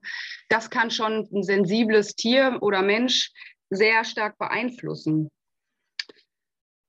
Das 0.50 0.70
kann 0.70 0.92
schon 0.92 1.28
ein 1.34 1.44
sensibles 1.44 2.16
Tier 2.16 2.58
oder 2.62 2.82
Mensch 2.82 3.32
sehr 3.70 4.04
stark 4.04 4.38
beeinflussen. 4.38 5.30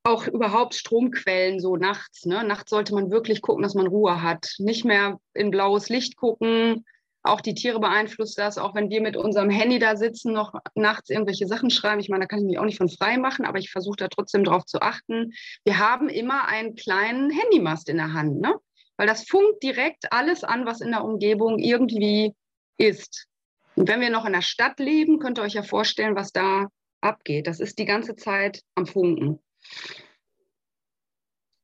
Auch 0.03 0.27
überhaupt 0.27 0.73
Stromquellen 0.75 1.59
so 1.59 1.75
nachts. 1.75 2.25
Ne? 2.25 2.43
Nachts 2.43 2.69
sollte 2.69 2.93
man 2.93 3.11
wirklich 3.11 3.41
gucken, 3.41 3.63
dass 3.63 3.73
man 3.73 3.87
Ruhe 3.87 4.21
hat. 4.21 4.53
Nicht 4.57 4.85
mehr 4.85 5.19
in 5.33 5.51
blaues 5.51 5.89
Licht 5.89 6.15
gucken, 6.15 6.85
auch 7.27 7.41
die 7.41 7.53
Tiere 7.53 7.79
beeinflusst 7.79 8.37
das, 8.37 8.57
auch 8.57 8.75
wenn 8.75 8.89
wir 8.89 9.01
mit 9.01 9.17
unserem 9.17 9.49
Handy 9.49 9.79
da 9.79 9.95
sitzen, 9.95 10.33
noch 10.33 10.53
nachts 10.75 11.09
irgendwelche 11.09 11.47
Sachen 11.47 11.69
schreiben. 11.69 11.99
Ich 11.99 12.09
meine, 12.09 12.23
da 12.23 12.27
kann 12.27 12.39
ich 12.39 12.45
mich 12.45 12.59
auch 12.59 12.65
nicht 12.65 12.77
von 12.77 12.89
frei 12.89 13.17
machen, 13.17 13.45
aber 13.45 13.59
ich 13.59 13.71
versuche 13.71 13.97
da 13.97 14.07
trotzdem 14.07 14.43
drauf 14.43 14.65
zu 14.65 14.81
achten. 14.81 15.33
Wir 15.63 15.79
haben 15.79 16.09
immer 16.09 16.47
einen 16.47 16.75
kleinen 16.75 17.29
Handymast 17.29 17.89
in 17.89 17.97
der 17.97 18.13
Hand, 18.13 18.41
ne? 18.41 18.55
weil 18.97 19.07
das 19.07 19.27
funkt 19.27 19.63
direkt 19.63 20.11
alles 20.11 20.43
an, 20.43 20.65
was 20.65 20.81
in 20.81 20.91
der 20.91 21.03
Umgebung 21.03 21.59
irgendwie 21.59 22.33
ist. 22.77 23.27
Und 23.75 23.87
wenn 23.87 24.01
wir 24.01 24.09
noch 24.09 24.25
in 24.25 24.33
der 24.33 24.41
Stadt 24.41 24.79
leben, 24.79 25.19
könnt 25.19 25.37
ihr 25.37 25.43
euch 25.43 25.53
ja 25.53 25.63
vorstellen, 25.63 26.15
was 26.15 26.31
da 26.31 26.67
abgeht. 27.01 27.47
Das 27.47 27.59
ist 27.59 27.77
die 27.77 27.85
ganze 27.85 28.15
Zeit 28.15 28.61
am 28.75 28.87
Funken. 28.87 29.39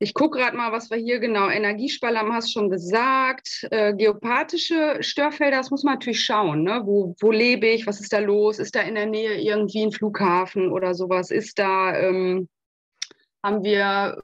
Ich 0.04 0.14
gucke 0.14 0.40
gerade 0.40 0.58
mal, 0.58 0.74
was 0.74 0.92
wir 0.92 0.98
hier 0.98 1.20
genau. 1.20 1.48
Energiesparlampen 1.48 2.36
hast 2.36 2.52
schon 2.52 2.70
gesagt. 2.70 3.66
Äh, 3.72 3.94
geopathische 3.96 4.98
Störfelder, 5.00 5.56
das 5.56 5.72
muss 5.72 5.86
man 5.86 5.94
natürlich 5.94 6.20
schauen. 6.20 6.64
Ne? 6.64 6.82
Wo, 6.84 7.16
wo 7.22 7.32
lebe 7.32 7.68
ich? 7.68 7.88
Was 7.88 8.02
ist 8.02 8.12
da 8.12 8.20
los? 8.20 8.60
Ist 8.60 8.76
da 8.76 8.82
in 8.82 8.96
der 8.96 9.06
Nähe 9.06 9.40
irgendwie 9.40 9.82
ein 9.82 9.94
Flughafen 9.94 10.74
oder 10.74 10.94
sowas? 10.94 11.32
Ist 11.32 11.58
da, 11.58 11.98
ähm, 11.98 12.50
haben 13.42 13.64
wir, 13.64 14.18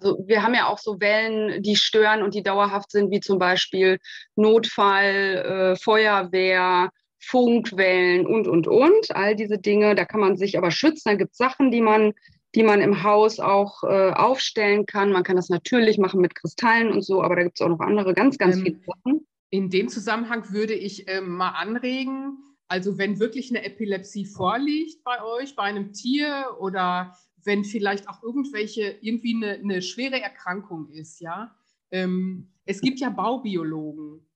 also 0.00 0.18
wir 0.26 0.42
haben 0.42 0.54
ja 0.54 0.66
auch 0.66 0.78
so 0.78 0.98
Wellen, 1.00 1.62
die 1.62 1.76
stören 1.76 2.24
und 2.24 2.34
die 2.34 2.42
dauerhaft 2.42 2.90
sind, 2.90 3.12
wie 3.12 3.20
zum 3.20 3.38
Beispiel 3.38 4.00
Notfall, 4.34 5.74
äh, 5.74 5.76
Feuerwehr, 5.76 6.90
Funkwellen 7.20 8.26
und, 8.26 8.48
und, 8.48 8.66
und, 8.66 9.14
all 9.14 9.36
diese 9.36 9.58
Dinge. 9.58 9.94
Da 9.94 10.04
kann 10.04 10.20
man 10.20 10.36
sich 10.36 10.58
aber 10.58 10.72
schützen. 10.72 11.10
Da 11.10 11.14
gibt 11.14 11.32
es 11.32 11.38
Sachen, 11.38 11.70
die 11.70 11.80
man, 11.80 12.14
die 12.54 12.62
man 12.62 12.80
im 12.80 13.02
Haus 13.02 13.40
auch 13.40 13.82
äh, 13.84 14.12
aufstellen 14.12 14.86
kann. 14.86 15.12
Man 15.12 15.24
kann 15.24 15.36
das 15.36 15.48
natürlich 15.48 15.98
machen 15.98 16.20
mit 16.20 16.34
Kristallen 16.34 16.92
und 16.92 17.02
so, 17.02 17.22
aber 17.22 17.36
da 17.36 17.42
gibt 17.42 17.60
es 17.60 17.62
auch 17.64 17.68
noch 17.68 17.80
andere 17.80 18.14
ganz, 18.14 18.38
ganz 18.38 18.56
ähm, 18.56 18.62
viele 18.62 18.80
Sachen. 18.86 19.26
In 19.50 19.70
dem 19.70 19.88
Zusammenhang 19.88 20.52
würde 20.52 20.74
ich 20.74 21.08
äh, 21.08 21.20
mal 21.20 21.50
anregen, 21.50 22.38
also 22.68 22.98
wenn 22.98 23.20
wirklich 23.20 23.50
eine 23.50 23.64
Epilepsie 23.64 24.26
vorliegt 24.26 25.04
bei 25.04 25.22
euch, 25.22 25.54
bei 25.54 25.64
einem 25.64 25.92
Tier 25.92 26.56
oder 26.58 27.16
wenn 27.44 27.64
vielleicht 27.64 28.08
auch 28.08 28.22
irgendwelche, 28.22 28.96
irgendwie 29.00 29.34
eine, 29.36 29.58
eine 29.58 29.82
schwere 29.82 30.20
Erkrankung 30.20 30.88
ist, 30.88 31.20
ja. 31.20 31.54
Ähm, 31.90 32.50
es 32.64 32.80
gibt 32.80 32.98
ja 33.00 33.10
Baubiologen, 33.10 34.26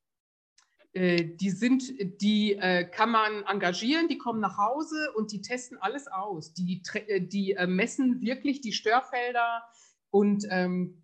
die 1.24 1.50
sind, 1.50 1.82
die 2.20 2.54
äh, 2.54 2.84
kann 2.84 3.10
man 3.10 3.44
engagieren, 3.44 4.08
die 4.08 4.18
kommen 4.18 4.40
nach 4.40 4.58
Hause 4.58 5.12
und 5.16 5.32
die 5.32 5.40
testen 5.40 5.78
alles 5.78 6.06
aus. 6.08 6.54
Die, 6.54 6.82
äh, 6.94 7.20
die 7.20 7.52
äh, 7.52 7.66
messen 7.66 8.20
wirklich 8.20 8.60
die 8.60 8.72
Störfelder 8.72 9.62
und 10.10 10.46
ähm, 10.50 11.02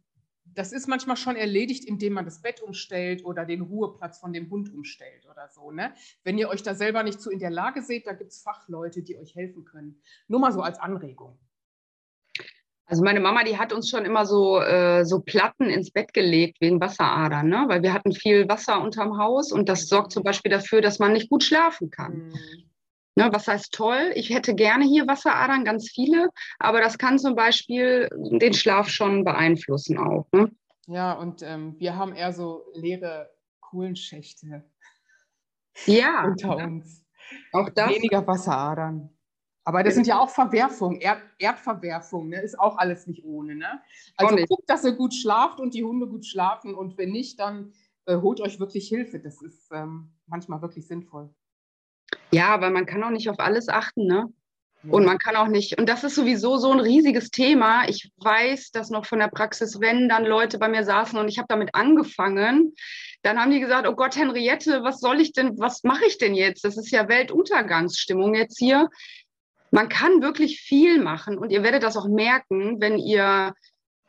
das 0.54 0.72
ist 0.72 0.86
manchmal 0.86 1.16
schon 1.16 1.36
erledigt, 1.36 1.84
indem 1.84 2.12
man 2.12 2.24
das 2.24 2.40
Bett 2.40 2.62
umstellt 2.62 3.24
oder 3.24 3.44
den 3.44 3.62
Ruheplatz 3.62 4.18
von 4.18 4.32
dem 4.32 4.50
Hund 4.50 4.72
umstellt 4.72 5.26
oder 5.30 5.48
so. 5.48 5.70
Ne? 5.70 5.92
Wenn 6.22 6.38
ihr 6.38 6.48
euch 6.48 6.62
da 6.62 6.74
selber 6.74 7.02
nicht 7.02 7.20
so 7.20 7.30
in 7.30 7.40
der 7.40 7.50
Lage 7.50 7.82
seht, 7.82 8.06
da 8.06 8.12
gibt 8.12 8.30
es 8.30 8.42
Fachleute, 8.42 9.02
die 9.02 9.16
euch 9.16 9.34
helfen 9.34 9.64
können. 9.64 10.00
Nur 10.28 10.40
mal 10.40 10.52
so 10.52 10.62
als 10.62 10.78
Anregung. 10.78 11.38
Also 12.86 13.02
meine 13.02 13.20
Mama, 13.20 13.44
die 13.44 13.58
hat 13.58 13.72
uns 13.72 13.88
schon 13.88 14.04
immer 14.04 14.26
so, 14.26 14.60
äh, 14.60 15.04
so 15.04 15.20
Platten 15.20 15.70
ins 15.70 15.90
Bett 15.90 16.12
gelegt 16.12 16.60
wegen 16.60 16.80
Wasseradern, 16.80 17.48
ne? 17.48 17.64
weil 17.68 17.82
wir 17.82 17.94
hatten 17.94 18.12
viel 18.12 18.48
Wasser 18.48 18.80
unterm 18.82 19.18
Haus 19.18 19.52
und 19.52 19.68
das 19.68 19.88
sorgt 19.88 20.12
zum 20.12 20.22
Beispiel 20.22 20.50
dafür, 20.50 20.82
dass 20.82 20.98
man 20.98 21.12
nicht 21.12 21.30
gut 21.30 21.42
schlafen 21.42 21.90
kann. 21.90 22.28
Mhm. 22.28 22.34
Ne, 23.16 23.28
was 23.32 23.46
heißt 23.46 23.72
toll? 23.72 24.10
Ich 24.16 24.30
hätte 24.30 24.56
gerne 24.56 24.84
hier 24.84 25.06
Wasseradern, 25.06 25.64
ganz 25.64 25.88
viele, 25.88 26.30
aber 26.58 26.80
das 26.80 26.98
kann 26.98 27.16
zum 27.20 27.36
Beispiel 27.36 28.08
den 28.12 28.52
Schlaf 28.54 28.88
schon 28.88 29.22
beeinflussen 29.22 29.98
auch. 29.98 30.26
Ne? 30.32 30.50
Ja, 30.88 31.12
und 31.12 31.42
ähm, 31.42 31.76
wir 31.78 31.96
haben 31.96 32.12
eher 32.12 32.32
so 32.32 32.64
leere 32.74 33.30
Kohlenschächte 33.60 34.64
ja, 35.86 36.24
unter 36.24 36.56
uns. 36.56 37.04
Auch 37.52 37.68
das. 37.70 37.90
Weniger 37.90 38.26
Wasseradern. 38.26 39.13
Aber 39.64 39.82
das 39.82 39.94
sind 39.94 40.06
ja 40.06 40.18
auch 40.18 40.28
Verwerfungen, 40.28 41.00
Erd 41.00 41.22
Erdverwerfungen, 41.38 42.30
ne? 42.30 42.42
ist 42.42 42.58
auch 42.58 42.76
alles 42.76 43.06
nicht 43.06 43.24
ohne. 43.24 43.54
Ne? 43.54 43.80
Also 44.16 44.36
guckt, 44.36 44.68
dass 44.68 44.84
ihr 44.84 44.92
gut 44.92 45.14
schlaft 45.14 45.58
und 45.58 45.74
die 45.74 45.84
Hunde 45.84 46.06
gut 46.06 46.26
schlafen 46.26 46.74
und 46.74 46.98
wenn 46.98 47.10
nicht, 47.10 47.40
dann 47.40 47.72
äh, 48.04 48.16
holt 48.16 48.40
euch 48.40 48.60
wirklich 48.60 48.88
Hilfe. 48.88 49.20
Das 49.20 49.40
ist 49.40 49.70
ähm, 49.72 50.12
manchmal 50.26 50.60
wirklich 50.60 50.86
sinnvoll. 50.86 51.34
Ja, 52.30 52.60
weil 52.60 52.70
man 52.70 52.84
kann 52.84 53.02
auch 53.02 53.10
nicht 53.10 53.30
auf 53.30 53.38
alles 53.38 53.68
achten, 53.68 54.06
ne? 54.06 54.32
Und 54.90 55.06
man 55.06 55.18
kann 55.18 55.36
auch 55.36 55.48
nicht, 55.48 55.78
und 55.78 55.88
das 55.88 56.04
ist 56.04 56.14
sowieso 56.14 56.58
so 56.58 56.70
ein 56.70 56.80
riesiges 56.80 57.30
Thema. 57.30 57.88
Ich 57.88 58.10
weiß 58.18 58.70
das 58.70 58.90
noch 58.90 59.06
von 59.06 59.18
der 59.18 59.28
Praxis, 59.28 59.80
wenn 59.80 60.10
dann 60.10 60.26
Leute 60.26 60.58
bei 60.58 60.68
mir 60.68 60.84
saßen 60.84 61.18
und 61.18 61.28
ich 61.28 61.38
habe 61.38 61.46
damit 61.48 61.74
angefangen, 61.74 62.74
dann 63.22 63.40
haben 63.40 63.50
die 63.50 63.60
gesagt, 63.60 63.88
oh 63.88 63.94
Gott, 63.94 64.16
Henriette, 64.16 64.82
was 64.82 65.00
soll 65.00 65.20
ich 65.20 65.32
denn, 65.32 65.58
was 65.58 65.84
mache 65.84 66.04
ich 66.06 66.18
denn 66.18 66.34
jetzt? 66.34 66.64
Das 66.64 66.76
ist 66.76 66.90
ja 66.90 67.08
Weltuntergangsstimmung 67.08 68.34
jetzt 68.34 68.58
hier. 68.58 68.90
Man 69.74 69.88
kann 69.88 70.22
wirklich 70.22 70.60
viel 70.60 71.02
machen 71.02 71.36
und 71.36 71.50
ihr 71.50 71.64
werdet 71.64 71.82
das 71.82 71.96
auch 71.96 72.06
merken, 72.06 72.80
wenn 72.80 72.96
ihr 72.96 73.54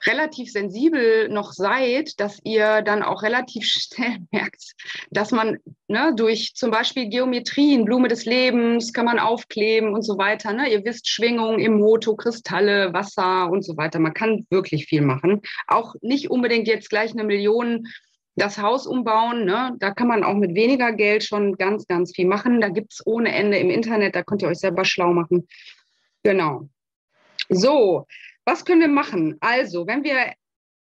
relativ 0.05 0.51
sensibel 0.51 1.27
noch 1.29 1.53
seid, 1.53 2.19
dass 2.19 2.39
ihr 2.43 2.83
dann 2.83 3.01
auch 3.01 3.23
relativ 3.23 3.65
schnell 3.65 4.19
merkt, 4.31 4.75
dass 5.09 5.31
man 5.31 5.57
ne, 5.87 6.13
durch 6.15 6.53
zum 6.53 6.69
Beispiel 6.69 7.09
Geometrien, 7.09 7.83
Blume 7.83 8.09
des 8.09 8.25
Lebens, 8.25 8.93
kann 8.93 9.05
man 9.05 9.17
aufkleben 9.17 9.95
und 9.95 10.03
so 10.03 10.19
weiter. 10.19 10.53
Ne? 10.53 10.71
Ihr 10.71 10.85
wisst, 10.85 11.09
Schwingungen 11.09 11.57
im 11.57 11.79
Moto, 11.79 12.15
Kristalle, 12.15 12.93
Wasser 12.93 13.49
und 13.49 13.65
so 13.65 13.75
weiter. 13.75 13.97
Man 13.97 14.13
kann 14.13 14.45
wirklich 14.51 14.85
viel 14.85 15.01
machen. 15.01 15.41
Auch 15.65 15.95
nicht 16.01 16.29
unbedingt 16.29 16.67
jetzt 16.67 16.91
gleich 16.91 17.11
eine 17.13 17.23
Million 17.23 17.87
das 18.35 18.57
Haus 18.57 18.85
umbauen. 18.85 19.45
Ne? 19.45 19.75
Da 19.79 19.91
kann 19.91 20.07
man 20.07 20.23
auch 20.23 20.35
mit 20.35 20.55
weniger 20.55 20.91
Geld 20.91 21.23
schon 21.23 21.55
ganz, 21.55 21.87
ganz 21.87 22.13
viel 22.13 22.27
machen. 22.27 22.61
Da 22.61 22.69
gibt 22.69 22.93
es 22.93 23.05
ohne 23.05 23.33
Ende 23.33 23.57
im 23.57 23.69
Internet, 23.69 24.15
da 24.15 24.23
könnt 24.23 24.41
ihr 24.41 24.49
euch 24.49 24.59
selber 24.59 24.85
schlau 24.85 25.13
machen. 25.13 25.47
Genau. 26.23 26.67
So, 27.49 28.05
was 28.45 28.65
können 28.65 28.81
wir 28.81 28.87
machen? 28.87 29.37
Also, 29.39 29.87
wenn 29.87 30.03
wir 30.03 30.33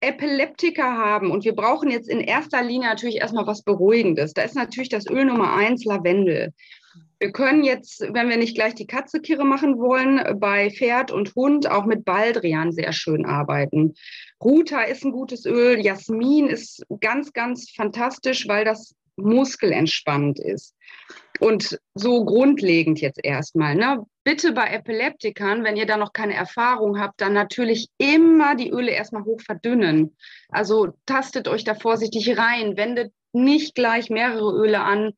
Epileptiker 0.02 0.98
haben 0.98 1.30
und 1.30 1.46
wir 1.46 1.56
brauchen 1.56 1.92
jetzt 1.92 2.10
in 2.10 2.22
erster 2.22 2.64
Linie 2.64 2.90
natürlich 2.90 3.18
erstmal 3.18 3.46
was 3.48 3.64
Beruhigendes, 3.64 4.34
da 4.34 4.42
ist 4.44 4.56
natürlich 4.56 4.90
das 4.90 5.08
Öl 5.08 5.26
Nummer 5.26 5.54
eins 5.54 5.86
Lavendel. 5.86 6.54
Wir 7.20 7.32
können 7.32 7.64
jetzt, 7.64 8.02
wenn 8.12 8.30
wir 8.30 8.38
nicht 8.38 8.56
gleich 8.56 8.74
die 8.74 8.88
Katze 8.88 9.22
Kirre 9.22 9.46
machen 9.46 9.78
wollen, 9.78 10.40
bei 10.40 10.72
Pferd 10.72 11.12
und 11.12 11.36
Hund 11.36 11.70
auch 11.70 11.86
mit 11.86 12.04
Baldrian 12.04 12.72
sehr 12.72 12.94
schön 12.94 13.28
arbeiten. 13.28 13.94
Ruta 14.44 14.82
ist 14.84 15.06
ein 15.06 15.12
gutes 15.12 15.46
Öl, 15.46 15.80
Jasmin 15.80 16.48
ist 16.48 16.84
ganz, 17.00 17.32
ganz 17.34 17.70
fantastisch, 17.70 18.48
weil 18.48 18.66
das 18.66 18.96
muskelentspannend 19.16 20.40
ist. 20.40 20.76
Und 21.40 21.80
so 21.96 22.24
grundlegend 22.24 23.02
jetzt 23.02 23.20
erstmal. 23.24 23.76
Ne? 23.76 24.04
Bitte 24.24 24.52
bei 24.54 24.68
Epileptikern, 24.68 25.64
wenn 25.64 25.76
ihr 25.76 25.86
da 25.86 25.98
noch 25.98 26.14
keine 26.14 26.36
Erfahrung 26.36 27.00
habt, 27.00 27.20
dann 27.20 27.34
natürlich 27.34 27.88
immer 27.98 28.56
die 28.56 28.70
Öle 28.70 28.92
erstmal 28.92 29.24
hoch 29.24 29.42
verdünnen. 29.42 30.16
Also 30.50 30.90
tastet 31.06 31.48
euch 31.48 31.64
da 31.64 31.74
vorsichtig 31.74 32.38
rein, 32.38 32.78
wendet 32.78 33.12
nicht 33.34 33.76
gleich 33.76 34.10
mehrere 34.10 34.52
Öle 34.54 34.82
an. 34.82 35.14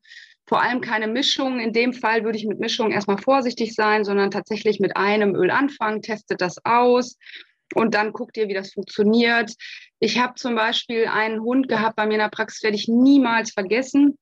Vor 0.46 0.62
allem 0.62 0.80
keine 0.80 1.08
Mischung. 1.08 1.60
In 1.60 1.72
dem 1.72 1.92
Fall 1.92 2.24
würde 2.24 2.38
ich 2.38 2.46
mit 2.46 2.58
Mischung 2.58 2.90
erstmal 2.90 3.18
vorsichtig 3.18 3.74
sein, 3.74 4.04
sondern 4.04 4.30
tatsächlich 4.30 4.80
mit 4.80 4.96
einem 4.96 5.34
Öl 5.34 5.50
anfangen, 5.50 6.02
testet 6.02 6.40
das 6.40 6.56
aus 6.64 7.16
und 7.74 7.94
dann 7.94 8.12
guckt 8.12 8.36
ihr, 8.36 8.48
wie 8.48 8.54
das 8.54 8.72
funktioniert. 8.72 9.52
Ich 9.98 10.18
habe 10.18 10.34
zum 10.34 10.54
Beispiel 10.54 11.06
einen 11.06 11.40
Hund 11.40 11.68
gehabt 11.68 11.96
bei 11.96 12.06
mir 12.06 12.14
in 12.14 12.20
der 12.20 12.28
Praxis, 12.28 12.62
werde 12.62 12.76
ich 12.76 12.88
niemals 12.88 13.52
vergessen 13.52 14.18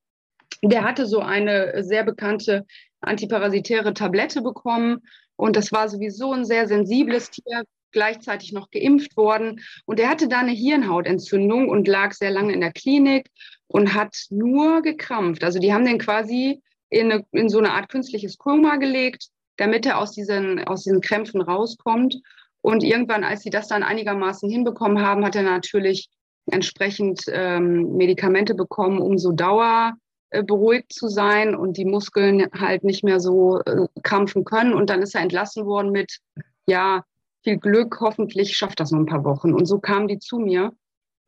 der 0.61 0.83
hatte 0.83 1.05
so 1.05 1.19
eine 1.19 1.83
sehr 1.83 2.03
bekannte 2.03 2.65
antiparasitäre 3.01 3.93
Tablette 3.93 4.41
bekommen 4.41 5.01
und 5.35 5.55
das 5.55 5.71
war 5.71 5.89
sowieso 5.89 6.31
ein 6.31 6.45
sehr 6.45 6.67
sensibles 6.67 7.31
Tier, 7.31 7.63
gleichzeitig 7.91 8.53
noch 8.53 8.71
geimpft 8.71 9.15
worden 9.17 9.61
und 9.85 9.99
der 9.99 10.09
hatte 10.09 10.27
da 10.27 10.39
eine 10.39 10.51
Hirnhautentzündung 10.51 11.69
und 11.69 11.87
lag 11.87 12.13
sehr 12.13 12.31
lange 12.31 12.53
in 12.53 12.61
der 12.61 12.71
Klinik 12.71 13.29
und 13.67 13.93
hat 13.93 14.15
nur 14.29 14.81
gekrampft. 14.81 15.43
Also 15.43 15.59
die 15.59 15.73
haben 15.73 15.85
den 15.85 15.99
quasi 15.99 16.61
in, 16.89 17.11
eine, 17.11 17.25
in 17.31 17.49
so 17.49 17.59
eine 17.59 17.71
Art 17.71 17.89
künstliches 17.89 18.37
Koma 18.37 18.77
gelegt, 18.77 19.27
damit 19.57 19.85
er 19.85 19.99
aus 19.99 20.11
diesen, 20.11 20.63
aus 20.63 20.83
diesen 20.83 21.01
Krämpfen 21.01 21.41
rauskommt. 21.41 22.15
Und 22.63 22.81
irgendwann, 22.81 23.25
als 23.25 23.41
sie 23.41 23.49
das 23.49 23.67
dann 23.67 23.83
einigermaßen 23.83 24.49
hinbekommen 24.49 25.05
haben, 25.05 25.25
hat 25.25 25.35
er 25.35 25.43
natürlich 25.43 26.09
entsprechend 26.49 27.25
ähm, 27.27 27.97
Medikamente 27.97 28.55
bekommen, 28.55 28.99
um 28.99 29.17
so 29.17 29.33
Dauer 29.33 29.93
äh, 30.29 30.43
beruhigt 30.43 30.93
zu 30.93 31.09
sein 31.09 31.55
und 31.55 31.75
die 31.75 31.83
Muskeln 31.83 32.47
halt 32.57 32.85
nicht 32.85 33.03
mehr 33.03 33.19
so 33.19 33.59
äh, 33.59 33.87
krampfen 34.01 34.45
können. 34.45 34.73
Und 34.73 34.89
dann 34.89 35.01
ist 35.01 35.13
er 35.13 35.21
entlassen 35.21 35.65
worden 35.65 35.91
mit, 35.91 36.19
ja, 36.65 37.03
viel 37.43 37.57
Glück, 37.57 37.97
hoffentlich 37.99 38.55
schafft 38.55 38.79
das 38.79 38.91
noch 38.91 38.99
ein 38.99 39.07
paar 39.07 39.25
Wochen. 39.25 39.53
Und 39.53 39.65
so 39.65 39.79
kamen 39.79 40.07
die 40.07 40.19
zu 40.19 40.39
mir. 40.39 40.71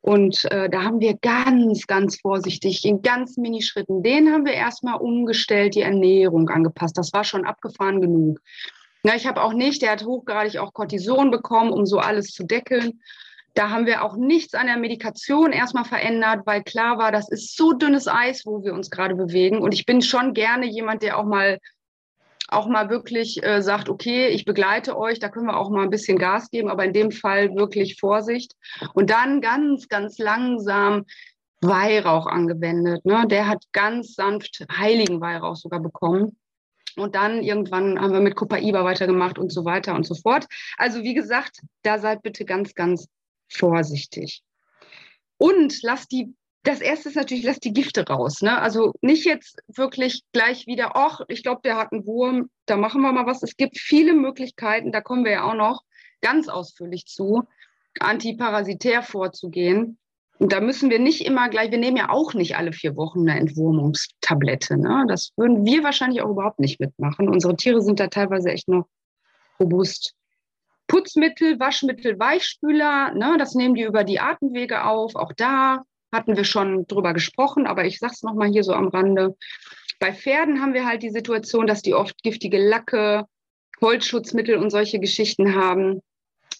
Und 0.00 0.50
äh, 0.50 0.70
da 0.70 0.84
haben 0.84 1.00
wir 1.00 1.18
ganz, 1.20 1.86
ganz 1.86 2.18
vorsichtig 2.18 2.82
in 2.86 3.02
ganz 3.02 3.36
Minischritten, 3.36 4.02
den 4.02 4.32
haben 4.32 4.46
wir 4.46 4.54
erstmal 4.54 4.98
umgestellt, 4.98 5.74
die 5.74 5.82
Ernährung 5.82 6.48
angepasst. 6.48 6.96
Das 6.96 7.12
war 7.12 7.24
schon 7.24 7.44
abgefahren 7.44 8.00
genug. 8.00 8.40
Na, 9.06 9.14
ich 9.14 9.24
habe 9.24 9.40
auch 9.40 9.52
nicht, 9.52 9.82
der 9.82 9.92
hat 9.92 10.04
hochgradig 10.04 10.58
auch 10.58 10.72
Cortison 10.72 11.30
bekommen, 11.30 11.70
um 11.70 11.86
so 11.86 12.00
alles 12.00 12.32
zu 12.32 12.42
deckeln. 12.42 13.00
Da 13.54 13.70
haben 13.70 13.86
wir 13.86 14.02
auch 14.02 14.16
nichts 14.16 14.54
an 14.54 14.66
der 14.66 14.78
Medikation 14.78 15.52
erstmal 15.52 15.84
verändert, 15.84 16.40
weil 16.44 16.64
klar 16.64 16.98
war, 16.98 17.12
das 17.12 17.30
ist 17.30 17.56
so 17.56 17.72
dünnes 17.72 18.08
Eis, 18.08 18.42
wo 18.44 18.64
wir 18.64 18.74
uns 18.74 18.90
gerade 18.90 19.14
bewegen. 19.14 19.58
Und 19.62 19.74
ich 19.74 19.86
bin 19.86 20.02
schon 20.02 20.34
gerne 20.34 20.66
jemand, 20.66 21.04
der 21.04 21.18
auch 21.18 21.24
mal 21.24 21.60
auch 22.48 22.66
mal 22.66 22.90
wirklich 22.90 23.40
äh, 23.44 23.62
sagt, 23.62 23.88
okay, 23.88 24.26
ich 24.26 24.44
begleite 24.44 24.98
euch, 24.98 25.20
da 25.20 25.28
können 25.28 25.46
wir 25.46 25.56
auch 25.56 25.70
mal 25.70 25.84
ein 25.84 25.90
bisschen 25.90 26.18
Gas 26.18 26.50
geben, 26.50 26.68
aber 26.68 26.84
in 26.84 26.92
dem 26.92 27.12
Fall 27.12 27.54
wirklich 27.54 28.00
Vorsicht. 28.00 28.54
Und 28.92 29.10
dann 29.10 29.40
ganz, 29.40 29.86
ganz 29.86 30.18
langsam 30.18 31.04
Weihrauch 31.60 32.26
angewendet. 32.26 33.04
Ne? 33.04 33.24
Der 33.28 33.46
hat 33.46 33.62
ganz 33.70 34.14
sanft 34.14 34.66
heiligen 34.76 35.20
Weihrauch 35.20 35.54
sogar 35.54 35.78
bekommen. 35.78 36.36
Und 36.96 37.14
dann 37.14 37.42
irgendwann 37.42 38.00
haben 38.00 38.12
wir 38.12 38.20
mit 38.20 38.36
Copaiba 38.36 38.84
weitergemacht 38.84 39.38
und 39.38 39.52
so 39.52 39.64
weiter 39.64 39.94
und 39.94 40.06
so 40.06 40.14
fort. 40.14 40.46
Also 40.78 41.02
wie 41.02 41.14
gesagt, 41.14 41.60
da 41.82 41.98
seid 41.98 42.22
bitte 42.22 42.44
ganz, 42.44 42.74
ganz 42.74 43.08
vorsichtig. 43.48 44.42
Und 45.38 45.82
lass 45.82 46.08
die, 46.08 46.34
das 46.62 46.80
erste 46.80 47.10
ist 47.10 47.14
natürlich, 47.16 47.44
lass 47.44 47.60
die 47.60 47.74
Gifte 47.74 48.06
raus. 48.06 48.40
Ne? 48.40 48.58
Also 48.58 48.92
nicht 49.02 49.26
jetzt 49.26 49.60
wirklich 49.68 50.22
gleich 50.32 50.66
wieder, 50.66 50.96
ach, 50.96 51.20
ich 51.28 51.42
glaube, 51.42 51.60
der 51.64 51.76
hat 51.76 51.92
einen 51.92 52.06
Wurm, 52.06 52.48
da 52.64 52.76
machen 52.76 53.02
wir 53.02 53.12
mal 53.12 53.26
was. 53.26 53.42
Es 53.42 53.56
gibt 53.56 53.78
viele 53.78 54.14
Möglichkeiten, 54.14 54.90
da 54.90 55.00
kommen 55.00 55.24
wir 55.24 55.32
ja 55.32 55.44
auch 55.44 55.54
noch 55.54 55.82
ganz 56.22 56.48
ausführlich 56.48 57.06
zu, 57.06 57.44
antiparasitär 58.00 59.02
vorzugehen. 59.02 59.98
Und 60.38 60.52
da 60.52 60.60
müssen 60.60 60.90
wir 60.90 60.98
nicht 60.98 61.24
immer 61.24 61.48
gleich, 61.48 61.70
wir 61.70 61.78
nehmen 61.78 61.96
ja 61.96 62.10
auch 62.10 62.34
nicht 62.34 62.56
alle 62.56 62.72
vier 62.72 62.94
Wochen 62.96 63.28
eine 63.28 63.40
Entwurmungstablette. 63.40 64.76
Ne? 64.76 65.06
Das 65.08 65.32
würden 65.36 65.64
wir 65.64 65.82
wahrscheinlich 65.82 66.20
auch 66.20 66.30
überhaupt 66.30 66.60
nicht 66.60 66.78
mitmachen. 66.78 67.28
Unsere 67.28 67.56
Tiere 67.56 67.80
sind 67.80 68.00
da 68.00 68.08
teilweise 68.08 68.50
echt 68.50 68.68
noch 68.68 68.86
robust. 69.58 70.14
Putzmittel, 70.88 71.58
Waschmittel, 71.58 72.18
Weichspüler, 72.18 73.12
ne, 73.12 73.36
das 73.38 73.54
nehmen 73.54 73.74
die 73.74 73.82
über 73.82 74.04
die 74.04 74.20
Atemwege 74.20 74.84
auf. 74.84 75.16
Auch 75.16 75.32
da 75.32 75.82
hatten 76.12 76.36
wir 76.36 76.44
schon 76.44 76.86
drüber 76.86 77.12
gesprochen, 77.12 77.66
aber 77.66 77.84
ich 77.84 77.98
sage 77.98 78.12
es 78.14 78.22
nochmal 78.22 78.48
hier 78.48 78.62
so 78.62 78.72
am 78.72 78.88
Rande. 78.88 79.36
Bei 79.98 80.12
Pferden 80.12 80.60
haben 80.60 80.74
wir 80.74 80.86
halt 80.86 81.02
die 81.02 81.10
Situation, 81.10 81.66
dass 81.66 81.82
die 81.82 81.94
oft 81.94 82.22
giftige 82.22 82.58
Lacke, 82.58 83.24
Holzschutzmittel 83.80 84.56
und 84.58 84.70
solche 84.70 85.00
Geschichten 85.00 85.54
haben. 85.54 86.02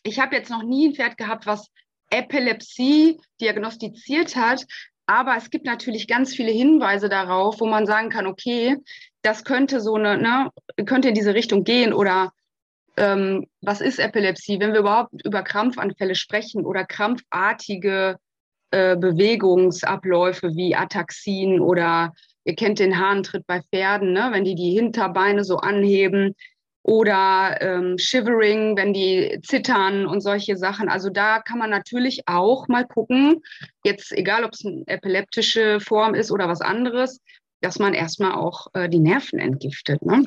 Ich 0.02 0.18
habe 0.18 0.34
jetzt 0.34 0.50
noch 0.50 0.62
nie 0.62 0.88
ein 0.88 0.94
Pferd 0.94 1.16
gehabt, 1.16 1.46
was 1.46 1.68
Epilepsie 2.10 3.18
diagnostiziert 3.40 4.36
hat, 4.36 4.66
aber 5.06 5.36
es 5.36 5.50
gibt 5.50 5.66
natürlich 5.66 6.08
ganz 6.08 6.34
viele 6.34 6.50
Hinweise 6.50 7.08
darauf, 7.08 7.60
wo 7.60 7.66
man 7.66 7.86
sagen 7.86 8.10
kann, 8.10 8.26
okay, 8.26 8.76
das 9.22 9.44
könnte 9.44 9.80
so 9.80 9.94
eine, 9.94 10.18
ne, 10.18 10.50
könnte 10.84 11.08
in 11.08 11.14
diese 11.14 11.34
Richtung 11.34 11.64
gehen 11.64 11.92
oder 11.92 12.32
ähm, 12.96 13.46
was 13.60 13.80
ist 13.80 13.98
Epilepsie? 13.98 14.58
Wenn 14.58 14.72
wir 14.72 14.80
überhaupt 14.80 15.12
über 15.24 15.42
Krampfanfälle 15.42 16.14
sprechen 16.14 16.64
oder 16.64 16.84
krampfartige 16.84 18.16
äh, 18.70 18.96
Bewegungsabläufe 18.96 20.54
wie 20.54 20.74
Ataxien 20.74 21.60
oder 21.60 22.12
ihr 22.44 22.54
kennt 22.54 22.78
den 22.78 22.98
Hahntritt 22.98 23.46
bei 23.46 23.62
Pferden, 23.62 24.12
ne? 24.12 24.28
wenn 24.32 24.44
die 24.44 24.54
die 24.54 24.72
Hinterbeine 24.72 25.44
so 25.44 25.58
anheben 25.58 26.34
oder 26.86 27.58
ähm, 27.60 27.98
Shivering, 27.98 28.76
wenn 28.76 28.92
die 28.92 29.40
zittern 29.42 30.06
und 30.06 30.20
solche 30.20 30.56
Sachen. 30.56 30.88
Also 30.88 31.10
da 31.10 31.40
kann 31.40 31.58
man 31.58 31.70
natürlich 31.70 32.22
auch 32.26 32.68
mal 32.68 32.86
gucken, 32.86 33.42
jetzt 33.84 34.12
egal 34.12 34.44
ob 34.44 34.52
es 34.52 34.64
eine 34.64 34.84
epileptische 34.86 35.80
Form 35.80 36.14
ist 36.14 36.30
oder 36.30 36.48
was 36.48 36.60
anderes, 36.60 37.20
dass 37.60 37.80
man 37.80 37.92
erstmal 37.92 38.32
auch 38.32 38.68
äh, 38.74 38.88
die 38.88 39.00
Nerven 39.00 39.40
entgiftet. 39.40 40.00
Ne? 40.02 40.24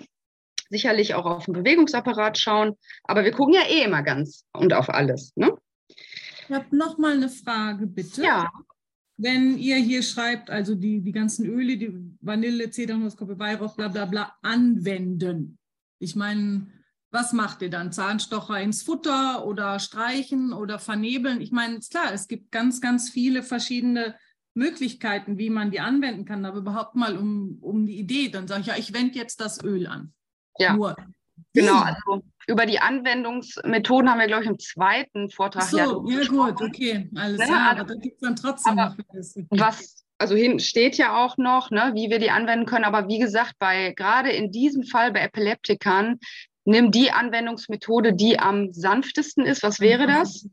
sicherlich 0.69 1.15
auch 1.15 1.25
auf 1.25 1.45
den 1.45 1.53
Bewegungsapparat 1.53 2.37
schauen. 2.37 2.75
Aber 3.03 3.23
wir 3.23 3.31
gucken 3.31 3.55
ja 3.55 3.63
eh 3.67 3.83
immer 3.83 4.03
ganz 4.03 4.45
und 4.53 4.73
auf 4.73 4.89
alles. 4.89 5.31
Ne? 5.35 5.51
Ich 5.87 6.51
habe 6.51 6.75
noch 6.75 6.97
mal 6.97 7.13
eine 7.13 7.29
Frage, 7.29 7.87
bitte. 7.87 8.23
Ja. 8.23 8.51
Wenn 9.17 9.57
ihr 9.57 9.75
hier 9.75 10.01
schreibt, 10.01 10.49
also 10.49 10.75
die, 10.75 11.01
die 11.01 11.11
ganzen 11.11 11.45
Öle, 11.45 11.77
die 11.77 11.93
Vanille, 12.21 12.69
Zedernholzkoppe, 12.69 13.37
Weihrauch, 13.37 13.75
bla 13.75 13.89
bla 13.89 14.05
bla, 14.05 14.35
anwenden. 14.41 15.57
Ich 15.99 16.15
meine, 16.15 16.67
was 17.11 17.33
macht 17.33 17.61
ihr 17.61 17.69
dann? 17.69 17.91
Zahnstocher 17.91 18.59
ins 18.59 18.83
Futter 18.83 19.45
oder 19.45 19.79
streichen 19.79 20.53
oder 20.53 20.79
vernebeln? 20.79 21.41
Ich 21.41 21.51
meine, 21.51 21.79
klar, 21.79 22.13
es 22.13 22.27
gibt 22.27 22.51
ganz, 22.51 22.81
ganz 22.81 23.09
viele 23.09 23.43
verschiedene 23.43 24.15
Möglichkeiten, 24.53 25.37
wie 25.37 25.49
man 25.49 25.71
die 25.71 25.79
anwenden 25.79 26.25
kann, 26.25 26.45
aber 26.45 26.59
überhaupt 26.59 26.95
mal 26.95 27.17
um, 27.17 27.57
um 27.61 27.85
die 27.85 27.99
Idee, 27.99 28.29
dann 28.29 28.47
sage 28.47 28.61
ich 28.61 28.67
ja, 28.67 28.77
ich 28.77 28.93
wende 28.93 29.17
jetzt 29.17 29.39
das 29.41 29.63
Öl 29.63 29.87
an. 29.87 30.13
Ja. 30.57 30.75
Nur. 30.75 30.95
Genau, 31.53 31.79
also 31.79 32.23
über 32.47 32.65
die 32.65 32.79
Anwendungsmethoden 32.79 34.09
haben 34.09 34.19
wir, 34.19 34.27
glaube 34.27 34.43
ich, 34.43 34.49
im 34.49 34.59
zweiten 34.59 35.29
Vortrag. 35.29 35.63
So, 35.63 35.77
ja, 35.77 36.19
ja 36.19 36.27
gut, 36.27 36.61
okay, 36.61 37.09
alles 37.15 37.39
ne? 37.39 37.45
klar, 37.45 37.71
aber 37.71 37.85
da 37.85 37.93
gibt 37.95 38.15
es 38.15 38.21
dann 38.21 38.35
trotzdem 38.35 38.75
noch 38.75 38.97
was. 39.49 39.98
Also 40.19 40.35
hin 40.35 40.59
steht 40.59 40.97
ja 40.97 41.23
auch 41.23 41.37
noch, 41.37 41.71
ne, 41.71 41.91
wie 41.95 42.09
wir 42.09 42.19
die 42.19 42.29
anwenden 42.29 42.65
können. 42.65 42.85
Aber 42.85 43.07
wie 43.07 43.19
gesagt, 43.19 43.53
bei 43.57 43.93
gerade 43.93 44.29
in 44.29 44.51
diesem 44.51 44.83
Fall 44.83 45.13
bei 45.13 45.21
Epileptikern, 45.21 46.19
nimm 46.65 46.91
die 46.91 47.11
Anwendungsmethode, 47.11 48.13
die 48.13 48.37
am 48.37 48.73
sanftesten 48.73 49.45
ist. 49.45 49.63
Was 49.63 49.79
wäre 49.79 50.07
das? 50.07 50.47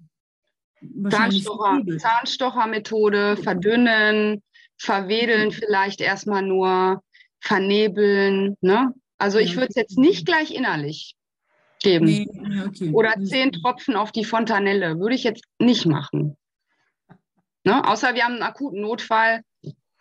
Zahnstocher, 1.11 1.83
Zahnstochermethode, 1.99 3.37
verdünnen, 3.39 4.43
verwedeln 4.79 5.51
vielleicht 5.51 6.01
erstmal 6.01 6.43
nur, 6.43 7.03
vernebeln, 7.41 8.57
ne? 8.61 8.95
Also 9.19 9.39
ich 9.39 9.57
würde 9.57 9.69
es 9.71 9.77
jetzt 9.77 9.99
nicht 9.99 10.27
gleich 10.27 10.55
innerlich 10.55 11.17
geben. 11.81 12.05
Nee, 12.07 12.29
okay. 12.67 12.91
Oder 12.93 13.15
zehn 13.25 13.51
Tropfen 13.51 13.97
auf 13.97 14.13
die 14.13 14.25
Fontanelle. 14.25 14.99
Würde 15.01 15.15
ich 15.15 15.25
jetzt 15.25 15.45
nicht 15.59 15.87
machen. 15.87 16.37
Ne? 17.65 17.87
Außer 17.87 18.15
wir 18.15 18.25
haben 18.25 18.35
einen 18.35 18.43
akuten 18.43 18.81
Notfall, 18.81 19.43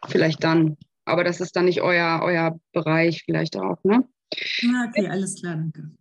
vielleicht 0.08 0.44
dann. 0.44 0.78
Aber 1.06 1.24
das 1.24 1.40
ist 1.40 1.56
dann 1.56 1.66
nicht 1.66 1.82
euer, 1.82 2.22
euer 2.24 2.60
Bereich 2.74 3.24
vielleicht 3.26 3.58
auch. 3.58 3.78
Ne? 3.84 4.08
Okay, 4.34 5.08
alles 5.08 5.40
klar, 5.40 5.56
danke. 5.56 5.92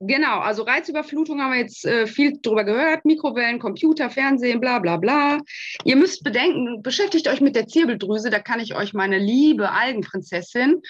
Genau, 0.00 0.40
also 0.40 0.62
Reizüberflutung 0.62 1.40
haben 1.40 1.52
wir 1.52 1.60
jetzt 1.60 1.86
äh, 1.86 2.06
viel 2.06 2.38
drüber 2.42 2.64
gehört. 2.64 3.06
Mikrowellen, 3.06 3.58
Computer, 3.58 4.10
Fernsehen, 4.10 4.60
bla 4.60 4.78
bla 4.78 4.98
bla. 4.98 5.38
Ihr 5.84 5.96
müsst 5.96 6.22
bedenken, 6.22 6.82
beschäftigt 6.82 7.28
euch 7.28 7.40
mit 7.40 7.56
der 7.56 7.66
Zirbeldrüse, 7.66 8.28
da 8.28 8.38
kann 8.38 8.60
ich 8.60 8.74
euch 8.74 8.92
meine 8.92 9.18
liebe 9.18 9.70
Algenprinzessin 9.70 10.82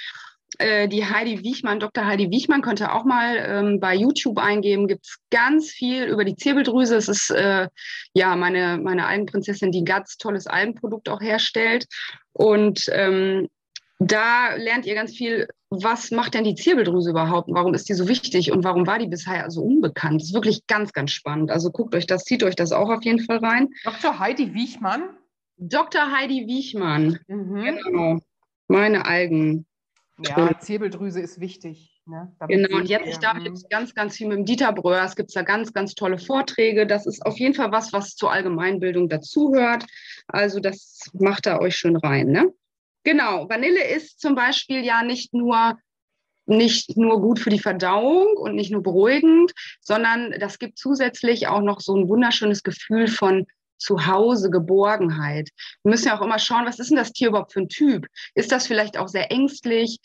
äh, 0.59 0.89
die 0.89 1.05
Heidi 1.05 1.43
Wiechmann, 1.43 1.81
Dr. 1.81 2.07
Heidi 2.07 2.31
Wiechmann, 2.31 2.63
könnte 2.63 2.93
auch 2.93 3.05
mal 3.05 3.37
ähm, 3.37 3.81
bei 3.81 3.95
YouTube 3.95 4.39
eingeben. 4.39 4.89
Gibt 4.89 5.05
es 5.05 5.19
ganz 5.31 5.71
viel 5.71 6.05
über 6.05 6.25
die 6.25 6.37
Zirbeldrüse. 6.37 6.97
Es 6.97 7.09
ist 7.09 7.31
äh, 7.31 7.69
ja 8.15 8.37
meine, 8.37 8.79
meine 8.79 9.07
Algenprinzessin, 9.07 9.73
die 9.73 9.83
ein 9.83 9.87
ganz 9.87 10.17
tolles 10.17 10.47
Algenprodukt 10.47 11.09
auch 11.09 11.21
herstellt. 11.21 11.87
Und 12.33 12.85
ähm, 12.93 13.49
da 13.99 14.55
lernt 14.57 14.87
ihr 14.87 14.95
ganz 14.95 15.17
viel, 15.17 15.49
was 15.71 16.11
macht 16.11 16.35
denn 16.35 16.45
die 16.45 16.55
Zirbeldrüse 16.55 17.11
überhaupt? 17.11 17.49
Warum 17.51 17.75
ist 17.75 17.89
die 17.89 17.95
so 17.95 18.09
wichtig 18.09 18.53
und 18.53 18.63
warum 18.63 18.87
war 18.87 18.99
die 18.99 19.09
bisher 19.09 19.51
so 19.51 19.63
unbekannt? 19.63 20.21
Das 20.21 20.29
ist 20.29 20.35
wirklich 20.35 20.67
ganz, 20.67 20.93
ganz 20.93 21.13
spannend. 21.13 21.51
Also 21.51 21.71
guckt 21.71 21.95
euch 21.95 22.07
das, 22.07 22.25
zieht 22.25 22.43
euch 22.43 22.57
das 22.57 22.73
auch 22.73 22.91
auf 22.91 23.05
jeden 23.05 23.21
Fall 23.21 23.39
rein. 23.39 23.69
Dr. 23.85 24.19
Heidi 24.19 24.55
Wiechmann? 24.55 25.17
Dr. 25.57 26.13
Heidi 26.13 26.47
Wiechmann. 26.47 27.19
Mhm. 27.27 27.79
Genau. 27.85 28.19
Meine 28.69 29.07
Algen. 29.07 29.67
Ja, 30.19 30.59
Zirbeldrüse 30.59 31.21
ist 31.21 31.41
wichtig. 31.41 32.01
Ne? 32.07 32.33
Genau, 32.49 32.79
und 32.79 32.89
jetzt, 32.89 33.07
ich 33.07 33.19
darf 33.19 33.39
jetzt 33.39 33.65
hm. 33.65 33.69
ganz, 33.69 33.95
ganz 33.95 34.17
viel 34.17 34.29
mit 34.29 34.39
dem 34.39 34.45
Dieter 34.47 34.75
es 35.05 35.17
gibt 35.17 35.35
da 35.37 35.43
ganz, 35.43 35.73
ganz 35.73 35.95
tolle 35.95 36.19
Vorträge. 36.19 36.87
Das 36.87 37.07
ist 37.07 37.25
auf 37.27 37.39
jeden 37.39 37.55
Fall 37.55 37.73
was, 37.73 37.93
was 37.93 38.15
zur 38.15 38.33
Allgemeinbildung 38.33 39.09
dazugehört. 39.09 39.85
Also 40.29 40.61
das 40.61 41.11
macht 41.13 41.47
da 41.47 41.59
euch 41.59 41.77
schön 41.77 41.97
rein. 41.97 42.29
Ne? 42.29 42.53
Genau, 43.05 43.49
Vanille 43.49 43.85
ist 43.85 44.21
zum 44.21 44.35
Beispiel 44.35 44.85
ja 44.85 45.03
nicht 45.03 45.35
nur 45.35 45.79
nicht 46.49 46.97
nur 46.97 47.21
gut 47.21 47.41
für 47.41 47.51
die 47.51 47.59
Verdauung 47.59 48.37
und 48.37 48.55
nicht 48.55 48.71
nur 48.71 48.83
beruhigend, 48.83 49.53
sondern 49.81 50.33
das 50.39 50.61
gibt 50.61 50.79
zusätzlich 50.79 51.49
auch 51.49 51.61
noch 51.61 51.81
so 51.81 51.97
ein 51.97 52.09
wunderschönes 52.09 52.63
Gefühl 52.63 53.09
von 53.09 53.47
Zuhause, 53.79 54.51
Geborgenheit. 54.51 55.51
Wir 55.83 55.91
müssen 55.91 56.09
ja 56.09 56.19
auch 56.19 56.25
immer 56.25 56.39
schauen, 56.39 56.67
was 56.67 56.79
ist 56.79 56.91
denn 56.91 56.97
das 56.97 57.13
Tier 57.13 57.29
überhaupt 57.29 57.53
für 57.53 57.61
ein 57.61 57.69
Typ? 57.69 58.07
Ist 58.35 58.53
das 58.53 58.67
vielleicht 58.67 58.99
auch 58.99 59.09
sehr 59.09 59.31
ängstlich? 59.31 59.99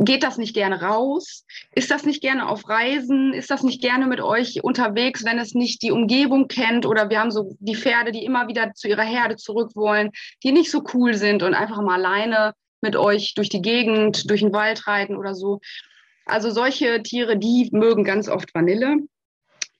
Geht 0.00 0.22
das 0.22 0.38
nicht 0.38 0.54
gerne 0.54 0.80
raus? 0.80 1.44
Ist 1.74 1.90
das 1.90 2.04
nicht 2.04 2.22
gerne 2.22 2.48
auf 2.48 2.68
Reisen? 2.68 3.32
Ist 3.32 3.50
das 3.50 3.64
nicht 3.64 3.82
gerne 3.82 4.06
mit 4.06 4.20
euch 4.20 4.62
unterwegs, 4.62 5.24
wenn 5.24 5.38
es 5.38 5.54
nicht 5.54 5.82
die 5.82 5.90
Umgebung 5.90 6.46
kennt? 6.46 6.86
Oder 6.86 7.10
wir 7.10 7.18
haben 7.18 7.32
so 7.32 7.56
die 7.58 7.74
Pferde, 7.74 8.12
die 8.12 8.24
immer 8.24 8.46
wieder 8.46 8.72
zu 8.74 8.86
ihrer 8.86 9.02
Herde 9.02 9.36
zurück 9.36 9.72
wollen, 9.74 10.10
die 10.44 10.52
nicht 10.52 10.70
so 10.70 10.84
cool 10.94 11.14
sind 11.14 11.42
und 11.42 11.54
einfach 11.54 11.80
mal 11.82 12.04
alleine 12.04 12.54
mit 12.80 12.94
euch 12.94 13.34
durch 13.34 13.48
die 13.48 13.62
Gegend, 13.62 14.30
durch 14.30 14.40
den 14.40 14.52
Wald 14.52 14.86
reiten 14.86 15.16
oder 15.16 15.34
so. 15.34 15.60
Also 16.26 16.50
solche 16.50 17.02
Tiere, 17.02 17.36
die 17.36 17.68
mögen 17.72 18.04
ganz 18.04 18.28
oft 18.28 18.54
Vanille. 18.54 18.98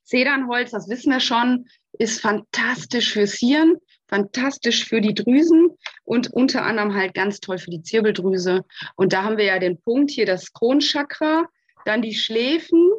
Zedernholz, 0.04 0.70
das 0.70 0.88
wissen 0.88 1.12
wir 1.12 1.20
schon, 1.20 1.68
ist 1.98 2.20
fantastisch 2.20 3.12
fürs 3.12 3.34
Hirn, 3.34 3.76
fantastisch 4.08 4.86
für 4.86 5.00
die 5.00 5.14
Drüsen 5.14 5.70
und 6.04 6.32
unter 6.32 6.64
anderem 6.64 6.94
halt 6.94 7.14
ganz 7.14 7.40
toll 7.40 7.58
für 7.58 7.70
die 7.70 7.82
Zirbeldrüse. 7.82 8.64
Und 8.96 9.12
da 9.12 9.24
haben 9.24 9.36
wir 9.36 9.44
ja 9.44 9.58
den 9.58 9.80
Punkt 9.80 10.10
hier, 10.10 10.26
das 10.26 10.52
Kronchakra, 10.52 11.46
dann 11.84 12.02
die 12.02 12.14
Schläfen 12.14 12.90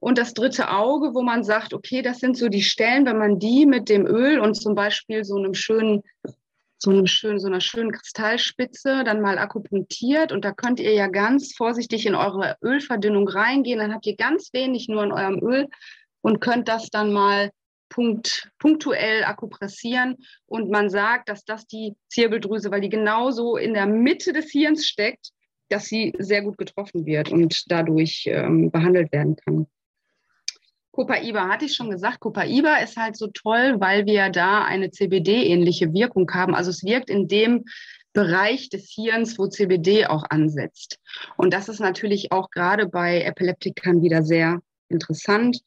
und 0.00 0.18
das 0.18 0.34
dritte 0.34 0.70
Auge, 0.70 1.14
wo 1.14 1.22
man 1.22 1.44
sagt, 1.44 1.74
okay, 1.74 2.02
das 2.02 2.18
sind 2.18 2.36
so 2.36 2.48
die 2.48 2.62
Stellen, 2.62 3.06
wenn 3.06 3.18
man 3.18 3.38
die 3.38 3.66
mit 3.66 3.88
dem 3.88 4.06
Öl 4.06 4.40
und 4.40 4.54
zum 4.54 4.74
Beispiel 4.74 5.24
so 5.24 5.36
einem 5.36 5.54
schönen 5.54 6.02
so, 6.78 6.90
einem 6.90 7.06
schönen, 7.06 7.40
so 7.40 7.46
einer 7.46 7.60
schönen 7.60 7.90
Kristallspitze 7.90 9.02
dann 9.04 9.20
mal 9.20 9.38
akupunktiert 9.38 10.30
und 10.30 10.44
da 10.44 10.52
könnt 10.52 10.78
ihr 10.78 10.92
ja 10.92 11.06
ganz 11.06 11.54
vorsichtig 11.54 12.06
in 12.06 12.14
eure 12.14 12.56
Ölverdünnung 12.62 13.28
reingehen. 13.28 13.78
Dann 13.78 13.94
habt 13.94 14.06
ihr 14.06 14.16
ganz 14.16 14.52
wenig 14.52 14.88
nur 14.88 15.02
in 15.02 15.12
eurem 15.12 15.42
Öl 15.42 15.68
und 16.20 16.40
könnt 16.40 16.68
das 16.68 16.90
dann 16.90 17.12
mal 17.12 17.50
punkt, 17.88 18.50
punktuell 18.58 19.24
akupressieren. 19.24 20.16
Und 20.46 20.70
man 20.70 20.90
sagt, 20.90 21.28
dass 21.28 21.44
das 21.44 21.66
die 21.66 21.94
Zirbeldrüse, 22.08 22.70
weil 22.70 22.80
die 22.80 22.88
genauso 22.88 23.56
in 23.56 23.74
der 23.74 23.86
Mitte 23.86 24.32
des 24.32 24.50
Hirns 24.50 24.86
steckt, 24.86 25.30
dass 25.68 25.86
sie 25.86 26.14
sehr 26.18 26.42
gut 26.42 26.58
getroffen 26.58 27.06
wird 27.06 27.30
und 27.30 27.64
dadurch 27.68 28.24
ähm, 28.26 28.70
behandelt 28.70 29.12
werden 29.12 29.36
kann. 29.36 29.66
Copaiba 30.92 31.48
hatte 31.48 31.66
ich 31.66 31.74
schon 31.74 31.90
gesagt. 31.90 32.20
Copaiba 32.20 32.76
ist 32.78 32.96
halt 32.96 33.16
so 33.16 33.26
toll, 33.26 33.76
weil 33.80 34.06
wir 34.06 34.30
da 34.30 34.64
eine 34.64 34.90
CBD-ähnliche 34.90 35.92
Wirkung 35.92 36.30
haben. 36.32 36.54
Also 36.54 36.70
es 36.70 36.84
wirkt 36.84 37.10
in 37.10 37.28
dem 37.28 37.64
Bereich 38.14 38.70
des 38.70 38.90
Hirns, 38.94 39.38
wo 39.38 39.46
CBD 39.46 40.06
auch 40.06 40.24
ansetzt. 40.30 40.98
Und 41.36 41.52
das 41.52 41.68
ist 41.68 41.80
natürlich 41.80 42.32
auch 42.32 42.50
gerade 42.50 42.86
bei 42.86 43.20
Epileptikern 43.20 44.00
wieder 44.02 44.22
sehr 44.22 44.60
interessant 44.88 45.60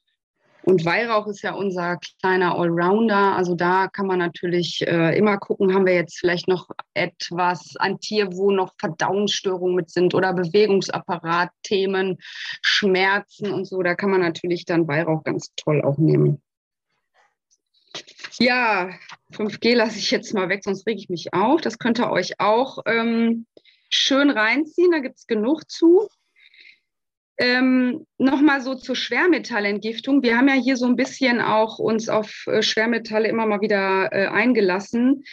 Und 0.64 0.86
Weihrauch 0.86 1.28
ist 1.28 1.42
ja 1.42 1.54
unser 1.54 1.98
kleiner 2.22 2.56
Allrounder. 2.56 3.36
Also 3.36 3.56
da 3.56 3.88
kann 3.88 4.08
man 4.08 4.20
natürlich 4.20 4.86
äh, 4.86 5.18
immer 5.18 5.38
gucken, 5.38 5.74
haben 5.74 5.86
wir 5.86 5.96
jetzt 5.96 6.20
vielleicht 6.20 6.48
noch 6.48 6.70
etwas 6.94 7.76
an 7.78 8.00
Tier, 8.00 8.34
wo 8.34 8.52
noch 8.52 8.74
Verdauungsstörungen 8.78 9.76
mit 9.76 9.90
sind 9.90 10.14
oder 10.14 10.34
Bewegungsapparatthemen, 10.34 12.18
Schmerzen 12.62 13.52
und 13.54 13.66
so. 13.66 13.82
Da 13.82 13.96
kann 13.96 14.12
man 14.12 14.22
natürlich 14.22 14.66
dann 14.66 14.88
Weihrauch 14.88 15.24
ganz 15.24 15.54
toll 15.56 15.82
auch 15.82 15.98
nehmen. 15.98 16.42
Ja, 18.40 18.92
5G 19.34 19.76
lasse 19.76 19.98
ich 19.98 20.12
jetzt 20.12 20.34
mal 20.34 20.50
weg, 20.50 20.64
sonst 20.64 20.86
rege 20.88 21.00
ich 21.00 21.10
mich 21.10 21.34
auf. 21.34 21.62
Das 21.62 21.78
könnt 21.78 22.00
ihr 22.00 22.10
euch 22.10 22.40
auch 22.40 22.80
ähm, 22.86 23.46
schön 23.90 24.30
reinziehen. 24.30 24.92
Da 24.92 25.00
gibt 25.00 25.18
es 25.18 25.28
genug 25.28 25.70
zu. 25.70 26.08
Ähm, 27.40 28.06
Nochmal 28.18 28.60
so 28.60 28.76
zur 28.76 28.98
Schwermetallentgiftung. 28.98 30.22
Wir 30.22 30.38
haben 30.38 30.50
ja 30.50 30.56
hier 30.56 30.76
so 30.76 30.86
ein 30.86 30.98
bisschen 30.98 31.40
auch 31.40 31.80
uns 31.80 32.10
auf 32.10 32.46
äh, 32.48 32.62
Schwermetalle 32.62 33.30
immer 33.30 33.46
mal 33.46 33.62
wieder 33.62 34.10
äh, 34.12 34.28
eingelassen. 34.28 35.24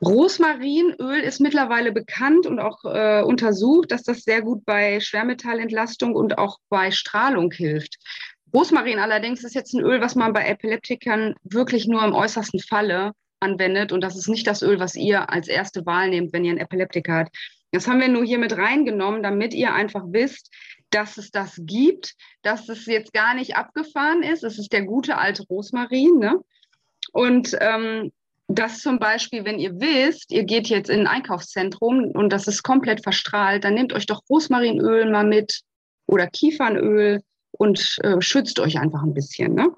Rosmarinöl 0.00 1.20
ist 1.20 1.40
mittlerweile 1.40 1.90
bekannt 1.92 2.46
und 2.46 2.60
auch 2.60 2.84
äh, 2.84 3.22
untersucht, 3.22 3.90
dass 3.90 4.04
das 4.04 4.22
sehr 4.22 4.42
gut 4.42 4.64
bei 4.64 5.00
Schwermetallentlastung 5.00 6.14
und 6.14 6.38
auch 6.38 6.58
bei 6.68 6.92
Strahlung 6.92 7.50
hilft. 7.50 7.96
Rosmarin 8.54 9.00
allerdings 9.00 9.42
ist 9.44 9.54
jetzt 9.54 9.74
ein 9.74 9.84
Öl, 9.84 10.00
was 10.00 10.14
man 10.14 10.32
bei 10.32 10.46
Epileptikern 10.46 11.34
wirklich 11.42 11.88
nur 11.88 12.04
im 12.04 12.14
äußersten 12.14 12.60
Falle 12.60 13.12
anwendet. 13.40 13.90
Und 13.90 14.02
das 14.02 14.16
ist 14.16 14.28
nicht 14.28 14.46
das 14.46 14.62
Öl, 14.62 14.78
was 14.78 14.94
ihr 14.94 15.30
als 15.30 15.48
erste 15.48 15.84
Wahl 15.84 16.10
nehmt, 16.10 16.32
wenn 16.32 16.44
ihr 16.44 16.52
einen 16.52 16.60
Epileptiker 16.60 17.14
habt. 17.14 17.36
Das 17.72 17.86
haben 17.86 18.00
wir 18.00 18.08
nur 18.08 18.24
hier 18.24 18.38
mit 18.38 18.56
reingenommen, 18.56 19.22
damit 19.22 19.52
ihr 19.52 19.74
einfach 19.74 20.04
wisst, 20.08 20.50
dass 20.90 21.16
es 21.16 21.30
das 21.30 21.54
gibt, 21.58 22.14
dass 22.42 22.68
es 22.68 22.86
jetzt 22.86 23.12
gar 23.12 23.34
nicht 23.34 23.56
abgefahren 23.56 24.22
ist. 24.22 24.44
Es 24.44 24.58
ist 24.58 24.72
der 24.72 24.84
gute 24.84 25.16
alte 25.16 25.44
Rosmarin. 25.44 26.18
Ne? 26.18 26.40
Und 27.12 27.56
ähm, 27.60 28.12
das 28.48 28.80
zum 28.80 28.98
Beispiel, 28.98 29.44
wenn 29.44 29.58
ihr 29.58 29.80
wisst, 29.80 30.32
ihr 30.32 30.44
geht 30.44 30.68
jetzt 30.68 30.90
in 30.90 31.00
ein 31.00 31.06
Einkaufszentrum 31.06 32.10
und 32.10 32.32
das 32.32 32.48
ist 32.48 32.62
komplett 32.62 33.02
verstrahlt, 33.02 33.64
dann 33.64 33.74
nehmt 33.74 33.92
euch 33.92 34.06
doch 34.06 34.22
Rosmarinöl 34.28 35.10
mal 35.10 35.24
mit 35.24 35.62
oder 36.06 36.26
Kiefernöl 36.26 37.22
und 37.52 37.98
äh, 38.02 38.20
schützt 38.20 38.58
euch 38.58 38.78
einfach 38.78 39.02
ein 39.02 39.14
bisschen. 39.14 39.54
Ne? 39.54 39.68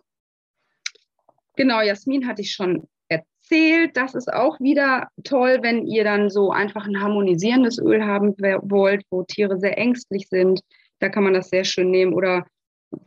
Genau, 1.57 1.83
Jasmin 1.83 2.27
hatte 2.27 2.41
ich 2.41 2.53
schon 2.53 2.89
erzählt. 3.09 3.97
Das 3.97 4.15
ist 4.15 4.33
auch 4.33 4.59
wieder 4.61 5.09
toll, 5.23 5.59
wenn 5.61 5.87
ihr 5.87 6.05
dann 6.05 6.31
so 6.31 6.51
einfach 6.51 6.87
ein 6.87 7.01
harmonisierendes 7.01 7.79
Öl 7.79 8.05
haben 8.05 8.35
wollt, 8.39 9.05
wo 9.11 9.23
Tiere 9.23 9.59
sehr 9.59 9.77
ängstlich 9.77 10.29
sind. 10.29 10.61
Da 11.03 11.09
kann 11.09 11.25
man 11.25 11.35
das 11.35 11.51
sehr 11.51 11.65
schön 11.65 11.91
nehmen. 11.91 12.15
Oder 12.15 12.47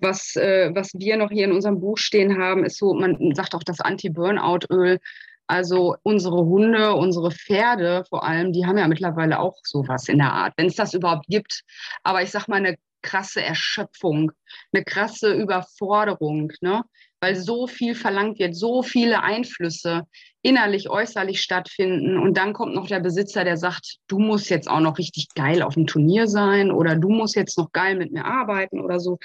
was, 0.02 0.36
äh, 0.36 0.70
was 0.74 0.92
wir 0.96 1.16
noch 1.16 1.32
hier 1.32 1.46
in 1.46 1.54
unserem 1.54 1.80
Buch 1.80 1.98
stehen 1.98 2.38
haben, 2.38 2.66
ist 2.66 2.78
so, 2.78 2.94
man 2.94 3.34
sagt 3.34 3.56
auch 3.56 3.64
das 3.64 3.80
Anti-Burnout-Öl. 3.80 5.00
Also 5.48 5.96
unsere 6.04 6.38
Hunde, 6.38 6.94
unsere 6.96 7.32
Pferde 7.32 8.04
vor 8.10 8.26
allem, 8.26 8.52
die 8.52 8.66
haben 8.66 8.78
ja 8.78 8.88
mittlerweile 8.90 9.40
auch 9.40 9.56
sowas 9.64 10.10
in 10.10 10.18
der 10.18 10.34
Art, 10.34 10.54
wenn 10.58 10.66
es 10.68 10.76
das 10.76 10.94
überhaupt 10.94 11.28
gibt. 11.28 11.62
Aber 12.04 12.22
ich 12.22 12.32
sag 12.32 12.48
mal, 12.50 12.58
eine 12.58 12.76
krasse 13.02 13.42
Erschöpfung, 13.42 14.34
eine 14.74 14.84
krasse 14.84 15.34
Überforderung, 15.34 16.52
ne? 16.60 16.84
Weil 17.26 17.36
so 17.36 17.66
viel 17.66 17.96
verlangt 17.96 18.38
wird, 18.38 18.56
so 18.56 18.84
viele 18.84 19.24
Einflüsse 19.24 20.04
innerlich, 20.44 20.92
äußerlich 20.92 21.42
stattfinden. 21.42 22.20
Und 22.20 22.38
dann 22.38 22.54
kommt 22.54 22.76
noch 22.76 22.86
der 22.86 23.00
Besitzer, 23.00 23.44
der 23.44 23.58
sagt, 23.58 23.98
du 24.08 24.20
musst 24.20 24.52
jetzt 24.52 24.70
auch 24.70 24.80
noch 24.80 25.00
richtig 25.00 25.30
geil 25.34 25.64
auf 25.64 25.74
dem 25.74 25.88
Turnier 25.88 26.28
sein 26.28 26.70
oder 26.70 26.96
du 26.96 27.10
musst 27.10 27.36
jetzt 27.36 27.58
noch 27.58 27.72
geil 27.72 27.96
mit 27.96 28.12
mir 28.12 28.26
arbeiten 28.26 28.80
oder 28.80 29.00
so. 29.00 29.18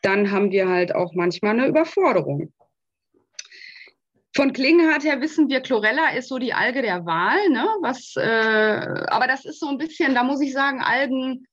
Dann 0.00 0.30
haben 0.30 0.52
wir 0.52 0.68
halt 0.68 0.94
auch 0.94 1.12
manchmal 1.14 1.58
eine 1.58 1.66
Überforderung. 1.66 2.52
Von 4.36 4.52
Klingenhardt 4.52 5.02
her 5.02 5.20
wissen 5.20 5.48
wir, 5.48 5.60
Chlorella 5.60 6.10
ist 6.10 6.28
so 6.28 6.38
die 6.38 6.54
Alge 6.54 6.82
der 6.82 7.04
Wahl. 7.04 7.48
Ne? 7.48 7.66
Was, 7.82 8.14
äh, 8.16 9.04
aber 9.08 9.26
das 9.26 9.44
ist 9.44 9.58
so 9.58 9.68
ein 9.68 9.78
bisschen, 9.78 10.14
da 10.14 10.22
muss 10.22 10.40
ich 10.40 10.52
sagen, 10.52 10.80
Algen 10.82 11.48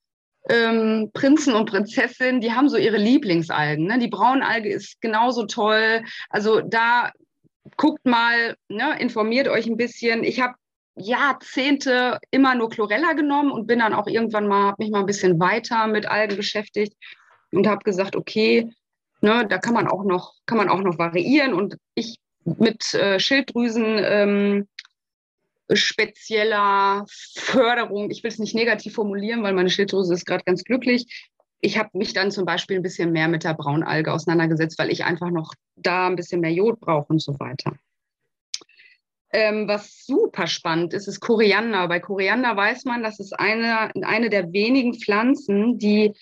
ähm, 0.50 1.12
Prinzen 1.14 1.54
und 1.54 1.70
Prinzessinnen, 1.70 2.42
die 2.42 2.52
haben 2.52 2.70
so 2.70 2.78
ihre 2.78 2.98
Lieblingsalgen. 2.98 3.86
Ne? 3.86 4.00
Die 4.00 4.08
Braunalge 4.08 4.70
ist 4.70 5.00
genauso 5.02 5.46
toll. 5.46 6.04
Also 6.30 6.62
da 6.62 7.12
guckt 7.78 8.06
mal, 8.06 8.56
ne, 8.70 9.00
informiert 9.00 9.48
euch 9.48 9.68
ein 9.68 9.78
bisschen. 9.78 10.24
Ich 10.24 10.42
habe 10.42 10.56
Jahrzehnte 10.96 12.20
immer 12.32 12.56
nur 12.56 12.70
Chlorella 12.70 13.14
genommen 13.14 13.52
und 13.52 13.68
bin 13.68 13.80
dann 13.80 13.94
auch 13.94 14.08
irgendwann 14.08 14.48
mal, 14.48 14.68
habe 14.68 14.84
mich 14.84 14.92
mal 14.92 15.00
ein 15.00 15.06
bisschen 15.06 15.40
weiter 15.40 15.88
mit 15.88 16.06
Algen 16.06 16.36
beschäftigt 16.36 16.94
und 17.52 17.68
habe 17.68 17.84
gesagt, 17.84 18.16
okay, 18.16 18.70
ne, 19.22 19.46
da 19.48 19.58
kann 19.58 19.74
man 19.74 19.88
auch 19.88 20.04
noch, 20.04 20.34
kann 20.46 20.58
man 20.58 20.70
auch 20.70 20.82
noch 20.82 20.98
variieren. 20.98 21.54
Und 21.54 21.78
ich 21.96 22.18
mit 22.44 22.94
äh, 22.94 23.20
Schilddrüsen 23.20 24.00
ähm, 24.00 24.68
spezieller 25.76 27.06
Förderung, 27.36 28.10
ich 28.12 28.24
will 28.24 28.32
es 28.32 28.40
nicht 28.40 28.56
negativ 28.56 28.94
formulieren, 28.94 29.44
weil 29.44 29.54
meine 29.54 29.70
Schilddrüse 29.70 30.14
ist 30.14 30.26
gerade 30.26 30.44
ganz 30.44 30.64
glücklich, 30.64 31.30
ich 31.62 31.78
habe 31.78 31.90
mich 31.94 32.14
dann 32.14 32.32
zum 32.32 32.46
Beispiel 32.46 32.78
ein 32.78 32.82
bisschen 32.82 33.12
mehr 33.12 33.28
mit 33.28 33.44
der 33.44 33.54
Braunalge 33.54 34.12
auseinandergesetzt, 34.12 34.80
weil 34.80 34.92
ich 34.92 35.06
einfach 35.06 35.30
noch 35.30 35.54
da 35.76 36.08
ein 36.08 36.16
bisschen 36.16 36.42
mehr 36.42 36.52
Jod 36.52 36.80
brauche 36.80 37.14
und 37.14 37.22
so 37.22 37.40
weiter. 37.40 37.78
Ähm, 39.34 39.68
was 39.68 40.06
super 40.06 40.48
spannend 40.48 40.94
ist, 40.94 41.08
ist 41.08 41.22
Koriander. 41.22 41.88
Bei 41.88 42.00
Koriander 42.00 42.58
weiß 42.58 42.84
man, 42.86 43.04
das 43.04 43.20
ist 43.20 43.40
eine, 43.40 43.92
eine 44.04 44.30
der 44.30 44.52
wenigen 44.52 44.94
Pflanzen, 44.94 45.78
die 45.78 46.14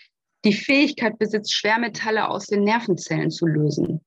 die 0.45 0.53
Fähigkeit 0.53 1.17
besitzt, 1.17 1.53
Schwermetalle 1.53 2.29
aus 2.29 2.45
den 2.45 2.63
Nervenzellen 2.63 3.31
zu 3.31 3.47
lösen. 3.47 4.01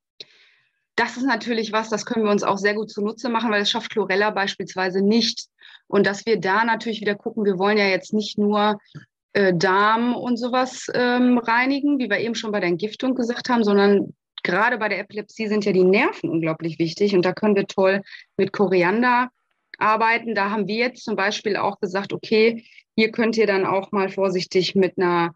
Das 0.94 1.16
ist 1.16 1.24
natürlich 1.24 1.72
was, 1.72 1.88
das 1.88 2.04
können 2.04 2.24
wir 2.24 2.32
uns 2.32 2.42
auch 2.42 2.58
sehr 2.58 2.74
gut 2.74 2.90
zunutze 2.90 3.28
machen, 3.28 3.50
weil 3.50 3.62
es 3.62 3.70
schafft 3.70 3.90
Chlorella 3.90 4.30
beispielsweise 4.30 5.02
nicht. 5.02 5.46
Und 5.86 6.06
dass 6.06 6.26
wir 6.26 6.38
da 6.38 6.64
natürlich 6.64 7.00
wieder 7.00 7.14
gucken, 7.14 7.44
wir 7.44 7.58
wollen 7.58 7.78
ja 7.78 7.86
jetzt 7.86 8.12
nicht 8.12 8.38
nur 8.38 8.78
äh, 9.32 9.54
Darm 9.54 10.14
und 10.14 10.36
sowas 10.36 10.88
ähm, 10.94 11.38
reinigen, 11.38 11.98
wie 11.98 12.10
wir 12.10 12.18
eben 12.18 12.34
schon 12.34 12.52
bei 12.52 12.60
der 12.60 12.68
Entgiftung 12.68 13.14
gesagt 13.14 13.48
haben, 13.48 13.64
sondern 13.64 14.14
gerade 14.42 14.78
bei 14.78 14.88
der 14.88 15.00
Epilepsie 15.00 15.48
sind 15.48 15.64
ja 15.64 15.72
die 15.72 15.84
Nerven 15.84 16.30
unglaublich 16.30 16.78
wichtig 16.78 17.14
und 17.14 17.24
da 17.24 17.32
können 17.32 17.56
wir 17.56 17.66
toll 17.66 18.02
mit 18.36 18.52
Koriander 18.52 19.30
arbeiten. 19.78 20.34
Da 20.34 20.50
haben 20.50 20.66
wir 20.66 20.76
jetzt 20.76 21.04
zum 21.04 21.16
Beispiel 21.16 21.56
auch 21.56 21.80
gesagt, 21.80 22.12
okay, 22.12 22.64
hier 22.94 23.10
könnt 23.10 23.36
ihr 23.36 23.46
dann 23.46 23.64
auch 23.64 23.92
mal 23.92 24.10
vorsichtig 24.10 24.74
mit 24.74 24.98
einer 24.98 25.34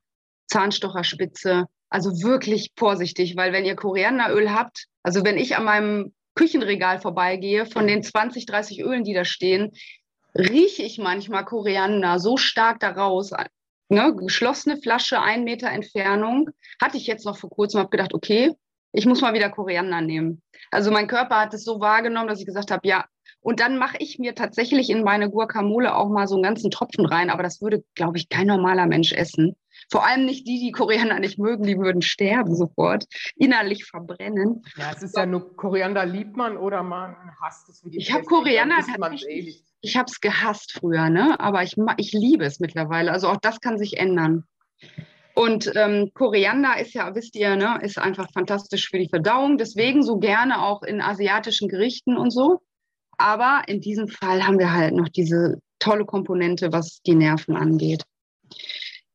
Zahnstocherspitze, 0.49 1.67
also 1.89 2.11
wirklich 2.23 2.73
vorsichtig, 2.77 3.37
weil 3.37 3.53
wenn 3.53 3.65
ihr 3.65 3.77
Korianderöl 3.77 4.53
habt, 4.53 4.87
also 5.07 5.25
wenn 5.25 5.39
ich 5.39 5.57
an 5.57 5.63
meinem 5.63 6.13
Küchenregal 6.35 6.99
vorbeigehe, 6.99 7.65
von 7.65 7.87
den 7.87 8.03
20, 8.03 8.45
30 8.45 8.83
Ölen, 8.83 9.05
die 9.05 9.15
da 9.15 9.25
stehen, 9.25 9.71
rieche 10.37 10.83
ich 10.83 10.99
manchmal 10.99 11.45
Koriander 11.45 12.19
so 12.19 12.37
stark 12.37 12.81
daraus, 12.81 13.31
ne, 13.89 14.17
geschlossene 14.17 14.79
Flasche, 14.79 15.21
ein 15.21 15.45
Meter 15.45 15.71
Entfernung. 15.71 16.51
Hatte 16.83 16.97
ich 16.97 17.07
jetzt 17.07 17.25
noch 17.25 17.39
vor 17.39 17.51
kurzem, 17.51 17.79
habe 17.79 17.91
gedacht, 17.91 18.15
okay, 18.15 18.53
ich 18.91 19.07
muss 19.07 19.21
mal 19.21 19.33
wieder 19.33 19.49
Koriander 19.49 20.01
nehmen. 20.01 20.43
Also 20.73 20.91
mein 20.91 21.07
Körper 21.07 21.39
hat 21.39 21.55
es 21.55 21.63
so 21.63 21.79
wahrgenommen, 21.79 22.27
dass 22.27 22.41
ich 22.41 22.47
gesagt 22.47 22.73
habe, 22.73 22.89
ja. 22.89 23.05
Und 23.39 23.61
dann 23.61 23.79
mache 23.79 23.99
ich 24.01 24.19
mir 24.19 24.35
tatsächlich 24.35 24.91
in 24.91 25.05
meine 25.05 25.31
Guacamole 25.31 25.95
auch 25.95 26.09
mal 26.09 26.27
so 26.27 26.35
einen 26.35 26.43
ganzen 26.43 26.73
Tropfen 26.73 27.07
rein, 27.07 27.31
aber 27.31 27.45
das 27.45 27.63
würde, 27.63 27.85
glaube 27.95 28.19
ich, 28.19 28.29
kein 28.29 28.49
normaler 28.49 28.87
Mensch 28.87 29.13
essen. 29.13 29.55
Vor 29.91 30.07
allem 30.07 30.27
nicht 30.27 30.47
die, 30.47 30.59
die 30.59 30.73
Koriander 30.73 31.21
nicht 31.21 31.39
mögen, 31.39 31.65
die 31.65 31.79
würden 31.79 32.03
sterben 32.03 32.55
sofort, 32.57 33.05
innerlich 33.37 33.85
verbrennen. 33.85 34.63
Ja, 34.77 34.93
es 34.93 35.03
ist 35.03 35.17
ja 35.17 35.27
nur 35.27 35.57
Koriander 35.57 36.05
liebt 36.05 36.37
man 36.37 36.57
oder 36.57 36.83
man 36.83 37.15
hasst 37.41 37.69
es. 37.69 37.85
Wie 37.85 37.91
die 37.91 37.99
ich 37.99 38.13
habe 38.13 38.25
Koriander 38.25 38.79
tatsächlich 38.79 39.63
ich 39.87 39.97
habe 39.97 40.07
es 40.11 40.21
gehasst 40.21 40.73
früher, 40.73 41.09
ne? 41.11 41.39
aber 41.39 41.63
ich, 41.63 41.77
ich 41.97 42.13
liebe 42.13 42.45
es 42.45 42.61
mittlerweile. 42.61 43.13
Also 43.13 43.29
auch 43.29 43.37
das 43.37 43.61
kann 43.61 43.79
sich 43.79 43.99
ändern. 43.99 44.45
Und 45.35 45.71
ähm, 45.77 46.11
Koriander 46.15 46.79
ist 46.81 46.95
ja, 46.95 47.15
wisst 47.15 47.37
ihr, 47.37 47.57
ne, 47.57 47.79
ist 47.83 47.99
einfach 47.99 48.31
fantastisch 48.33 48.89
für 48.89 48.99
die 48.99 49.09
Verdauung. 49.09 49.59
Deswegen 49.59 50.03
so 50.03 50.19
gerne 50.19 50.63
auch 50.63 50.83
in 50.83 51.01
asiatischen 51.01 51.69
Gerichten 51.69 52.17
und 52.17 52.31
so. 52.31 52.61
Aber 53.19 53.63
in 53.67 53.81
diesem 53.81 54.09
Fall 54.09 54.47
haben 54.47 54.59
wir 54.59 54.73
halt 54.73 54.95
noch 54.95 55.09
diese 55.09 55.59
tolle 55.79 56.05
Komponente, 56.07 56.73
was 56.73 57.01
die 57.03 57.15
Nerven 57.15 57.55
angeht. 57.55 58.03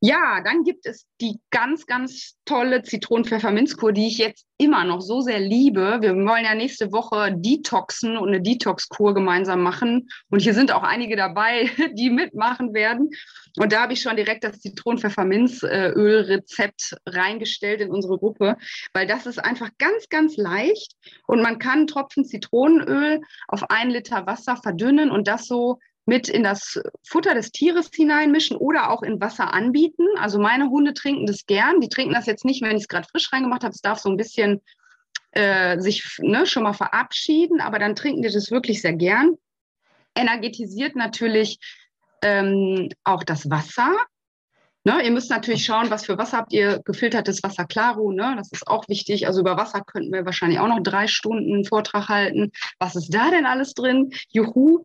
Ja, 0.04 0.40
dann 0.42 0.64
gibt 0.64 0.84
es 0.84 1.06
die 1.20 1.38
ganz, 1.50 1.86
ganz 1.86 2.36
tolle 2.44 2.82
Zitronen-Pfefferminzkur, 2.82 3.92
die 3.92 4.08
ich 4.08 4.18
jetzt 4.18 4.44
immer 4.58 4.84
noch 4.84 5.00
so 5.00 5.20
sehr 5.20 5.38
liebe. 5.38 5.98
Wir 6.00 6.16
wollen 6.16 6.44
ja 6.44 6.56
nächste 6.56 6.90
Woche 6.90 7.32
Detoxen 7.36 8.16
und 8.16 8.30
eine 8.30 8.42
Detox-Kur 8.42 9.14
gemeinsam 9.14 9.62
machen. 9.62 10.08
Und 10.28 10.42
hier 10.42 10.54
sind 10.54 10.72
auch 10.72 10.82
einige 10.82 11.14
dabei, 11.14 11.70
die 11.94 12.10
mitmachen 12.10 12.74
werden. 12.74 13.10
Und 13.58 13.72
da 13.72 13.82
habe 13.82 13.92
ich 13.92 14.02
schon 14.02 14.16
direkt 14.16 14.42
das 14.42 14.58
Zitronen-Pfefferminzöl-Rezept 14.58 16.96
reingestellt 17.06 17.80
in 17.80 17.92
unsere 17.92 18.18
Gruppe, 18.18 18.56
weil 18.94 19.06
das 19.06 19.26
ist 19.26 19.38
einfach 19.38 19.70
ganz, 19.78 20.08
ganz 20.08 20.36
leicht. 20.36 20.96
Und 21.28 21.42
man 21.42 21.60
kann 21.60 21.78
einen 21.78 21.86
Tropfen 21.86 22.24
Zitronenöl 22.24 23.20
auf 23.46 23.70
ein 23.70 23.90
Liter 23.90 24.26
Wasser 24.26 24.56
verdünnen 24.56 25.12
und 25.12 25.28
das 25.28 25.46
so 25.46 25.78
mit 26.04 26.28
in 26.28 26.42
das 26.42 26.80
Futter 27.06 27.34
des 27.34 27.52
Tieres 27.52 27.90
hineinmischen 27.94 28.56
oder 28.56 28.90
auch 28.90 29.02
in 29.02 29.20
Wasser 29.20 29.54
anbieten. 29.54 30.06
Also 30.18 30.38
meine 30.38 30.68
Hunde 30.68 30.94
trinken 30.94 31.26
das 31.26 31.46
gern. 31.46 31.80
Die 31.80 31.88
trinken 31.88 32.14
das 32.14 32.26
jetzt 32.26 32.44
nicht, 32.44 32.62
wenn 32.62 32.76
ich 32.76 32.82
es 32.82 32.88
gerade 32.88 33.08
frisch 33.08 33.32
reingemacht 33.32 33.62
habe. 33.62 33.74
Es 33.74 33.82
darf 33.82 34.00
so 34.00 34.10
ein 34.10 34.16
bisschen 34.16 34.60
äh, 35.32 35.78
sich 35.78 36.18
ne, 36.18 36.46
schon 36.46 36.64
mal 36.64 36.72
verabschieden, 36.72 37.60
aber 37.60 37.78
dann 37.78 37.94
trinken 37.94 38.22
die 38.22 38.30
das 38.30 38.50
wirklich 38.50 38.82
sehr 38.82 38.94
gern. 38.94 39.36
Energetisiert 40.14 40.96
natürlich 40.96 41.58
ähm, 42.22 42.88
auch 43.04 43.24
das 43.24 43.48
Wasser. 43.48 43.96
Ne, 44.84 45.00
ihr 45.04 45.12
müsst 45.12 45.30
natürlich 45.30 45.64
schauen, 45.64 45.90
was 45.90 46.06
für 46.06 46.18
Wasser 46.18 46.38
habt 46.38 46.52
ihr, 46.52 46.80
gefiltertes 46.84 47.44
Wasser 47.44 47.64
Claro, 47.66 48.10
ne? 48.10 48.34
das 48.36 48.50
ist 48.50 48.66
auch 48.66 48.88
wichtig. 48.88 49.28
Also 49.28 49.40
über 49.40 49.56
Wasser 49.56 49.82
könnten 49.82 50.12
wir 50.12 50.26
wahrscheinlich 50.26 50.58
auch 50.58 50.66
noch 50.66 50.82
drei 50.82 51.06
Stunden 51.06 51.54
einen 51.54 51.64
Vortrag 51.64 52.08
halten. 52.08 52.50
Was 52.80 52.96
ist 52.96 53.14
da 53.14 53.30
denn 53.30 53.46
alles 53.46 53.74
drin? 53.74 54.10
Juhu. 54.30 54.82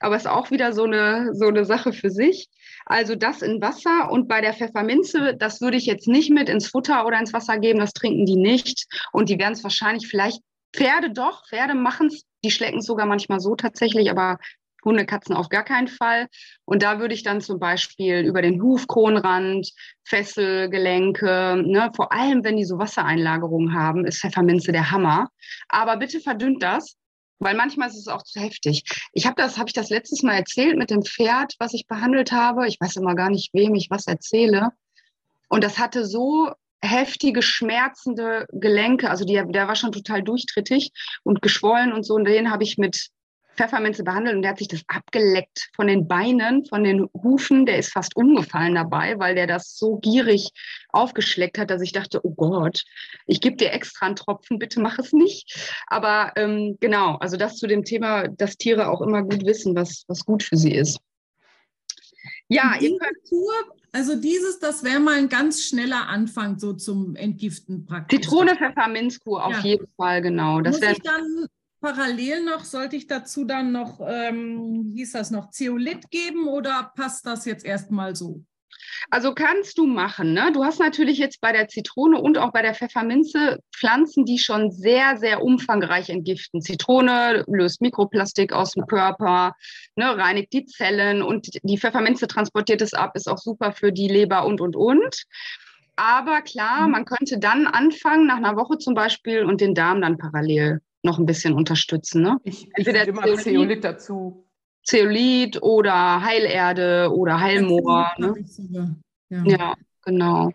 Aber 0.00 0.16
es 0.16 0.22
ist 0.22 0.30
auch 0.30 0.50
wieder 0.50 0.72
so 0.72 0.84
eine, 0.84 1.34
so 1.34 1.46
eine 1.46 1.64
Sache 1.64 1.92
für 1.92 2.10
sich. 2.10 2.48
Also 2.86 3.14
das 3.14 3.42
in 3.42 3.60
Wasser 3.60 4.10
und 4.10 4.26
bei 4.26 4.40
der 4.40 4.54
Pfefferminze, 4.54 5.36
das 5.36 5.60
würde 5.60 5.76
ich 5.76 5.86
jetzt 5.86 6.08
nicht 6.08 6.30
mit 6.30 6.48
ins 6.48 6.66
Futter 6.66 7.06
oder 7.06 7.18
ins 7.18 7.32
Wasser 7.32 7.58
geben, 7.58 7.78
das 7.78 7.92
trinken 7.92 8.26
die 8.26 8.36
nicht. 8.36 8.86
Und 9.12 9.28
die 9.28 9.38
werden 9.38 9.52
es 9.52 9.62
wahrscheinlich 9.62 10.08
vielleicht, 10.08 10.40
Pferde 10.72 11.10
doch, 11.10 11.46
Pferde 11.48 11.74
machen 11.74 12.06
es, 12.06 12.22
die 12.44 12.50
schlecken 12.50 12.78
es 12.78 12.86
sogar 12.86 13.06
manchmal 13.06 13.40
so 13.40 13.56
tatsächlich, 13.56 14.10
aber 14.10 14.38
Hunde, 14.84 15.04
Katzen 15.04 15.34
auf 15.34 15.48
gar 15.48 15.64
keinen 15.64 15.88
Fall. 15.88 16.28
Und 16.64 16.82
da 16.82 16.98
würde 16.98 17.14
ich 17.14 17.22
dann 17.22 17.40
zum 17.40 17.58
Beispiel 17.58 18.20
über 18.20 18.42
den 18.42 18.62
Hufkronrand, 18.62 19.70
Fesselgelenke, 20.04 21.62
ne, 21.66 21.90
vor 21.94 22.12
allem 22.12 22.44
wenn 22.44 22.56
die 22.56 22.64
so 22.64 22.78
Wassereinlagerungen 22.78 23.74
haben, 23.74 24.06
ist 24.06 24.20
Pfefferminze 24.20 24.72
der 24.72 24.90
Hammer. 24.90 25.28
Aber 25.68 25.96
bitte 25.96 26.20
verdünnt 26.20 26.62
das, 26.62 26.96
weil 27.40 27.56
manchmal 27.56 27.88
ist 27.88 27.96
es 27.96 28.08
auch 28.08 28.22
zu 28.22 28.38
heftig. 28.40 28.84
Ich 29.12 29.26
habe 29.26 29.34
das, 29.36 29.58
habe 29.58 29.68
ich 29.68 29.74
das 29.74 29.90
letztes 29.90 30.22
Mal 30.22 30.34
erzählt 30.34 30.76
mit 30.76 30.90
dem 30.90 31.02
Pferd, 31.02 31.54
was 31.58 31.74
ich 31.74 31.86
behandelt 31.86 32.32
habe. 32.32 32.68
Ich 32.68 32.80
weiß 32.80 32.96
immer 32.96 33.14
gar 33.14 33.30
nicht, 33.30 33.52
wem 33.52 33.74
ich 33.74 33.90
was 33.90 34.06
erzähle. 34.06 34.70
Und 35.48 35.64
das 35.64 35.78
hatte 35.78 36.06
so 36.06 36.52
heftige, 36.82 37.42
schmerzende 37.42 38.46
Gelenke. 38.52 39.10
Also 39.10 39.24
die, 39.24 39.42
der 39.48 39.68
war 39.68 39.74
schon 39.74 39.92
total 39.92 40.22
durchtrittig 40.22 40.92
und 41.24 41.42
geschwollen 41.42 41.92
und 41.92 42.04
so. 42.04 42.14
Und 42.14 42.24
den 42.24 42.50
habe 42.50 42.62
ich 42.62 42.78
mit 42.78 43.08
Pfefferminze 43.56 44.04
behandelt 44.04 44.36
und 44.36 44.42
der 44.42 44.52
hat 44.52 44.58
sich 44.58 44.68
das 44.68 44.82
abgeleckt 44.88 45.70
von 45.74 45.86
den 45.86 46.08
Beinen, 46.08 46.64
von 46.64 46.84
den 46.84 47.08
Hufen. 47.14 47.66
Der 47.66 47.78
ist 47.78 47.92
fast 47.92 48.16
umgefallen 48.16 48.74
dabei, 48.74 49.18
weil 49.18 49.34
der 49.34 49.46
das 49.46 49.76
so 49.76 49.96
gierig 49.96 50.50
aufgeschleckt 50.90 51.58
hat, 51.58 51.70
dass 51.70 51.82
ich 51.82 51.92
dachte, 51.92 52.20
oh 52.24 52.34
Gott, 52.34 52.82
ich 53.26 53.40
gebe 53.40 53.56
dir 53.56 53.72
extra 53.72 54.06
einen 54.06 54.16
Tropfen, 54.16 54.58
bitte 54.58 54.80
mach 54.80 54.98
es 54.98 55.12
nicht. 55.12 55.74
Aber 55.86 56.32
ähm, 56.36 56.76
genau, 56.80 57.16
also 57.16 57.36
das 57.36 57.56
zu 57.56 57.66
dem 57.66 57.84
Thema, 57.84 58.28
dass 58.28 58.56
Tiere 58.56 58.88
auch 58.88 59.00
immer 59.02 59.22
gut 59.22 59.44
wissen, 59.44 59.74
was, 59.76 60.04
was 60.08 60.24
gut 60.24 60.42
für 60.42 60.56
sie 60.56 60.74
ist. 60.74 60.98
Ja, 62.48 62.74
ihr 62.80 62.96
könnt 62.98 63.16
Kur, 63.28 63.52
also 63.92 64.16
dieses, 64.16 64.58
das 64.58 64.82
wäre 64.82 65.00
mal 65.00 65.16
ein 65.16 65.28
ganz 65.28 65.62
schneller 65.62 66.08
Anfang 66.08 66.58
so 66.58 66.72
zum 66.72 67.14
Entgiften 67.14 67.86
praktisch. 67.86 68.20
Zitrone, 68.20 68.56
Pfefferminzkur 68.56 69.44
auf 69.44 69.52
ja. 69.52 69.60
jeden 69.60 69.86
Fall, 69.96 70.20
genau. 70.20 70.60
Das 70.60 70.80
Muss 70.80 70.90
ich 70.90 71.02
dann 71.02 71.46
parallel 71.80 72.44
noch, 72.44 72.64
sollte 72.64 72.96
ich 72.96 73.06
dazu 73.06 73.44
dann 73.44 73.72
noch, 73.72 74.00
ähm, 74.06 74.92
hieß 74.94 75.12
das 75.12 75.30
noch, 75.30 75.50
Zeolit 75.50 76.10
geben 76.10 76.46
oder 76.46 76.92
passt 76.94 77.26
das 77.26 77.44
jetzt 77.44 77.64
erstmal 77.64 78.14
so? 78.14 78.44
Also 79.10 79.34
kannst 79.34 79.78
du 79.78 79.86
machen. 79.86 80.32
Ne? 80.32 80.50
Du 80.52 80.64
hast 80.64 80.78
natürlich 80.78 81.18
jetzt 81.18 81.40
bei 81.40 81.52
der 81.52 81.68
Zitrone 81.68 82.20
und 82.20 82.38
auch 82.38 82.52
bei 82.52 82.62
der 82.62 82.74
Pfefferminze 82.74 83.58
Pflanzen, 83.74 84.24
die 84.24 84.38
schon 84.38 84.70
sehr, 84.70 85.16
sehr 85.16 85.42
umfangreich 85.42 86.10
entgiften. 86.10 86.60
Zitrone 86.60 87.44
löst 87.46 87.80
Mikroplastik 87.80 88.52
aus 88.52 88.72
dem 88.72 88.86
Körper, 88.86 89.54
ne, 89.96 90.16
reinigt 90.16 90.52
die 90.52 90.66
Zellen 90.66 91.22
und 91.22 91.48
die 91.62 91.78
Pfefferminze 91.78 92.26
transportiert 92.26 92.82
es 92.82 92.94
ab, 92.94 93.12
ist 93.14 93.28
auch 93.28 93.38
super 93.38 93.72
für 93.72 93.92
die 93.92 94.08
Leber 94.08 94.44
und, 94.44 94.60
und, 94.60 94.76
und. 94.76 95.24
Aber 95.96 96.42
klar, 96.42 96.86
mhm. 96.86 96.92
man 96.92 97.04
könnte 97.04 97.38
dann 97.38 97.66
anfangen, 97.66 98.26
nach 98.26 98.36
einer 98.36 98.56
Woche 98.56 98.78
zum 98.78 98.94
Beispiel, 98.94 99.44
und 99.44 99.60
den 99.60 99.74
Darm 99.74 100.00
dann 100.00 100.18
parallel 100.18 100.80
noch 101.02 101.18
ein 101.18 101.26
bisschen 101.26 101.54
unterstützen. 101.54 102.22
Ne? 102.22 102.38
Ich, 102.44 102.64
ich 102.64 102.72
Entweder 102.74 103.06
immer 103.08 103.22
Zeolit, 103.22 103.42
Zeolit 103.42 103.84
dazu. 103.84 104.46
Zeolit 104.82 105.62
oder 105.62 106.22
Heilerde 106.22 107.10
oder 107.12 107.40
Heilmoor. 107.40 108.12
Ne? 108.18 108.34
Ja. 109.28 109.44
ja. 109.44 109.74
genau. 110.04 110.52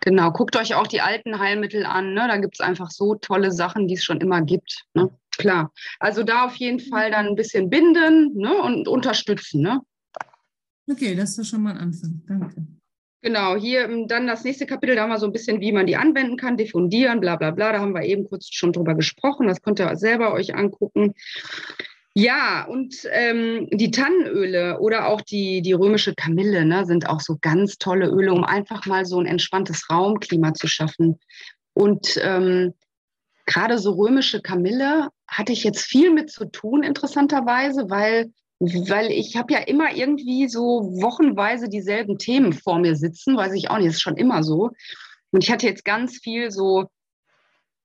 Genau. 0.00 0.32
Guckt 0.32 0.56
euch 0.56 0.74
auch 0.74 0.86
die 0.86 1.00
alten 1.00 1.38
Heilmittel 1.38 1.84
an. 1.84 2.14
Ne? 2.14 2.26
Da 2.26 2.38
gibt 2.38 2.54
es 2.54 2.60
einfach 2.60 2.90
so 2.90 3.14
tolle 3.16 3.52
Sachen, 3.52 3.86
die 3.86 3.94
es 3.94 4.04
schon 4.04 4.20
immer 4.20 4.42
gibt. 4.42 4.86
Ne? 4.94 5.10
Klar. 5.36 5.72
Also 5.98 6.22
da 6.22 6.46
auf 6.46 6.56
jeden 6.56 6.80
Fall 6.80 7.10
dann 7.10 7.26
ein 7.26 7.36
bisschen 7.36 7.68
binden 7.68 8.36
ne? 8.36 8.54
und 8.62 8.88
unterstützen. 8.88 9.62
Ne? 9.62 9.80
Okay, 10.90 11.14
das 11.14 11.38
ist 11.38 11.48
schon 11.48 11.62
mal 11.62 11.72
ein 11.72 11.78
Anfang. 11.78 12.22
Danke. 12.26 12.66
Genau, 13.22 13.56
hier 13.56 13.84
ähm, 13.84 14.08
dann 14.08 14.26
das 14.26 14.44
nächste 14.44 14.66
Kapitel, 14.66 14.96
da 14.96 15.02
haben 15.02 15.10
wir 15.10 15.18
so 15.18 15.26
ein 15.26 15.32
bisschen, 15.32 15.60
wie 15.60 15.72
man 15.72 15.86
die 15.86 15.96
anwenden 15.96 16.36
kann, 16.36 16.56
diffundieren, 16.56 17.20
bla 17.20 17.36
bla 17.36 17.50
bla. 17.50 17.72
Da 17.72 17.80
haben 17.80 17.94
wir 17.94 18.02
eben 18.02 18.24
kurz 18.28 18.48
schon 18.50 18.72
drüber 18.72 18.94
gesprochen. 18.94 19.46
Das 19.46 19.60
könnt 19.60 19.80
ihr 19.80 19.94
selber 19.96 20.32
euch 20.32 20.54
angucken. 20.54 21.14
Ja, 22.14 22.64
und 22.64 22.96
ähm, 23.12 23.68
die 23.70 23.90
Tannenöle 23.90 24.80
oder 24.80 25.06
auch 25.08 25.20
die, 25.20 25.62
die 25.62 25.74
römische 25.74 26.14
Kamille 26.14 26.64
ne, 26.64 26.84
sind 26.84 27.08
auch 27.08 27.20
so 27.20 27.38
ganz 27.40 27.78
tolle 27.78 28.08
Öle, 28.08 28.32
um 28.32 28.42
einfach 28.42 28.84
mal 28.86 29.04
so 29.04 29.20
ein 29.20 29.26
entspanntes 29.26 29.88
Raumklima 29.90 30.54
zu 30.54 30.66
schaffen. 30.66 31.20
Und 31.72 32.18
ähm, 32.22 32.74
gerade 33.46 33.78
so 33.78 33.92
römische 33.92 34.40
Kamille 34.40 35.08
hatte 35.28 35.52
ich 35.52 35.62
jetzt 35.62 35.82
viel 35.82 36.10
mit 36.10 36.30
zu 36.30 36.46
tun, 36.46 36.82
interessanterweise, 36.82 37.90
weil 37.90 38.32
weil 38.60 39.10
ich 39.10 39.36
habe 39.36 39.54
ja 39.54 39.60
immer 39.60 39.94
irgendwie 39.94 40.46
so 40.48 40.90
wochenweise 41.00 41.68
dieselben 41.68 42.18
Themen 42.18 42.52
vor 42.52 42.78
mir 42.78 42.94
sitzen, 42.94 43.36
weiß 43.36 43.54
ich 43.54 43.70
auch 43.70 43.78
nicht, 43.78 43.88
ist 43.88 44.02
schon 44.02 44.18
immer 44.18 44.44
so. 44.44 44.70
Und 45.32 45.42
ich 45.42 45.50
hatte 45.50 45.66
jetzt 45.66 45.84
ganz 45.84 46.18
viel 46.18 46.50
so 46.50 46.86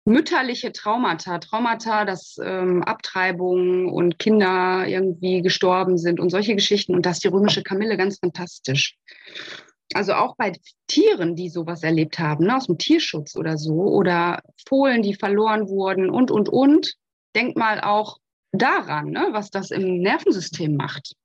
mütterliche 0.04 0.74
Traumata, 0.74 1.40
Traumata, 1.40 2.04
dass 2.04 2.38
ähm, 2.44 2.84
Abtreibungen 2.84 3.90
und 3.90 4.20
Kinder 4.20 4.86
irgendwie 4.86 5.42
gestorben 5.42 5.98
sind 5.98 6.20
und 6.20 6.30
solche 6.30 6.56
Geschichten. 6.56 6.94
Und 6.94 7.06
das 7.06 7.20
die 7.20 7.30
römische 7.30 7.64
Kamille 7.64 7.96
ganz 7.96 8.20
fantastisch. 8.20 8.98
Also 9.94 10.14
auch 10.14 10.36
bei 10.36 10.52
Tieren, 10.88 11.36
die 11.36 11.50
sowas 11.50 11.84
erlebt 11.84 12.20
haben, 12.20 12.46
ne, 12.46 12.58
aus 12.58 12.66
dem 12.66 12.78
Tierschutz 12.78 13.36
oder 13.36 13.58
so, 13.58 13.74
oder 13.74 14.42
Fohlen, 14.68 15.02
die 15.02 15.16
verloren 15.16 15.70
wurden 15.70 16.10
und, 16.10 16.32
und, 16.32 16.50
und. 16.50 16.96
Denkt 17.34 17.58
mal 17.58 17.82
auch 17.82 18.18
daran, 18.58 19.12
ne, 19.12 19.28
was 19.32 19.50
das 19.50 19.72
im 19.72 20.00
Nervensystem 20.00 20.76
macht. 20.76 21.16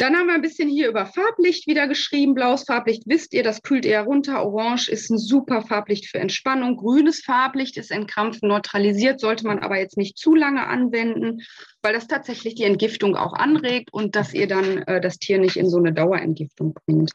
Dann 0.00 0.16
haben 0.16 0.28
wir 0.28 0.34
ein 0.34 0.40
bisschen 0.40 0.70
hier 0.70 0.88
über 0.88 1.04
Farblicht 1.04 1.66
wieder 1.66 1.86
geschrieben. 1.86 2.32
Blaues 2.32 2.64
Farblicht 2.64 3.02
wisst 3.04 3.34
ihr, 3.34 3.42
das 3.42 3.60
kühlt 3.60 3.84
eher 3.84 4.04
runter. 4.04 4.42
Orange 4.46 4.88
ist 4.88 5.10
ein 5.10 5.18
super 5.18 5.60
Farblicht 5.60 6.06
für 6.06 6.18
Entspannung. 6.18 6.78
Grünes 6.78 7.20
Farblicht 7.20 7.76
ist 7.76 7.90
entkrampfen 7.90 8.48
neutralisiert, 8.48 9.20
sollte 9.20 9.46
man 9.46 9.58
aber 9.58 9.78
jetzt 9.78 9.98
nicht 9.98 10.16
zu 10.16 10.34
lange 10.34 10.66
anwenden, 10.66 11.42
weil 11.82 11.92
das 11.92 12.06
tatsächlich 12.06 12.54
die 12.54 12.64
Entgiftung 12.64 13.14
auch 13.14 13.34
anregt 13.34 13.92
und 13.92 14.16
dass 14.16 14.32
ihr 14.32 14.46
dann 14.46 14.78
äh, 14.84 15.02
das 15.02 15.18
Tier 15.18 15.38
nicht 15.38 15.58
in 15.58 15.68
so 15.68 15.76
eine 15.76 15.92
Dauerentgiftung 15.92 16.72
bringt. 16.86 17.12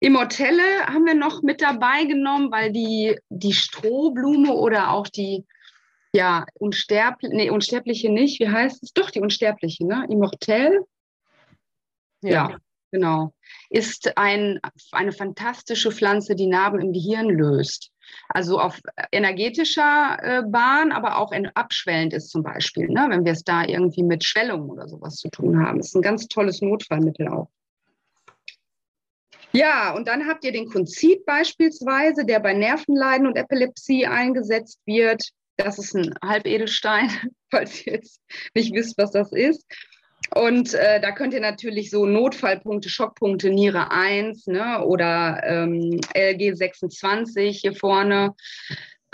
Immortelle 0.00 0.84
haben 0.84 1.06
wir 1.06 1.14
noch 1.14 1.40
mit 1.40 1.62
dabei 1.62 2.04
genommen, 2.04 2.52
weil 2.52 2.72
die, 2.72 3.18
die 3.30 3.54
Strohblume 3.54 4.52
oder 4.52 4.90
auch 4.90 5.08
die 5.08 5.46
ja, 6.14 6.46
unsterbliche, 6.54 7.34
nee, 7.34 7.50
unsterbliche 7.50 8.08
nicht, 8.08 8.38
wie 8.38 8.48
heißt 8.48 8.84
es? 8.84 8.92
Doch, 8.92 9.10
die 9.10 9.20
unsterbliche, 9.20 9.84
ne? 9.84 10.06
Immortel. 10.08 10.86
Ja. 12.22 12.50
ja, 12.50 12.56
genau. 12.92 13.34
Ist 13.68 14.16
ein, 14.16 14.60
eine 14.92 15.10
fantastische 15.10 15.90
Pflanze, 15.90 16.36
die 16.36 16.46
Narben 16.46 16.80
im 16.80 16.92
Gehirn 16.92 17.28
löst. 17.30 17.90
Also 18.28 18.60
auf 18.60 18.80
energetischer 19.10 20.18
äh, 20.22 20.42
Bahn, 20.46 20.92
aber 20.92 21.18
auch 21.18 21.32
in, 21.32 21.48
abschwellend 21.48 22.12
ist 22.12 22.30
zum 22.30 22.44
Beispiel, 22.44 22.86
ne? 22.88 23.06
wenn 23.08 23.24
wir 23.24 23.32
es 23.32 23.42
da 23.42 23.64
irgendwie 23.64 24.04
mit 24.04 24.22
Schwellung 24.22 24.70
oder 24.70 24.86
sowas 24.86 25.16
zu 25.16 25.28
tun 25.30 25.66
haben. 25.66 25.80
Ist 25.80 25.96
ein 25.96 26.02
ganz 26.02 26.28
tolles 26.28 26.62
Notfallmittel 26.62 27.26
auch. 27.26 27.50
Ja, 29.50 29.94
und 29.94 30.06
dann 30.06 30.28
habt 30.28 30.44
ihr 30.44 30.52
den 30.52 30.68
Konzit 30.70 31.26
beispielsweise, 31.26 32.24
der 32.24 32.38
bei 32.38 32.52
Nervenleiden 32.52 33.26
und 33.26 33.36
Epilepsie 33.36 34.06
eingesetzt 34.06 34.78
wird. 34.86 35.32
Das 35.56 35.78
ist 35.78 35.94
ein 35.94 36.14
Halbedelstein, 36.22 37.10
falls 37.50 37.86
ihr 37.86 37.94
jetzt 37.94 38.20
nicht 38.54 38.74
wisst, 38.74 38.98
was 38.98 39.10
das 39.10 39.32
ist. 39.32 39.64
Und 40.34 40.74
äh, 40.74 41.00
da 41.00 41.12
könnt 41.12 41.34
ihr 41.34 41.40
natürlich 41.40 41.90
so 41.90 42.06
Notfallpunkte, 42.06 42.88
Schockpunkte, 42.88 43.50
Niere 43.50 43.90
1 43.90 44.46
ne, 44.46 44.84
oder 44.84 45.42
ähm, 45.44 46.00
LG 46.14 46.54
26 46.54 47.60
hier 47.60 47.74
vorne, 47.74 48.34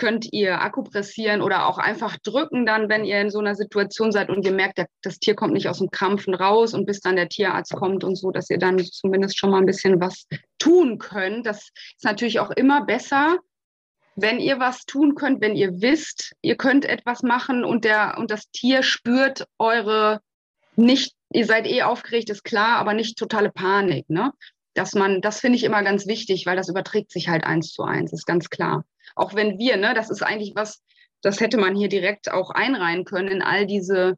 könnt 0.00 0.32
ihr 0.32 0.62
akupressieren 0.62 1.42
oder 1.42 1.66
auch 1.66 1.76
einfach 1.76 2.16
drücken 2.22 2.64
dann, 2.64 2.88
wenn 2.88 3.04
ihr 3.04 3.20
in 3.20 3.28
so 3.28 3.38
einer 3.38 3.54
Situation 3.54 4.12
seid 4.12 4.30
und 4.30 4.46
ihr 4.46 4.52
merkt, 4.52 4.82
das 5.02 5.18
Tier 5.18 5.34
kommt 5.34 5.52
nicht 5.52 5.68
aus 5.68 5.78
dem 5.78 5.90
Krampfen 5.90 6.32
raus 6.32 6.72
und 6.72 6.86
bis 6.86 7.00
dann 7.00 7.16
der 7.16 7.28
Tierarzt 7.28 7.74
kommt 7.74 8.02
und 8.02 8.16
so, 8.16 8.30
dass 8.30 8.48
ihr 8.48 8.58
dann 8.58 8.78
zumindest 8.78 9.38
schon 9.38 9.50
mal 9.50 9.58
ein 9.58 9.66
bisschen 9.66 10.00
was 10.00 10.26
tun 10.58 10.96
könnt. 10.96 11.44
Das 11.44 11.68
ist 11.68 12.04
natürlich 12.04 12.40
auch 12.40 12.50
immer 12.50 12.86
besser, 12.86 13.36
wenn 14.20 14.40
ihr 14.40 14.58
was 14.58 14.84
tun 14.84 15.14
könnt, 15.14 15.40
wenn 15.40 15.56
ihr 15.56 15.80
wisst, 15.80 16.34
ihr 16.42 16.56
könnt 16.56 16.84
etwas 16.84 17.22
machen 17.22 17.64
und, 17.64 17.84
der, 17.84 18.16
und 18.18 18.30
das 18.30 18.50
Tier 18.50 18.82
spürt 18.82 19.46
eure 19.58 20.20
nicht, 20.76 21.14
ihr 21.32 21.46
seid 21.46 21.66
eh 21.66 21.82
aufgeregt, 21.82 22.30
ist 22.30 22.44
klar, 22.44 22.78
aber 22.78 22.94
nicht 22.94 23.18
totale 23.18 23.50
Panik. 23.50 24.08
Ne? 24.08 24.32
Dass 24.74 24.94
man, 24.94 25.20
das 25.20 25.40
finde 25.40 25.56
ich 25.56 25.64
immer 25.64 25.82
ganz 25.82 26.06
wichtig, 26.06 26.46
weil 26.46 26.56
das 26.56 26.68
überträgt 26.68 27.12
sich 27.12 27.28
halt 27.28 27.44
eins 27.44 27.72
zu 27.72 27.82
eins, 27.82 28.12
ist 28.12 28.26
ganz 28.26 28.50
klar. 28.50 28.84
Auch 29.14 29.34
wenn 29.34 29.58
wir, 29.58 29.76
ne, 29.76 29.94
das 29.94 30.10
ist 30.10 30.22
eigentlich 30.22 30.52
was, 30.54 30.82
das 31.22 31.40
hätte 31.40 31.58
man 31.58 31.74
hier 31.74 31.88
direkt 31.88 32.30
auch 32.30 32.50
einreihen 32.50 33.04
können 33.04 33.28
in 33.28 33.42
all 33.42 33.66
diese 33.66 34.16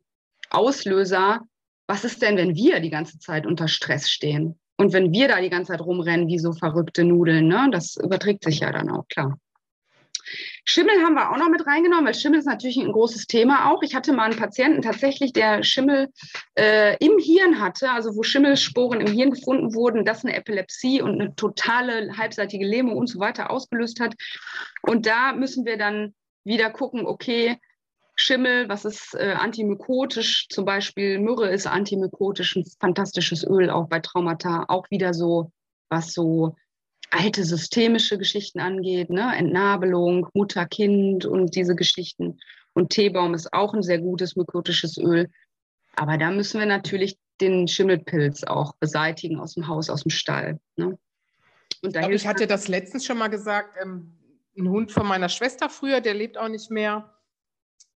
Auslöser. 0.51 1.41
Was 1.87 2.05
ist 2.05 2.23
denn, 2.23 2.37
wenn 2.37 2.55
wir 2.55 2.81
die 2.81 2.91
ganze 2.91 3.19
Zeit 3.19 3.47
unter 3.47 3.69
Stress 3.69 4.09
stehen? 4.09 4.59
Und 4.77 4.93
wenn 4.93 5.13
wir 5.13 5.29
da 5.29 5.41
die 5.41 5.51
ganze 5.51 5.73
Zeit 5.73 5.81
rumrennen 5.81 6.29
wie 6.29 6.39
so 6.39 6.53
verrückte 6.53 7.05
Nudeln, 7.05 7.49
ne? 7.49 7.69
das 7.73 7.97
überträgt 7.97 8.45
sich 8.45 8.61
ja 8.61 8.73
dann 8.73 8.91
auch, 8.91 9.07
klar. 9.09 9.39
Schimmel 10.65 11.03
haben 11.03 11.15
wir 11.15 11.31
auch 11.31 11.37
noch 11.37 11.49
mit 11.49 11.67
reingenommen, 11.67 12.07
weil 12.07 12.15
Schimmel 12.15 12.39
ist 12.39 12.47
natürlich 12.47 12.77
ein 12.77 12.93
großes 12.93 13.27
Thema 13.27 13.71
auch. 13.71 13.83
Ich 13.83 13.95
hatte 13.95 14.13
mal 14.13 14.25
einen 14.25 14.39
Patienten 14.39 14.83
tatsächlich, 14.83 15.33
der 15.33 15.63
Schimmel 15.63 16.09
äh, 16.55 16.97
im 17.05 17.19
Hirn 17.19 17.61
hatte, 17.61 17.91
also 17.91 18.17
wo 18.17 18.23
Schimmelsporen 18.23 19.01
im 19.01 19.13
Hirn 19.13 19.31
gefunden 19.31 19.75
wurden, 19.75 20.05
das 20.05 20.25
eine 20.25 20.37
Epilepsie 20.37 21.03
und 21.03 21.21
eine 21.21 21.35
totale 21.35 22.17
halbseitige 22.17 22.67
Lähmung 22.67 22.97
und 22.97 23.09
so 23.09 23.19
weiter 23.19 23.51
ausgelöst 23.51 24.01
hat. 24.01 24.15
Und 24.83 25.07
da 25.07 25.33
müssen 25.33 25.65
wir 25.65 25.77
dann 25.77 26.15
wieder 26.45 26.71
gucken, 26.71 27.07
okay, 27.07 27.59
Schimmel, 28.15 28.69
was 28.69 28.85
ist 28.85 29.15
äh, 29.15 29.33
antimykotisch, 29.33 30.49
zum 30.49 30.65
Beispiel 30.65 31.19
Myrrhe 31.19 31.49
ist 31.49 31.67
antimykotisch, 31.67 32.57
ein 32.57 32.65
fantastisches 32.79 33.45
Öl 33.45 33.71
auch 33.71 33.89
bei 33.89 34.01
Traumata, 34.01 34.65
auch 34.69 34.91
wieder 34.91 35.15
so, 35.15 35.51
was 35.89 36.13
so 36.13 36.55
alte 37.13 37.45
systemische 37.45 38.19
Geschichten 38.19 38.59
angeht, 38.59 39.11
ne? 39.11 39.37
Entnabelung, 39.37 40.29
Mutter-Kind 40.33 41.27
und 41.27 41.55
diese 41.55 41.77
Geschichten. 41.77 42.39
Und 42.73 42.91
Teebaum 42.91 43.35
ist 43.35 43.53
auch 43.53 43.75
ein 43.75 43.83
sehr 43.83 43.99
gutes 43.99 44.35
mykotisches 44.35 44.97
Öl. 44.97 45.31
Aber 45.95 46.17
da 46.17 46.31
müssen 46.31 46.59
wir 46.59 46.67
natürlich 46.67 47.19
den 47.41 47.69
Schimmelpilz 47.69 48.45
auch 48.45 48.75
beseitigen 48.77 49.39
aus 49.39 49.55
dem 49.55 49.69
Haus, 49.69 49.91
aus 49.91 50.05
dem 50.05 50.11
Stall. 50.11 50.59
Ne? 50.77 50.99
Und 51.83 51.97
ich, 51.97 52.09
ich 52.09 52.27
hatte 52.27 52.47
das 52.47 52.69
letztens 52.69 53.05
schon 53.05 53.19
mal 53.19 53.29
gesagt, 53.29 53.77
ähm, 53.83 54.17
ein 54.57 54.69
Hund 54.69 54.91
von 54.91 55.07
meiner 55.07 55.29
Schwester 55.29 55.69
früher, 55.69 56.01
der 56.01 56.15
lebt 56.15 56.39
auch 56.39 56.49
nicht 56.49 56.71
mehr. 56.71 57.15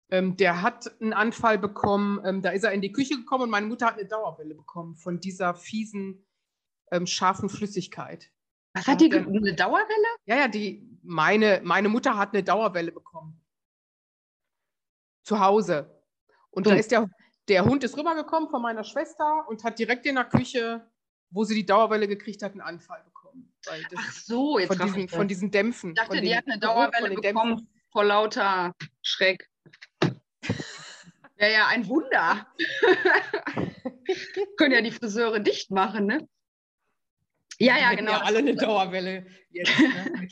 Ähm, 0.09 0.37
der 0.37 0.63
hat 0.63 0.89
einen 1.01 1.13
Anfall 1.13 1.59
bekommen, 1.59 2.19
ähm, 2.25 2.41
da 2.41 2.49
ist 2.49 2.63
er 2.63 2.71
in 2.71 2.81
die 2.81 2.91
Küche 2.91 3.15
gekommen 3.15 3.43
und 3.43 3.49
meine 3.51 3.67
Mutter 3.67 3.85
hat 3.85 3.99
eine 3.99 4.07
Dauerwelle 4.07 4.55
bekommen 4.55 4.95
von 4.95 5.19
dieser 5.19 5.53
fiesen, 5.53 6.25
ähm, 6.91 7.05
scharfen 7.05 7.49
Flüssigkeit. 7.49 8.32
Was 8.73 8.87
hat 8.87 9.01
die, 9.01 9.13
eine 9.13 9.53
Dauerwelle? 9.53 10.07
Ja, 10.25 10.37
ja, 10.37 10.47
die, 10.47 10.87
meine, 11.03 11.61
meine 11.63 11.89
Mutter 11.89 12.17
hat 12.17 12.33
eine 12.33 12.43
Dauerwelle 12.43 12.91
bekommen. 12.91 13.39
Zu 15.23 15.39
Hause. 15.39 16.01
Und 16.49 16.65
hm. 16.65 16.73
da 16.73 16.79
ist 16.79 16.91
der, 16.91 17.09
der 17.47 17.65
Hund 17.65 17.83
ist 17.83 17.97
rübergekommen 17.97 18.49
von 18.49 18.61
meiner 18.61 18.83
Schwester 18.83 19.45
und 19.47 19.63
hat 19.63 19.77
direkt 19.77 20.05
in 20.05 20.15
der 20.15 20.25
Küche, 20.25 20.89
wo 21.29 21.43
sie 21.43 21.55
die 21.55 21.65
Dauerwelle 21.65 22.07
gekriegt 22.07 22.41
hat, 22.41 22.51
einen 22.51 22.61
Anfall 22.61 23.03
bekommen. 23.03 23.53
Ach 23.95 24.11
so, 24.11 24.59
jetzt 24.59 24.75
von 24.75 24.85
diesen, 24.85 25.09
von 25.09 25.27
diesen 25.27 25.51
Dämpfen. 25.51 25.91
Ich 25.91 25.95
dachte, 25.95 26.21
die 26.21 26.35
hat 26.35 26.45
eine 26.47 26.59
Dauerwelle 26.59 27.15
bekommen 27.15 27.57
Dämpfen. 27.57 27.81
vor 27.91 28.03
lauter 28.03 28.73
Schreck. 29.01 29.49
Ja, 31.35 31.49
ja, 31.49 31.67
ein 31.67 31.89
Wunder. 31.89 32.47
Können 34.57 34.71
ja 34.71 34.81
die 34.81 34.91
Friseure 34.91 35.41
dicht 35.41 35.71
machen, 35.71 36.05
ne? 36.05 36.29
Ja, 37.63 37.77
ja, 37.77 37.93
genau. 37.95 38.11
Ja 38.11 38.21
alle 38.21 38.39
eine 38.39 38.55
Dauerwelle 38.55 39.25
jetzt. 39.49 39.79
Ne? 39.79 40.27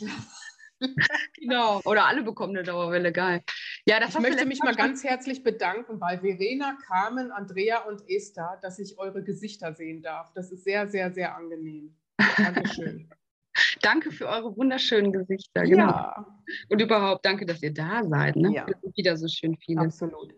genau. 1.40 1.82
Oder 1.86 2.06
alle 2.08 2.24
bekommen 2.24 2.56
eine 2.56 2.64
Dauerwelle, 2.64 3.12
geil. 3.12 3.42
Ja, 3.86 4.00
das 4.00 4.16
ich 4.16 4.20
möchte 4.20 4.46
mich 4.46 4.60
mal 4.60 4.76
ganz 4.76 5.04
herzlich 5.04 5.44
bedanken 5.44 6.00
bei 6.00 6.20
Verena, 6.20 6.78
Carmen, 6.88 7.32
Andrea 7.32 7.80
und 7.86 8.02
Esther, 8.08 8.60
dass 8.62 8.80
ich 8.80 8.98
eure 8.98 9.24
Gesichter 9.24 9.74
sehen 9.74 10.02
darf. 10.02 10.34
Das 10.34 10.52
ist 10.52 10.64
sehr, 10.64 10.88
sehr, 10.90 11.14
sehr 11.14 11.36
angenehm. 11.36 11.96
Dankeschön. 12.38 13.10
danke 13.82 14.12
für 14.12 14.28
eure 14.28 14.56
wunderschönen 14.58 15.12
Gesichter. 15.12 15.64
Genau. 15.64 15.88
Ja. 15.88 16.26
Und 16.70 16.82
überhaupt 16.82 17.26
danke, 17.26 17.46
dass 17.46 17.62
ihr 17.62 17.74
da 17.74 18.04
seid. 18.04 18.36
Ne? 18.36 18.54
Ja. 18.54 18.66
wieder 18.96 19.18
so 19.18 19.28
schön 19.28 19.58
viele. 19.58 19.82
Absolut. 19.82 20.34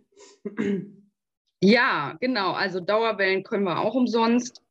Ja, 1.61 2.17
genau. 2.19 2.51
Also 2.51 2.79
Dauerwellen 2.79 3.43
können 3.43 3.63
wir 3.63 3.79
auch 3.79 3.95
umsonst. 3.95 4.61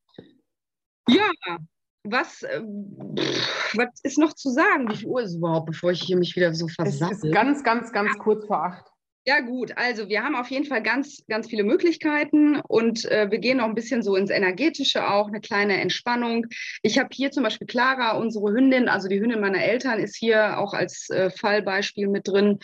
Ja, 1.09 1.59
was, 2.05 2.43
äh, 2.43 2.61
was 2.61 4.01
ist 4.03 4.19
noch 4.19 4.35
zu 4.35 4.51
sagen? 4.51 4.89
Wie 4.91 4.97
viel 4.97 5.09
Uhr 5.09 5.23
ist 5.23 5.31
es 5.31 5.37
überhaupt, 5.37 5.67
bevor 5.67 5.93
ich 5.93 6.03
hier 6.03 6.17
mich 6.17 6.35
wieder 6.37 6.55
so 6.55 6.69
versammle? 6.69 7.15
Es 7.15 7.25
ist 7.25 7.33
ganz, 7.33 7.63
ganz, 7.63 7.93
ganz 7.93 8.19
kurz 8.19 8.47
vor 8.47 8.65
acht. 8.65 8.87
Ja, 9.25 9.39
gut. 9.39 9.77
Also 9.77 10.09
wir 10.09 10.25
haben 10.25 10.35
auf 10.35 10.49
jeden 10.49 10.65
Fall 10.65 10.83
ganz, 10.83 11.23
ganz 11.29 11.49
viele 11.49 11.63
Möglichkeiten 11.63 12.61
und 12.61 13.05
äh, 13.05 13.31
wir 13.31 13.39
gehen 13.39 13.59
noch 13.59 13.67
ein 13.67 13.77
bisschen 13.77 14.03
so 14.03 14.17
ins 14.17 14.31
Energetische 14.31 15.09
auch, 15.09 15.29
eine 15.29 15.41
kleine 15.41 15.81
Entspannung. 15.81 16.47
Ich 16.83 16.99
habe 16.99 17.11
hier 17.13 17.31
zum 17.31 17.45
Beispiel 17.45 17.69
Clara, 17.69 18.17
unsere 18.17 18.53
Hündin, 18.53 18.89
also 18.89 19.07
die 19.09 19.21
Hündin 19.21 19.41
meiner 19.41 19.63
Eltern, 19.63 20.01
ist 20.01 20.17
hier 20.17 20.59
auch 20.59 20.75
als 20.75 21.09
äh, 21.11 21.31
Fallbeispiel 21.31 22.09
mit 22.09 22.27
drin. 22.27 22.59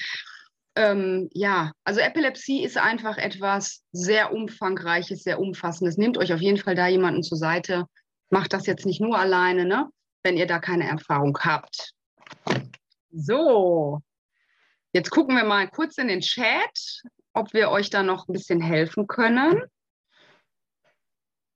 Ähm, 0.74 1.28
ja, 1.32 1.70
also 1.84 2.01
Epilepsie 2.01 2.64
ist 2.64 2.76
einfach 2.76 3.18
etwas 3.18 3.84
sehr 3.93 4.32
Umfangreiches, 4.32 5.22
sehr 5.22 5.39
Umfassendes. 5.39 5.97
Nehmt 5.97 6.18
euch 6.18 6.32
auf 6.32 6.41
jeden 6.41 6.59
Fall 6.59 6.74
da 6.74 6.89
jemanden 6.89 7.22
zur 7.22 7.39
Seite, 7.39 7.84
Macht 8.31 8.53
das 8.53 8.66
jetzt 8.66 8.87
nicht 8.87 9.01
nur 9.01 9.18
alleine, 9.18 9.64
ne? 9.64 9.91
wenn 10.22 10.37
ihr 10.37 10.47
da 10.47 10.59
keine 10.59 10.87
Erfahrung 10.87 11.39
habt. 11.41 11.95
So, 13.11 14.01
jetzt 14.93 15.11
gucken 15.11 15.37
wir 15.37 15.45
mal 15.45 15.68
kurz 15.68 15.99
in 15.99 16.09
den 16.09 16.20
Chat, 16.20 17.03
ob 17.33 17.53
wir 17.55 17.70
euch 17.70 17.91
da 17.91 18.03
noch 18.03 18.29
ein 18.29 18.33
bisschen 18.33 18.61
helfen 18.61 19.07
können. 19.07 19.62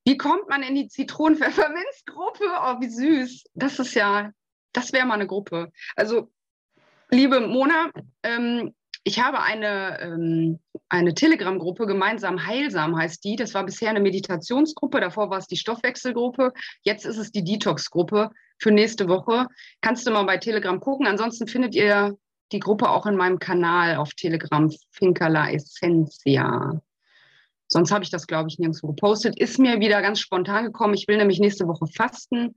Wie 0.04 0.16
kommt 0.16 0.48
man 0.48 0.62
in 0.62 0.74
die 0.74 0.88
Zitronen-Pfefferminz-Gruppe? 0.88 2.44
Oh, 2.44 2.80
wie 2.80 2.88
süß. 2.88 3.44
Das 3.54 3.78
ist 3.78 3.94
ja, 3.94 4.30
das 4.72 4.92
wäre 4.92 5.06
mal 5.06 5.14
eine 5.14 5.26
Gruppe. 5.26 5.70
Also, 5.94 6.32
liebe 7.10 7.40
Mona, 7.40 7.90
ähm, 8.22 8.74
ich 9.04 9.20
habe 9.20 9.40
eine, 9.40 10.00
ähm, 10.00 10.60
eine 10.92 11.14
Telegram-Gruppe, 11.14 11.86
gemeinsam 11.86 12.46
heilsam 12.46 12.96
heißt 12.96 13.24
die. 13.24 13.36
Das 13.36 13.54
war 13.54 13.64
bisher 13.64 13.88
eine 13.88 14.00
Meditationsgruppe, 14.00 15.00
davor 15.00 15.30
war 15.30 15.38
es 15.38 15.46
die 15.46 15.56
Stoffwechselgruppe, 15.56 16.52
jetzt 16.82 17.06
ist 17.06 17.16
es 17.16 17.32
die 17.32 17.42
Detox-Gruppe 17.42 18.30
für 18.58 18.70
nächste 18.70 19.08
Woche. 19.08 19.46
Kannst 19.80 20.06
du 20.06 20.10
mal 20.10 20.24
bei 20.24 20.36
Telegram 20.36 20.78
gucken. 20.78 21.06
Ansonsten 21.06 21.48
findet 21.48 21.74
ihr 21.74 22.16
die 22.52 22.60
Gruppe 22.60 22.90
auch 22.90 23.06
in 23.06 23.16
meinem 23.16 23.38
Kanal 23.38 23.96
auf 23.96 24.10
Telegram, 24.10 24.70
Finkala 24.90 25.50
Essentia. 25.50 26.80
Sonst 27.68 27.90
habe 27.90 28.04
ich 28.04 28.10
das, 28.10 28.26
glaube 28.26 28.50
ich, 28.50 28.58
nirgendwo 28.58 28.88
gepostet. 28.88 29.38
Ist 29.40 29.58
mir 29.58 29.80
wieder 29.80 30.02
ganz 30.02 30.20
spontan 30.20 30.64
gekommen. 30.64 30.92
Ich 30.92 31.08
will 31.08 31.16
nämlich 31.16 31.40
nächste 31.40 31.66
Woche 31.66 31.86
fasten. 31.86 32.54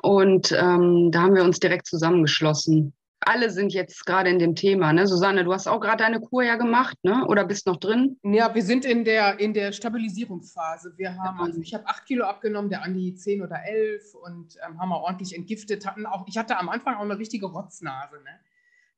Und 0.00 0.52
ähm, 0.52 1.10
da 1.10 1.22
haben 1.22 1.34
wir 1.34 1.42
uns 1.42 1.58
direkt 1.58 1.88
zusammengeschlossen 1.88 2.94
alle 3.20 3.50
sind 3.50 3.72
jetzt 3.72 4.06
gerade 4.06 4.30
in 4.30 4.38
dem 4.38 4.54
Thema. 4.54 4.92
Ne? 4.92 5.06
Susanne, 5.06 5.44
du 5.44 5.52
hast 5.52 5.66
auch 5.66 5.80
gerade 5.80 6.04
deine 6.04 6.20
Kur 6.20 6.42
ja 6.42 6.56
gemacht, 6.56 6.96
ne? 7.02 7.26
oder 7.26 7.44
bist 7.44 7.66
noch 7.66 7.76
drin? 7.76 8.18
Ja, 8.22 8.54
wir 8.54 8.62
sind 8.62 8.84
in 8.84 9.04
der, 9.04 9.38
in 9.40 9.54
der 9.54 9.72
Stabilisierungsphase. 9.72 10.94
Wir 10.96 11.16
haben, 11.16 11.40
also 11.40 11.60
ich 11.60 11.74
habe 11.74 11.86
acht 11.86 12.06
Kilo 12.06 12.24
abgenommen, 12.24 12.70
der 12.70 12.82
Andi 12.82 13.14
zehn 13.14 13.42
oder 13.42 13.60
elf 13.66 14.14
und 14.14 14.56
ähm, 14.66 14.80
haben 14.80 14.88
wir 14.88 15.00
ordentlich 15.00 15.34
entgiftet. 15.34 15.86
Hatten 15.86 16.06
auch, 16.06 16.26
ich 16.28 16.38
hatte 16.38 16.58
am 16.58 16.68
Anfang 16.68 16.96
auch 16.96 17.02
eine 17.02 17.18
richtige 17.18 17.46
Rotznase. 17.46 18.16
Ne? 18.16 18.40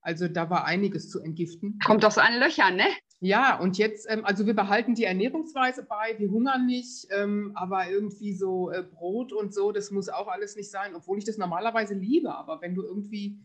Also 0.03 0.29
da 0.29 0.49
war 0.49 0.65
einiges 0.65 1.11
zu 1.11 1.21
entgiften. 1.21 1.79
Kommt 1.85 2.05
aus 2.05 2.19
allen 2.19 2.41
Löchern, 2.41 2.77
ne? 2.77 2.87
Ja, 3.23 3.59
und 3.59 3.77
jetzt, 3.77 4.07
ähm, 4.09 4.25
also 4.25 4.47
wir 4.47 4.55
behalten 4.55 4.95
die 4.95 5.05
Ernährungsweise 5.05 5.83
bei, 5.83 6.19
wir 6.19 6.31
hungern 6.31 6.65
nicht, 6.65 7.07
ähm, 7.11 7.53
aber 7.55 7.91
irgendwie 7.91 8.33
so 8.33 8.71
äh, 8.71 8.83
Brot 8.83 9.35
und 9.35 9.53
so, 9.53 9.73
das 9.73 9.91
muss 9.91 10.09
auch 10.09 10.29
alles 10.29 10.57
nicht 10.57 10.71
sein, 10.71 10.95
obwohl 10.95 11.19
ich 11.19 11.27
das 11.27 11.37
normalerweise 11.37 11.93
liebe. 11.93 12.35
Aber 12.35 12.63
wenn 12.63 12.75
du 12.75 12.83
irgendwie 12.83 13.39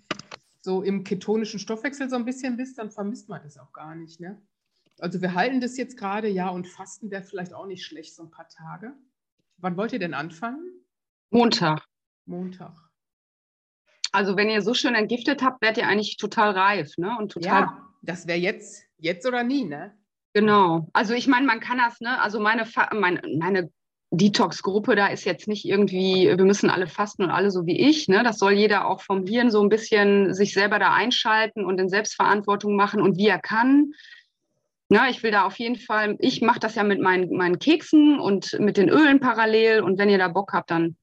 so 0.66 0.82
im 0.82 1.04
ketonischen 1.04 1.60
Stoffwechsel 1.60 2.10
so 2.10 2.16
ein 2.16 2.26
bisschen 2.26 2.58
bist, 2.58 2.78
dann 2.78 2.92
vermisst 2.92 3.30
man 3.30 3.42
das 3.44 3.58
auch 3.58 3.72
gar 3.72 3.96
nicht. 3.96 4.20
Ne? 4.20 4.42
Also 5.00 5.22
wir 5.22 5.36
halten 5.36 5.62
das 5.62 5.78
jetzt 5.78 5.96
gerade, 5.96 6.28
ja, 6.28 6.50
und 6.50 6.68
Fasten 6.68 7.12
wäre 7.12 7.24
vielleicht 7.24 7.54
auch 7.54 7.68
nicht 7.68 7.86
schlecht, 7.86 8.16
so 8.16 8.24
ein 8.24 8.32
paar 8.32 8.50
Tage. 8.50 8.94
Wann 9.58 9.78
wollt 9.78 9.94
ihr 9.94 10.00
denn 10.00 10.14
anfangen? 10.14 10.66
Montag. 11.30 11.86
Montag. 12.26 12.74
Also 14.12 14.36
wenn 14.38 14.50
ihr 14.50 14.62
so 14.62 14.74
schön 14.74 14.96
entgiftet 14.96 15.44
habt, 15.44 15.62
werdet 15.62 15.84
ihr 15.84 15.88
eigentlich 15.88 16.18
total 16.18 16.52
reif, 16.52 16.98
ne? 16.98 17.16
Und 17.18 17.32
total. 17.34 17.62
Ja, 17.62 17.88
das 18.02 18.28
wäre 18.28 18.40
jetzt, 18.40 18.84
jetzt 18.98 19.26
oder 19.28 19.44
nie, 19.44 19.66
ne? 19.66 19.96
Genau. 20.34 20.90
Also 20.94 21.14
ich 21.14 21.28
meine, 21.28 21.46
man 21.46 21.60
kann 21.60 21.78
das, 21.78 22.00
ne? 22.02 22.20
Also 22.22 22.40
meine, 22.40 22.68
meine, 22.94 23.22
meine 23.38 23.72
Detox-Gruppe, 24.12 24.96
da 24.96 25.08
ist 25.08 25.26
jetzt 25.26 25.48
nicht 25.48 25.66
irgendwie, 25.66 26.28
wir 26.28 26.46
müssen 26.46 26.70
alle 26.70 26.88
fasten 26.88 27.24
und 27.24 27.32
alle 27.32 27.52
so 27.52 27.66
wie 27.66 27.80
ich. 27.80 28.08
Ne? 28.08 28.24
Das 28.24 28.38
soll 28.38 28.54
jeder 28.54 28.88
auch 28.88 29.02
vom 29.02 29.26
Hirn 29.26 29.52
so 29.52 29.62
ein 29.62 29.70
bisschen 29.70 30.34
sich 30.34 30.54
selber 30.54 30.80
da 30.80 30.94
einschalten 30.94 31.66
und 31.66 31.80
in 31.80 31.90
Selbstverantwortung 31.90 32.76
machen 32.76 33.02
und 33.02 33.18
wie 33.18 33.28
er 33.28 33.40
kann. 33.40 33.94
Na, 34.88 35.10
ich 35.10 35.24
will 35.24 35.32
da 35.32 35.46
auf 35.46 35.58
jeden 35.58 35.78
Fall, 35.78 36.16
ich 36.20 36.42
mache 36.42 36.60
das 36.60 36.76
ja 36.76 36.84
mit 36.84 37.02
meinen, 37.02 37.36
meinen 37.36 37.58
Keksen 37.58 38.20
und 38.20 38.58
mit 38.60 38.78
den 38.78 38.90
Ölen 38.90 39.20
parallel. 39.20 39.82
Und 39.82 39.98
wenn 39.98 40.10
ihr 40.10 40.20
da 40.20 40.28
Bock 40.28 40.54
habt, 40.54 40.70
dann, 40.70 40.96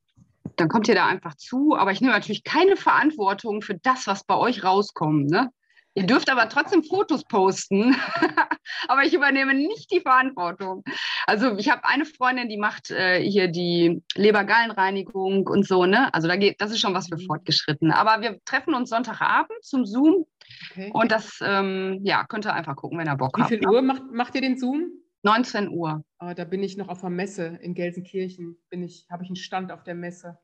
dann 0.57 0.69
kommt 0.69 0.87
ihr 0.87 0.95
da 0.95 1.07
einfach 1.07 1.35
zu. 1.35 1.75
Aber 1.77 1.91
ich 1.91 2.01
nehme 2.01 2.13
natürlich 2.13 2.45
keine 2.45 2.77
Verantwortung 2.77 3.61
für 3.61 3.75
das, 3.75 4.07
was 4.07 4.25
bei 4.25 4.37
euch 4.37 4.63
rauskommt. 4.63 5.29
Ne? 5.29 5.51
Ihr 5.95 6.07
dürft 6.07 6.31
aber 6.31 6.49
trotzdem 6.49 6.83
Fotos 6.83 7.25
posten, 7.25 7.95
aber 8.89 9.03
ich 9.05 9.13
übernehme 9.13 9.55
nicht 9.55 9.91
die 9.91 10.01
Verantwortung. 10.01 10.85
Also 11.27 11.57
ich 11.59 11.71
habe 11.71 11.85
eine 11.85 12.07
Freundin, 12.07 12.49
die 12.49 12.57
macht 12.57 12.91
äh, 12.91 13.21
hier 13.21 13.49
die 13.49 14.03
Lebergallenreinigung 14.15 15.47
und 15.47 15.67
so, 15.67 15.85
ne? 15.85 16.13
Also 16.15 16.29
da 16.29 16.37
geht, 16.37 16.61
das 16.61 16.71
ist 16.71 16.81
schon 16.81 16.95
was 16.95 17.09
für 17.09 17.17
mhm. 17.17 17.27
Fortgeschrittene. 17.27 17.97
Aber 17.97 18.23
wir 18.23 18.39
treffen 18.45 18.75
uns 18.75 18.91
Sonntagabend 18.91 19.63
zum 19.63 19.85
Zoom 19.85 20.27
Okay. 20.71 20.91
Und 20.93 21.13
das 21.13 21.39
ähm, 21.43 22.01
ja, 22.03 22.25
könnt 22.25 22.47
ihr 22.47 22.55
einfach 22.55 22.77
gucken, 22.77 22.99
wenn 22.99 23.09
ihr 23.09 23.17
Bock 23.17 23.37
Wie 23.37 23.43
habt. 23.43 23.51
Wie 23.51 23.59
viel 23.59 23.67
ne? 23.67 23.73
Uhr 23.73 23.83
macht, 23.83 24.03
macht 24.13 24.35
ihr 24.35 24.41
den 24.41 24.59
Zoom? 24.59 24.91
19 25.25 25.69
Uhr. 25.71 26.05
Oh, 26.19 26.33
da 26.35 26.45
bin 26.45 26.63
ich 26.63 26.77
noch 26.77 26.89
auf 26.89 27.01
der 27.01 27.11
Messe 27.11 27.59
in 27.63 27.75
Gelsenkirchen. 27.75 28.57
Bin 28.71 28.83
ich, 28.83 29.07
habe 29.11 29.23
ich 29.23 29.29
einen 29.29 29.37
Stand 29.37 29.71
auf 29.71 29.85
der 29.85 29.95
Messe. 29.95 30.39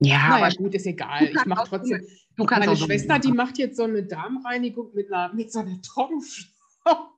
Ja, 0.00 0.28
naja, 0.28 0.46
aber 0.46 0.54
gut, 0.54 0.74
ist 0.74 0.86
egal. 0.86 1.24
Ich 1.24 1.44
mache 1.44 1.68
trotzdem. 1.68 2.06
Du 2.36 2.44
kannst 2.44 2.66
meine 2.66 2.78
Schwester, 2.78 3.18
die 3.18 3.32
macht 3.32 3.58
jetzt 3.58 3.76
so 3.76 3.82
eine 3.82 4.04
Darmreinigung 4.04 4.92
mit, 4.94 5.12
einer, 5.12 5.34
mit 5.34 5.52
so 5.52 5.58
einer 5.60 5.80
Trockenpflaume. 5.82 7.08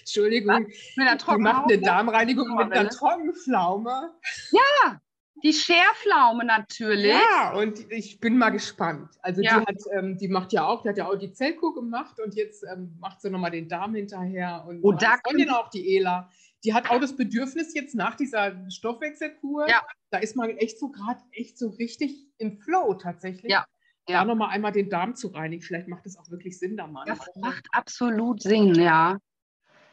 Entschuldigung. 0.00 0.66
Mit 0.96 1.08
einer 1.08 1.16
Die 1.16 1.42
macht 1.42 1.70
eine 1.70 1.78
Darmreinigung 1.78 2.56
mit 2.56 2.72
einer 2.72 2.88
Trockenpflaume. 2.88 4.14
Ja, 4.50 5.00
die 5.42 5.52
Scherpflaume 5.52 6.44
natürlich. 6.44 7.12
Ja, 7.12 7.52
und 7.52 7.90
ich 7.92 8.18
bin 8.18 8.38
mal 8.38 8.50
gespannt. 8.50 9.10
Also 9.20 9.42
ja. 9.42 9.60
die 9.60 9.66
hat, 9.66 9.76
ähm, 9.92 10.18
die 10.18 10.28
macht 10.28 10.52
ja 10.52 10.66
auch, 10.66 10.82
die 10.82 10.88
hat 10.88 10.96
ja 10.96 11.08
auch 11.08 11.16
die 11.16 11.32
Zellkuh 11.32 11.74
gemacht 11.74 12.18
und 12.20 12.34
jetzt 12.34 12.64
ähm, 12.64 12.96
macht 12.98 13.20
sie 13.20 13.30
nochmal 13.30 13.50
den 13.50 13.68
Darm 13.68 13.94
hinterher. 13.94 14.64
Und 14.66 14.82
oh, 14.82 14.92
da 14.92 15.18
Freundin 15.24 15.50
auch 15.50 15.68
die 15.68 15.96
Ela. 15.96 16.30
Die 16.64 16.74
hat 16.74 16.90
auch 16.90 17.00
das 17.00 17.16
Bedürfnis 17.16 17.74
jetzt 17.74 17.94
nach 17.94 18.16
dieser 18.16 18.68
Stoffwechselkur. 18.70 19.68
Ja. 19.68 19.82
Da 20.10 20.18
ist 20.18 20.36
man 20.36 20.50
echt 20.50 20.78
so 20.78 20.90
gerade 20.90 21.20
echt 21.32 21.58
so 21.58 21.68
richtig 21.70 22.26
im 22.38 22.58
Flow 22.58 22.94
tatsächlich. 22.94 23.52
Ja. 23.52 23.64
Da 24.06 24.24
nochmal 24.24 24.50
einmal 24.50 24.72
den 24.72 24.88
Darm 24.88 25.14
zu 25.14 25.28
reinigen. 25.28 25.62
Vielleicht 25.62 25.86
macht 25.86 26.06
es 26.06 26.16
auch 26.16 26.30
wirklich 26.30 26.58
Sinn 26.58 26.76
da 26.76 26.86
mal. 26.86 27.04
Das 27.04 27.18
macht 27.36 27.66
absolut 27.72 28.42
Sinn, 28.42 28.74
ja. 28.74 29.18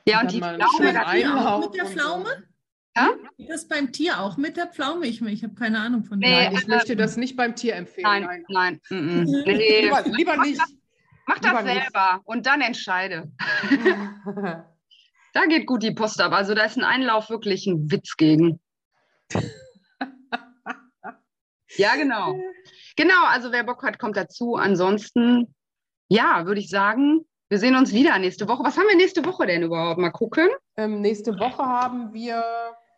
Ja, 0.07 0.19
und, 0.19 0.25
und 0.25 0.33
die 0.33 0.39
Pflaume 0.39 1.47
auch 1.47 1.59
mit 1.61 1.75
der 1.75 1.85
Pflaume? 1.85 2.25
So. 2.25 2.35
Ja? 2.95 3.09
Das 3.49 3.67
beim 3.67 3.91
Tier 3.91 4.21
auch 4.21 4.37
mit 4.37 4.55
der 4.55 4.67
Pflaume? 4.67 5.05
Ich, 5.05 5.21
ich 5.21 5.43
habe 5.43 5.55
keine 5.55 5.79
Ahnung 5.79 6.05
von 6.05 6.19
nee, 6.19 6.31
Nein, 6.31 6.53
ich 6.53 6.67
möchte 6.67 6.95
das 6.95 7.17
nicht 7.17 7.35
beim 7.35 7.55
Tier 7.55 7.75
empfehlen. 7.75 8.03
Nein, 8.03 8.45
nein. 8.47 8.79
nein. 8.89 9.25
nee. 9.45 9.81
lieber, 9.81 10.03
lieber, 10.05 10.37
nicht. 10.37 10.61
Mach 11.27 11.39
das, 11.39 11.51
mach 11.51 11.63
das 11.63 11.73
selber 11.73 12.13
nicht. 12.13 12.27
und 12.27 12.45
dann 12.45 12.61
entscheide. 12.61 13.31
da 15.35 15.45
geht 15.45 15.67
gut 15.67 15.83
die 15.83 15.91
Post 15.91 16.21
ab. 16.21 16.31
Also 16.31 16.55
da 16.55 16.63
ist 16.63 16.77
ein 16.77 16.85
Einlauf 16.85 17.29
wirklich 17.29 17.67
ein 17.67 17.91
Witz 17.91 18.15
gegen. 18.15 18.61
ja, 21.75 21.95
genau. 21.97 22.39
Genau, 22.95 23.25
also 23.25 23.51
wer 23.51 23.65
Bock 23.65 23.83
hat, 23.83 23.99
kommt 23.99 24.15
dazu. 24.15 24.55
Ansonsten, 24.55 25.53
ja, 26.07 26.45
würde 26.45 26.61
ich 26.61 26.69
sagen, 26.69 27.25
wir 27.49 27.59
sehen 27.59 27.75
uns 27.75 27.91
wieder 27.91 28.17
nächste 28.17 28.47
Woche. 28.47 28.63
Was 28.63 28.77
haben 28.77 28.87
wir 28.87 28.95
nächste 28.95 29.25
Woche 29.25 29.45
denn 29.45 29.63
überhaupt? 29.63 29.99
Mal 29.99 30.11
gucken. 30.11 30.47
Ähm, 30.77 31.01
nächste 31.01 31.37
Woche 31.37 31.63
haben 31.63 32.13
wir, 32.13 32.41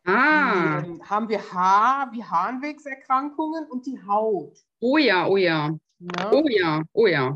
ah. 0.05 0.81
die, 0.81 0.89
ähm, 0.89 1.09
haben 1.09 1.29
wir 1.29 1.41
Haar, 1.51 2.11
wie 2.13 2.23
Harnwegserkrankungen 2.23 3.65
und 3.65 3.87
die 3.87 3.99
Haut. 4.07 4.55
Oh 4.79 4.99
ja, 4.99 5.25
oh 5.25 5.37
ja. 5.37 5.75
ja. 5.97 6.31
Oh 6.31 6.45
ja, 6.47 6.83
oh 6.93 7.07
ja. 7.07 7.35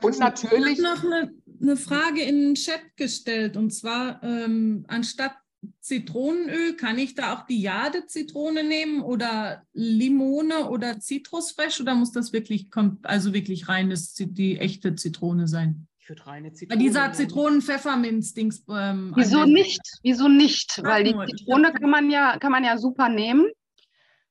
Und 0.00 0.18
natürlich. 0.18 0.78
Noch 0.78 1.04
eine, 1.04 1.30
eine, 1.60 1.76
Frage 1.76 2.22
in 2.22 2.40
den 2.40 2.54
Chat 2.54 2.80
gestellt 2.96 3.56
und 3.56 3.70
zwar 3.70 4.22
ähm, 4.22 4.84
anstatt 4.88 5.34
Zitronenöl, 5.80 6.76
kann 6.76 6.98
ich 6.98 7.14
da 7.14 7.34
auch 7.34 7.46
die 7.46 7.60
Jade-Zitrone 7.60 8.62
nehmen 8.62 9.02
oder 9.02 9.62
Limone 9.72 10.68
oder 10.68 11.00
Zitrusfresh 11.00 11.80
oder 11.80 11.94
muss 11.94 12.12
das 12.12 12.32
wirklich, 12.32 12.68
also 13.02 13.32
wirklich 13.32 13.68
reines, 13.68 14.14
die 14.14 14.58
echte 14.58 14.94
Zitrone 14.94 15.48
sein? 15.48 15.88
Ich 15.98 16.08
würde 16.08 16.26
reine 16.26 16.52
Zitrone. 16.52 16.78
Bei 16.78 16.82
dieser 16.82 17.12
Zitronen-Pfefferminz-Dings. 17.12 18.64
Ähm, 18.70 19.12
Wieso 19.16 19.44
nicht? 19.44 19.80
Wieso 20.02 20.28
nicht? 20.28 20.80
Weil 20.82 21.04
die 21.04 21.14
Zitrone 21.36 21.72
kann 21.72 21.90
man 21.90 22.10
ja, 22.10 22.38
kann 22.38 22.52
man 22.52 22.64
ja 22.64 22.78
super 22.78 23.08
nehmen. 23.08 23.50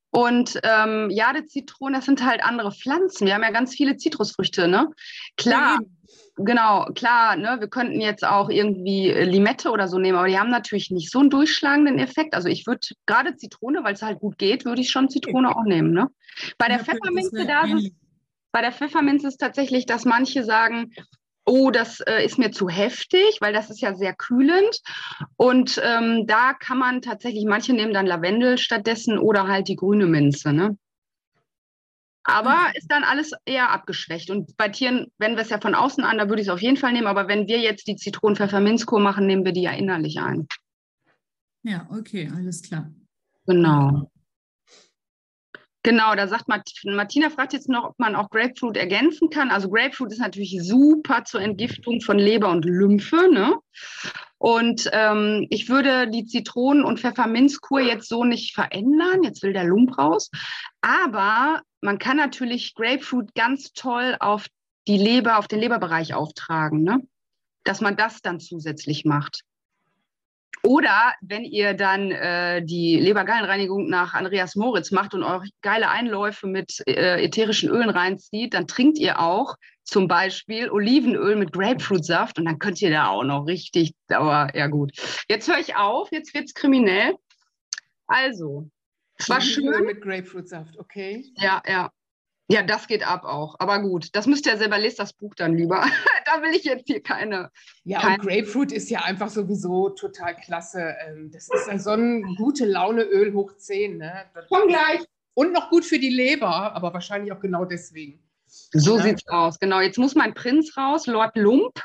Und 0.09 0.59
ähm, 0.63 1.09
Jade-Zitrone, 1.11 1.97
das 1.97 2.05
sind 2.05 2.25
halt 2.25 2.43
andere 2.43 2.71
Pflanzen. 2.71 3.27
Wir 3.27 3.35
haben 3.35 3.43
ja 3.43 3.51
ganz 3.51 3.75
viele 3.75 3.97
Zitrusfrüchte, 3.97 4.67
ne? 4.67 4.89
Klar, 5.35 5.79
ja, 5.79 5.87
genau, 6.35 6.85
klar, 6.95 7.35
ne, 7.35 7.57
wir 7.59 7.67
könnten 7.67 8.01
jetzt 8.01 8.25
auch 8.25 8.49
irgendwie 8.49 9.09
äh, 9.09 9.23
Limette 9.23 9.71
oder 9.71 9.87
so 9.87 9.97
nehmen, 9.97 10.17
aber 10.17 10.27
die 10.27 10.37
haben 10.37 10.49
natürlich 10.49 10.91
nicht 10.91 11.11
so 11.11 11.19
einen 11.19 11.29
durchschlagenden 11.29 11.99
Effekt. 11.99 12.33
Also 12.33 12.49
ich 12.49 12.67
würde 12.67 12.87
gerade 13.05 13.35
Zitrone, 13.35 13.83
weil 13.83 13.93
es 13.93 14.01
halt 14.01 14.19
gut 14.19 14.37
geht, 14.37 14.65
würde 14.65 14.81
ich 14.81 14.91
schon 14.91 15.09
Zitrone 15.09 15.55
auch 15.55 15.63
nehmen. 15.63 15.91
Ne? 15.91 16.07
Bei 16.57 16.67
der 16.67 16.79
Pfefferminze 16.79 17.45
da 17.45 17.63
ist, 17.65 17.91
bei 18.51 18.61
der 18.61 18.71
Pfefferminze 18.71 19.27
ist 19.27 19.37
tatsächlich, 19.37 19.85
dass 19.85 20.05
manche 20.05 20.43
sagen, 20.43 20.91
oh, 21.45 21.71
das 21.71 22.01
äh, 22.01 22.25
ist 22.25 22.37
mir 22.37 22.51
zu 22.51 22.69
heftig, 22.69 23.37
weil 23.39 23.53
das 23.53 23.69
ist 23.69 23.81
ja 23.81 23.95
sehr 23.95 24.13
kühlend. 24.13 24.81
Und 25.37 25.81
ähm, 25.83 26.27
da 26.27 26.53
kann 26.53 26.77
man 26.77 27.01
tatsächlich, 27.01 27.45
manche 27.45 27.73
nehmen 27.73 27.93
dann 27.93 28.05
Lavendel 28.05 28.57
stattdessen 28.57 29.17
oder 29.17 29.47
halt 29.47 29.69
die 29.69 29.77
grüne 29.77 30.07
Minze. 30.07 30.51
Ne? 30.51 30.77
Aber 32.29 32.71
ist 32.75 32.91
dann 32.91 33.05
alles 33.05 33.31
eher 33.45 33.71
abgeschwächt. 33.71 34.29
Und 34.29 34.57
bei 34.57 34.67
Tieren 34.67 35.09
wenden 35.17 35.37
wir 35.37 35.43
es 35.43 35.49
ja 35.49 35.61
von 35.61 35.73
außen 35.73 36.03
an, 36.03 36.17
da 36.17 36.27
würde 36.27 36.41
ich 36.41 36.49
es 36.49 36.53
auf 36.53 36.61
jeden 36.61 36.75
Fall 36.75 36.91
nehmen. 36.91 37.07
Aber 37.07 37.29
wenn 37.29 37.47
wir 37.47 37.59
jetzt 37.59 37.87
die 37.87 37.95
Zitronen-Pfefferminzkur 37.95 38.99
machen, 38.99 39.27
nehmen 39.27 39.45
wir 39.45 39.53
die 39.53 39.61
ja 39.61 39.71
innerlich 39.71 40.19
ein. 40.19 40.45
Ja, 41.63 41.87
okay, 41.89 42.29
alles 42.35 42.61
klar. 42.61 42.91
Genau. 43.45 44.11
Genau, 45.83 46.15
da 46.15 46.27
sagt 46.27 46.49
Martina 46.49 47.29
fragt 47.29 47.53
jetzt 47.53 47.69
noch, 47.69 47.85
ob 47.85 47.99
man 47.99 48.13
auch 48.13 48.29
Grapefruit 48.29 48.75
ergänzen 48.75 49.29
kann. 49.29 49.49
Also 49.49 49.69
Grapefruit 49.69 50.11
ist 50.11 50.19
natürlich 50.19 50.59
super 50.61 51.23
zur 51.23 51.39
Entgiftung 51.39 52.01
von 52.01 52.19
Leber 52.19 52.49
und 52.49 52.65
Lymphe. 52.65 53.31
Ne? 53.31 53.55
Und 54.39 54.89
ähm, 54.93 55.47
ich 55.49 55.69
würde 55.69 56.09
die 56.09 56.25
Zitronen- 56.25 56.83
und 56.83 56.99
Pfefferminzkur 56.99 57.79
jetzt 57.79 58.07
so 58.07 58.23
nicht 58.23 58.53
verändern. 58.53 59.23
Jetzt 59.23 59.41
will 59.43 59.53
der 59.53 59.63
Lump 59.63 59.97
raus. 59.97 60.29
Aber 60.81 61.61
man 61.81 61.97
kann 61.97 62.17
natürlich 62.17 62.75
Grapefruit 62.75 63.33
ganz 63.33 63.73
toll 63.73 64.15
auf 64.19 64.47
die 64.87 64.97
Leber, 64.97 65.37
auf 65.37 65.47
den 65.47 65.59
Leberbereich 65.59 66.13
auftragen, 66.13 66.83
ne? 66.83 67.01
dass 67.63 67.81
man 67.81 67.97
das 67.97 68.21
dann 68.21 68.39
zusätzlich 68.39 69.05
macht. 69.05 69.41
Oder 70.63 71.13
wenn 71.21 71.43
ihr 71.43 71.73
dann 71.73 72.11
äh, 72.11 72.63
die 72.63 72.99
Lebergallenreinigung 72.99 73.89
nach 73.89 74.13
Andreas 74.13 74.55
Moritz 74.55 74.91
macht 74.91 75.13
und 75.13 75.23
eure 75.23 75.45
geile 75.61 75.89
Einläufe 75.89 76.47
mit 76.47 76.81
äh, 76.87 77.23
ätherischen 77.23 77.69
Ölen 77.69 77.89
reinzieht, 77.89 78.53
dann 78.53 78.67
trinkt 78.67 78.97
ihr 78.97 79.19
auch 79.19 79.55
zum 79.83 80.07
Beispiel 80.07 80.69
Olivenöl 80.69 81.35
mit 81.35 81.53
Grapefruitsaft 81.53 82.39
und 82.39 82.45
dann 82.45 82.59
könnt 82.59 82.81
ihr 82.81 82.89
da 82.89 83.07
auch 83.07 83.23
noch 83.23 83.47
richtig, 83.47 83.93
aber 84.09 84.53
ja 84.53 84.67
gut. 84.67 84.91
Jetzt 85.29 85.47
höre 85.47 85.59
ich 85.59 85.75
auf, 85.75 86.11
jetzt 86.11 86.33
wird 86.33 86.45
es 86.45 86.53
kriminell. 86.53 87.15
Also, 88.07 88.69
es 89.17 89.29
war 89.29 89.41
schön. 89.41 89.85
Mit 89.85 90.01
Grapefruitsaft, 90.01 90.77
okay. 90.77 91.25
Ja, 91.35 91.61
ja. 91.65 91.91
Ja, 92.49 92.63
das 92.63 92.87
geht 92.87 93.05
ab 93.05 93.25
auch. 93.25 93.55
Aber 93.59 93.81
gut, 93.81 94.15
das 94.15 94.25
müsst 94.25 94.45
ihr 94.45 94.55
selber 94.57 94.77
lesen, 94.77 94.97
das 94.99 95.11
Buch 95.11 95.35
dann 95.35 95.57
lieber. 95.57 95.85
Da 96.27 96.41
will 96.41 96.55
ich 96.55 96.63
jetzt 96.63 96.87
hier 96.87 97.01
keine. 97.01 97.51
Ja, 97.83 97.99
keine. 97.99 98.15
und 98.15 98.27
Grapefruit 98.27 98.71
ist 98.71 98.89
ja 98.89 99.01
einfach 99.01 99.29
sowieso 99.29 99.89
total 99.89 100.35
klasse. 100.35 100.95
Ähm, 101.07 101.31
das 101.31 101.49
ist 101.49 101.67
ja 101.67 101.79
so 101.79 101.91
ein 101.91 102.35
gute 102.35 102.65
Launeöl 102.65 103.33
hoch 103.33 103.55
10. 103.55 103.97
Ne? 103.97 104.25
Komm 104.49 104.67
gleich. 104.67 105.01
Und 105.33 105.53
noch 105.53 105.69
gut 105.69 105.85
für 105.85 105.99
die 105.99 106.09
Leber, 106.09 106.73
aber 106.75 106.93
wahrscheinlich 106.93 107.31
auch 107.31 107.39
genau 107.39 107.63
deswegen. 107.63 108.27
So 108.47 108.97
ja. 108.97 109.03
sieht's 109.03 109.27
aus. 109.27 109.59
Genau, 109.59 109.81
jetzt 109.81 109.97
muss 109.97 110.15
mein 110.15 110.33
Prinz 110.33 110.75
raus, 110.75 111.05
Lord 111.05 111.35
Lump. 111.37 111.83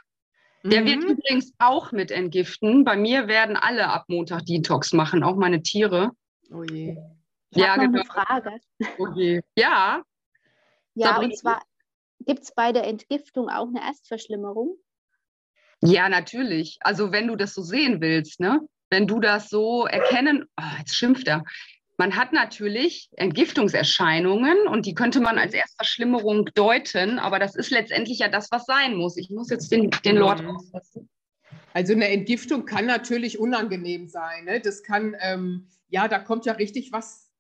Der 0.64 0.82
mhm. 0.82 0.86
wird 0.86 1.05
übrigens 1.05 1.53
auch 1.59 1.93
mit 1.93 2.11
entgiften. 2.11 2.84
Bei 2.84 2.97
mir 2.97 3.28
werden 3.28 3.57
alle 3.57 3.88
ab 3.88 4.05
Montag 4.09 4.47
Detox 4.47 4.93
machen, 4.93 5.22
auch 5.22 5.36
meine 5.36 5.62
Tiere. 5.62 6.12
Oh 6.51 6.62
je. 6.62 6.97
Ich 7.51 7.61
ja, 7.61 7.76
genau. 7.76 8.01
eine 8.01 8.05
Frage. 8.05 8.51
Oh 8.99 9.09
je. 9.14 9.40
Ja, 9.57 10.03
ja, 10.95 11.07
Sabrina? 11.07 11.24
und 11.24 11.38
zwar 11.38 11.62
gibt 12.24 12.42
es 12.42 12.54
bei 12.54 12.72
der 12.72 12.84
Entgiftung 12.84 13.48
auch 13.48 13.68
eine 13.68 13.80
Erstverschlimmerung? 13.80 14.76
Ja, 15.82 16.08
natürlich. 16.08 16.78
Also 16.80 17.12
wenn 17.12 17.26
du 17.26 17.36
das 17.36 17.54
so 17.54 17.62
sehen 17.62 18.00
willst, 18.00 18.40
ne? 18.40 18.60
Wenn 18.90 19.06
du 19.06 19.20
das 19.20 19.48
so 19.48 19.86
erkennen, 19.86 20.44
oh, 20.60 20.78
jetzt 20.78 20.94
schimpft 20.94 21.26
er. 21.26 21.44
Man 21.96 22.16
hat 22.16 22.32
natürlich 22.32 23.08
Entgiftungserscheinungen 23.16 24.66
und 24.68 24.86
die 24.86 24.94
könnte 24.94 25.20
man 25.20 25.38
als 25.38 25.54
Erstverschlimmerung 25.54 26.46
deuten, 26.54 27.18
aber 27.18 27.38
das 27.38 27.54
ist 27.54 27.70
letztendlich 27.70 28.18
ja 28.18 28.28
das, 28.28 28.50
was 28.50 28.64
sein 28.64 28.96
muss. 28.96 29.16
Ich 29.16 29.30
muss 29.30 29.50
jetzt 29.50 29.72
den, 29.72 29.90
den 30.04 30.16
Lord 30.16 30.44
rauslassen. 30.44 31.08
Also 31.72 31.94
eine 31.94 32.08
Entgiftung 32.08 32.66
kann 32.66 32.86
natürlich 32.86 33.38
unangenehm 33.38 34.08
sein. 34.08 34.44
Ne? 34.44 34.60
Das 34.60 34.82
kann, 34.82 35.16
ähm, 35.20 35.68
ja, 35.88 36.06
da 36.08 36.18
kommt 36.18 36.44
ja 36.44 36.52
richtig 36.52 36.92
was 36.92 37.31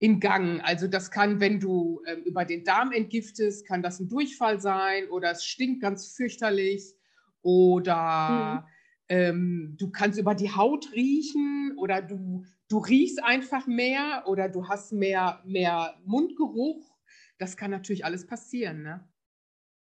in 0.00 0.18
Gang. 0.18 0.60
Also 0.62 0.88
das 0.88 1.10
kann, 1.10 1.40
wenn 1.40 1.60
du 1.60 2.02
ähm, 2.06 2.22
über 2.24 2.44
den 2.44 2.64
Darm 2.64 2.90
entgiftest, 2.90 3.66
kann 3.66 3.82
das 3.82 4.00
ein 4.00 4.08
Durchfall 4.08 4.58
sein 4.58 5.08
oder 5.10 5.30
es 5.30 5.44
stinkt 5.44 5.82
ganz 5.82 6.16
fürchterlich 6.16 6.96
oder 7.42 8.64
mhm. 8.64 8.68
ähm, 9.08 9.76
du 9.78 9.90
kannst 9.90 10.18
über 10.18 10.34
die 10.34 10.50
Haut 10.50 10.90
riechen 10.92 11.74
oder 11.76 12.00
du, 12.00 12.44
du 12.68 12.78
riechst 12.78 13.22
einfach 13.22 13.66
mehr 13.66 14.24
oder 14.26 14.48
du 14.48 14.68
hast 14.68 14.92
mehr, 14.92 15.42
mehr 15.44 15.94
Mundgeruch. 16.04 16.96
Das 17.38 17.56
kann 17.58 17.70
natürlich 17.70 18.04
alles 18.04 18.26
passieren. 18.26 18.82
Ne? 18.82 19.06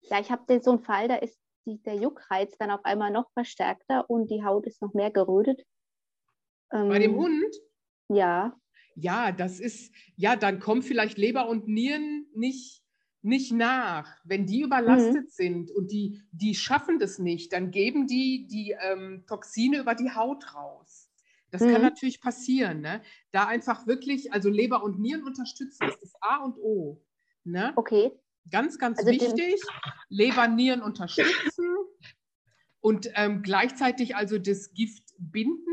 Ja, 0.01 0.19
ich 0.19 0.29
habe 0.29 0.59
so 0.61 0.71
einen 0.71 0.83
Fall, 0.83 1.07
da 1.07 1.15
ist 1.15 1.39
die, 1.65 1.81
der 1.83 1.95
Juckreiz 1.95 2.57
dann 2.57 2.71
auf 2.71 2.83
einmal 2.83 3.11
noch 3.11 3.31
verstärkter 3.31 4.09
und 4.09 4.29
die 4.29 4.43
Haut 4.43 4.65
ist 4.65 4.81
noch 4.81 4.93
mehr 4.93 5.11
gerötet. 5.11 5.65
Bei 6.69 6.99
dem 6.99 7.11
ähm, 7.11 7.17
Hund? 7.17 7.55
Ja 8.09 8.60
ja, 8.95 9.31
das 9.31 9.59
ist, 9.59 9.93
ja, 10.15 10.35
dann 10.35 10.59
kommen 10.59 10.81
vielleicht 10.81 11.17
Leber 11.17 11.47
und 11.47 11.67
Nieren 11.67 12.27
nicht, 12.33 12.83
nicht 13.21 13.51
nach. 13.51 14.09
Wenn 14.23 14.45
die 14.45 14.61
überlastet 14.61 15.25
mhm. 15.25 15.29
sind 15.29 15.71
und 15.71 15.91
die, 15.91 16.21
die 16.31 16.55
schaffen 16.55 16.99
das 16.99 17.19
nicht, 17.19 17.53
dann 17.53 17.71
geben 17.71 18.07
die 18.07 18.47
die 18.47 18.75
ähm, 18.81 19.23
Toxine 19.27 19.79
über 19.79 19.95
die 19.95 20.11
Haut 20.11 20.53
raus. 20.55 21.09
Das 21.51 21.61
mhm. 21.61 21.73
kann 21.73 21.81
natürlich 21.81 22.21
passieren. 22.21 22.81
Ne? 22.81 23.01
Da 23.31 23.45
einfach 23.45 23.85
wirklich, 23.85 24.33
also 24.33 24.49
Leber 24.49 24.83
und 24.83 24.99
Nieren 24.99 25.23
unterstützen 25.23 25.87
ist 25.87 26.01
das 26.01 26.13
A 26.21 26.37
und 26.37 26.57
O. 26.57 27.01
Ne? 27.43 27.73
Okay. 27.75 28.11
Ganz, 28.49 28.79
ganz 28.79 28.99
also 28.99 29.11
wichtig. 29.11 29.61
Leber, 30.09 30.47
Nieren 30.47 30.81
unterstützen 30.81 31.75
und 32.79 33.09
ähm, 33.15 33.43
gleichzeitig 33.43 34.15
also 34.15 34.39
das 34.39 34.73
Gift 34.73 35.03
binden. 35.19 35.70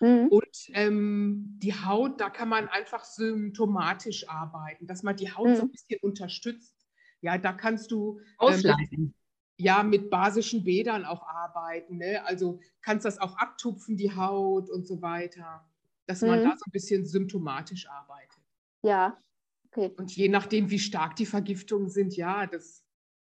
Mhm. 0.00 0.28
Und 0.28 0.70
ähm, 0.72 1.58
die 1.58 1.74
Haut, 1.74 2.20
da 2.20 2.30
kann 2.30 2.48
man 2.48 2.68
einfach 2.68 3.04
symptomatisch 3.04 4.28
arbeiten, 4.28 4.86
dass 4.86 5.02
man 5.02 5.16
die 5.16 5.32
Haut 5.32 5.48
mhm. 5.48 5.56
so 5.56 5.62
ein 5.62 5.70
bisschen 5.70 6.00
unterstützt. 6.02 6.74
Ja, 7.20 7.36
da 7.36 7.52
kannst 7.52 7.90
du 7.90 8.20
ähm, 8.40 9.14
ja, 9.58 9.82
mit 9.82 10.08
basischen 10.08 10.64
Bädern 10.64 11.04
auch 11.04 11.22
arbeiten. 11.22 11.98
Ne? 11.98 12.24
Also 12.24 12.60
kannst 12.80 13.04
das 13.04 13.18
auch 13.18 13.36
abtupfen, 13.36 13.96
die 13.98 14.14
Haut 14.14 14.70
und 14.70 14.86
so 14.86 15.02
weiter, 15.02 15.68
dass 16.06 16.22
man 16.22 16.40
mhm. 16.40 16.44
da 16.44 16.50
so 16.56 16.64
ein 16.66 16.72
bisschen 16.72 17.04
symptomatisch 17.04 17.86
arbeitet. 17.86 18.42
Ja, 18.82 19.18
okay. 19.66 19.92
Und 19.98 20.16
je 20.16 20.28
nachdem, 20.28 20.70
wie 20.70 20.78
stark 20.78 21.14
die 21.16 21.26
Vergiftungen 21.26 21.90
sind, 21.90 22.16
ja, 22.16 22.46
das 22.46 22.84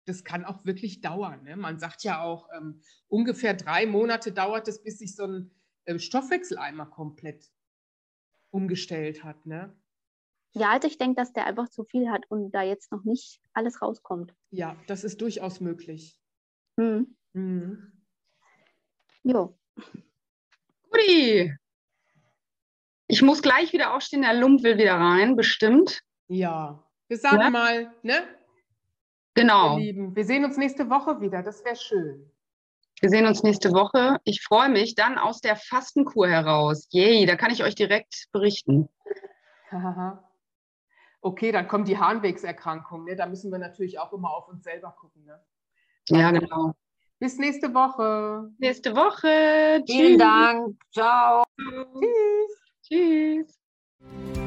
das 0.09 0.24
kann 0.24 0.43
auch 0.43 0.65
wirklich 0.65 1.01
dauern. 1.01 1.43
Ne? 1.43 1.55
Man 1.55 1.78
sagt 1.78 2.03
ja 2.03 2.22
auch, 2.22 2.49
ähm, 2.57 2.82
ungefähr 3.07 3.53
drei 3.53 3.86
Monate 3.86 4.32
dauert 4.32 4.67
es, 4.67 4.82
bis 4.82 4.97
sich 4.97 5.15
so 5.15 5.24
ein 5.24 5.51
äh, 5.86 5.99
Stoffwechseleimer 5.99 6.86
komplett 6.86 7.51
umgestellt 8.51 9.23
hat. 9.23 9.45
Ne? 9.45 9.75
Ja, 10.53 10.71
also 10.71 10.88
ich 10.88 10.97
denke, 10.97 11.15
dass 11.15 11.34
der 11.34 11.45
einfach 11.45 11.69
zu 11.69 11.84
viel 11.84 12.09
hat 12.09 12.25
und 12.30 12.51
da 12.51 12.63
jetzt 12.63 12.91
noch 12.91 13.03
nicht 13.03 13.39
alles 13.53 13.82
rauskommt. 13.82 14.34
Ja, 14.51 14.75
das 14.88 15.03
ist 15.03 15.21
durchaus 15.21 15.59
möglich. 15.59 16.19
Hm. 16.80 17.15
Mhm. 17.34 17.91
Jo. 19.23 19.57
Guti. 20.89 21.55
Ich 23.07 23.21
muss 23.21 23.41
gleich 23.41 23.73
wieder 23.73 23.95
aufstehen, 23.95 24.21
der 24.21 24.34
Lump 24.34 24.63
will 24.63 24.77
wieder 24.77 24.95
rein, 24.95 25.36
bestimmt. 25.36 26.03
Ja, 26.27 26.84
wir 27.07 27.17
sagen 27.17 27.41
ja? 27.41 27.49
mal, 27.49 27.93
ne? 28.03 28.27
Genau. 29.34 29.77
Lieben. 29.77 30.15
Wir 30.15 30.25
sehen 30.25 30.45
uns 30.45 30.57
nächste 30.57 30.89
Woche 30.89 31.21
wieder. 31.21 31.41
Das 31.41 31.63
wäre 31.63 31.75
schön. 31.75 32.32
Wir 33.02 33.10
sehen 33.10 33.26
uns 33.26 33.43
nächste 33.43 33.72
Woche. 33.72 34.20
Ich 34.26 34.41
freue 34.43 34.70
mich 34.70 34.95
dann 34.95 35.18
aus 35.18 35.39
der 35.39 35.56
Fastenkur 35.56 36.28
heraus. 36.28 36.88
Yay, 36.91 37.26
da 37.26 37.36
kann 37.36 37.52
ich 37.52 37.64
euch 37.64 37.76
direkt 37.76 38.28
berichten. 38.32 38.89
okay, 41.22 41.52
dann 41.52 41.68
kommt 41.68 41.88
die 41.88 41.97
Harnwegserkrankung. 41.97 43.06
Ne? 43.06 43.16
Da 43.16 43.26
müssen 43.26 43.52
wir 43.52 43.60
natürlich 43.60 44.00
auch 44.00 44.12
immer 44.12 44.32
auf 44.32 44.47
uns 44.50 44.64
selber 44.64 44.95
gucken. 45.00 45.26
Ne? 45.26 45.39
Ja, 46.10 46.32
genau. 46.32 46.74
Bis 47.20 47.38
nächste 47.38 47.74
Woche. 47.74 48.50
Nächste 48.58 48.95
Woche. 48.95 49.84
Vielen 49.86 50.12
Tschüss. 50.12 50.18
Dank. 50.18 50.78
Ciao. 50.91 51.43
Tschüss. 52.88 53.56
Tschüss. 53.97 54.39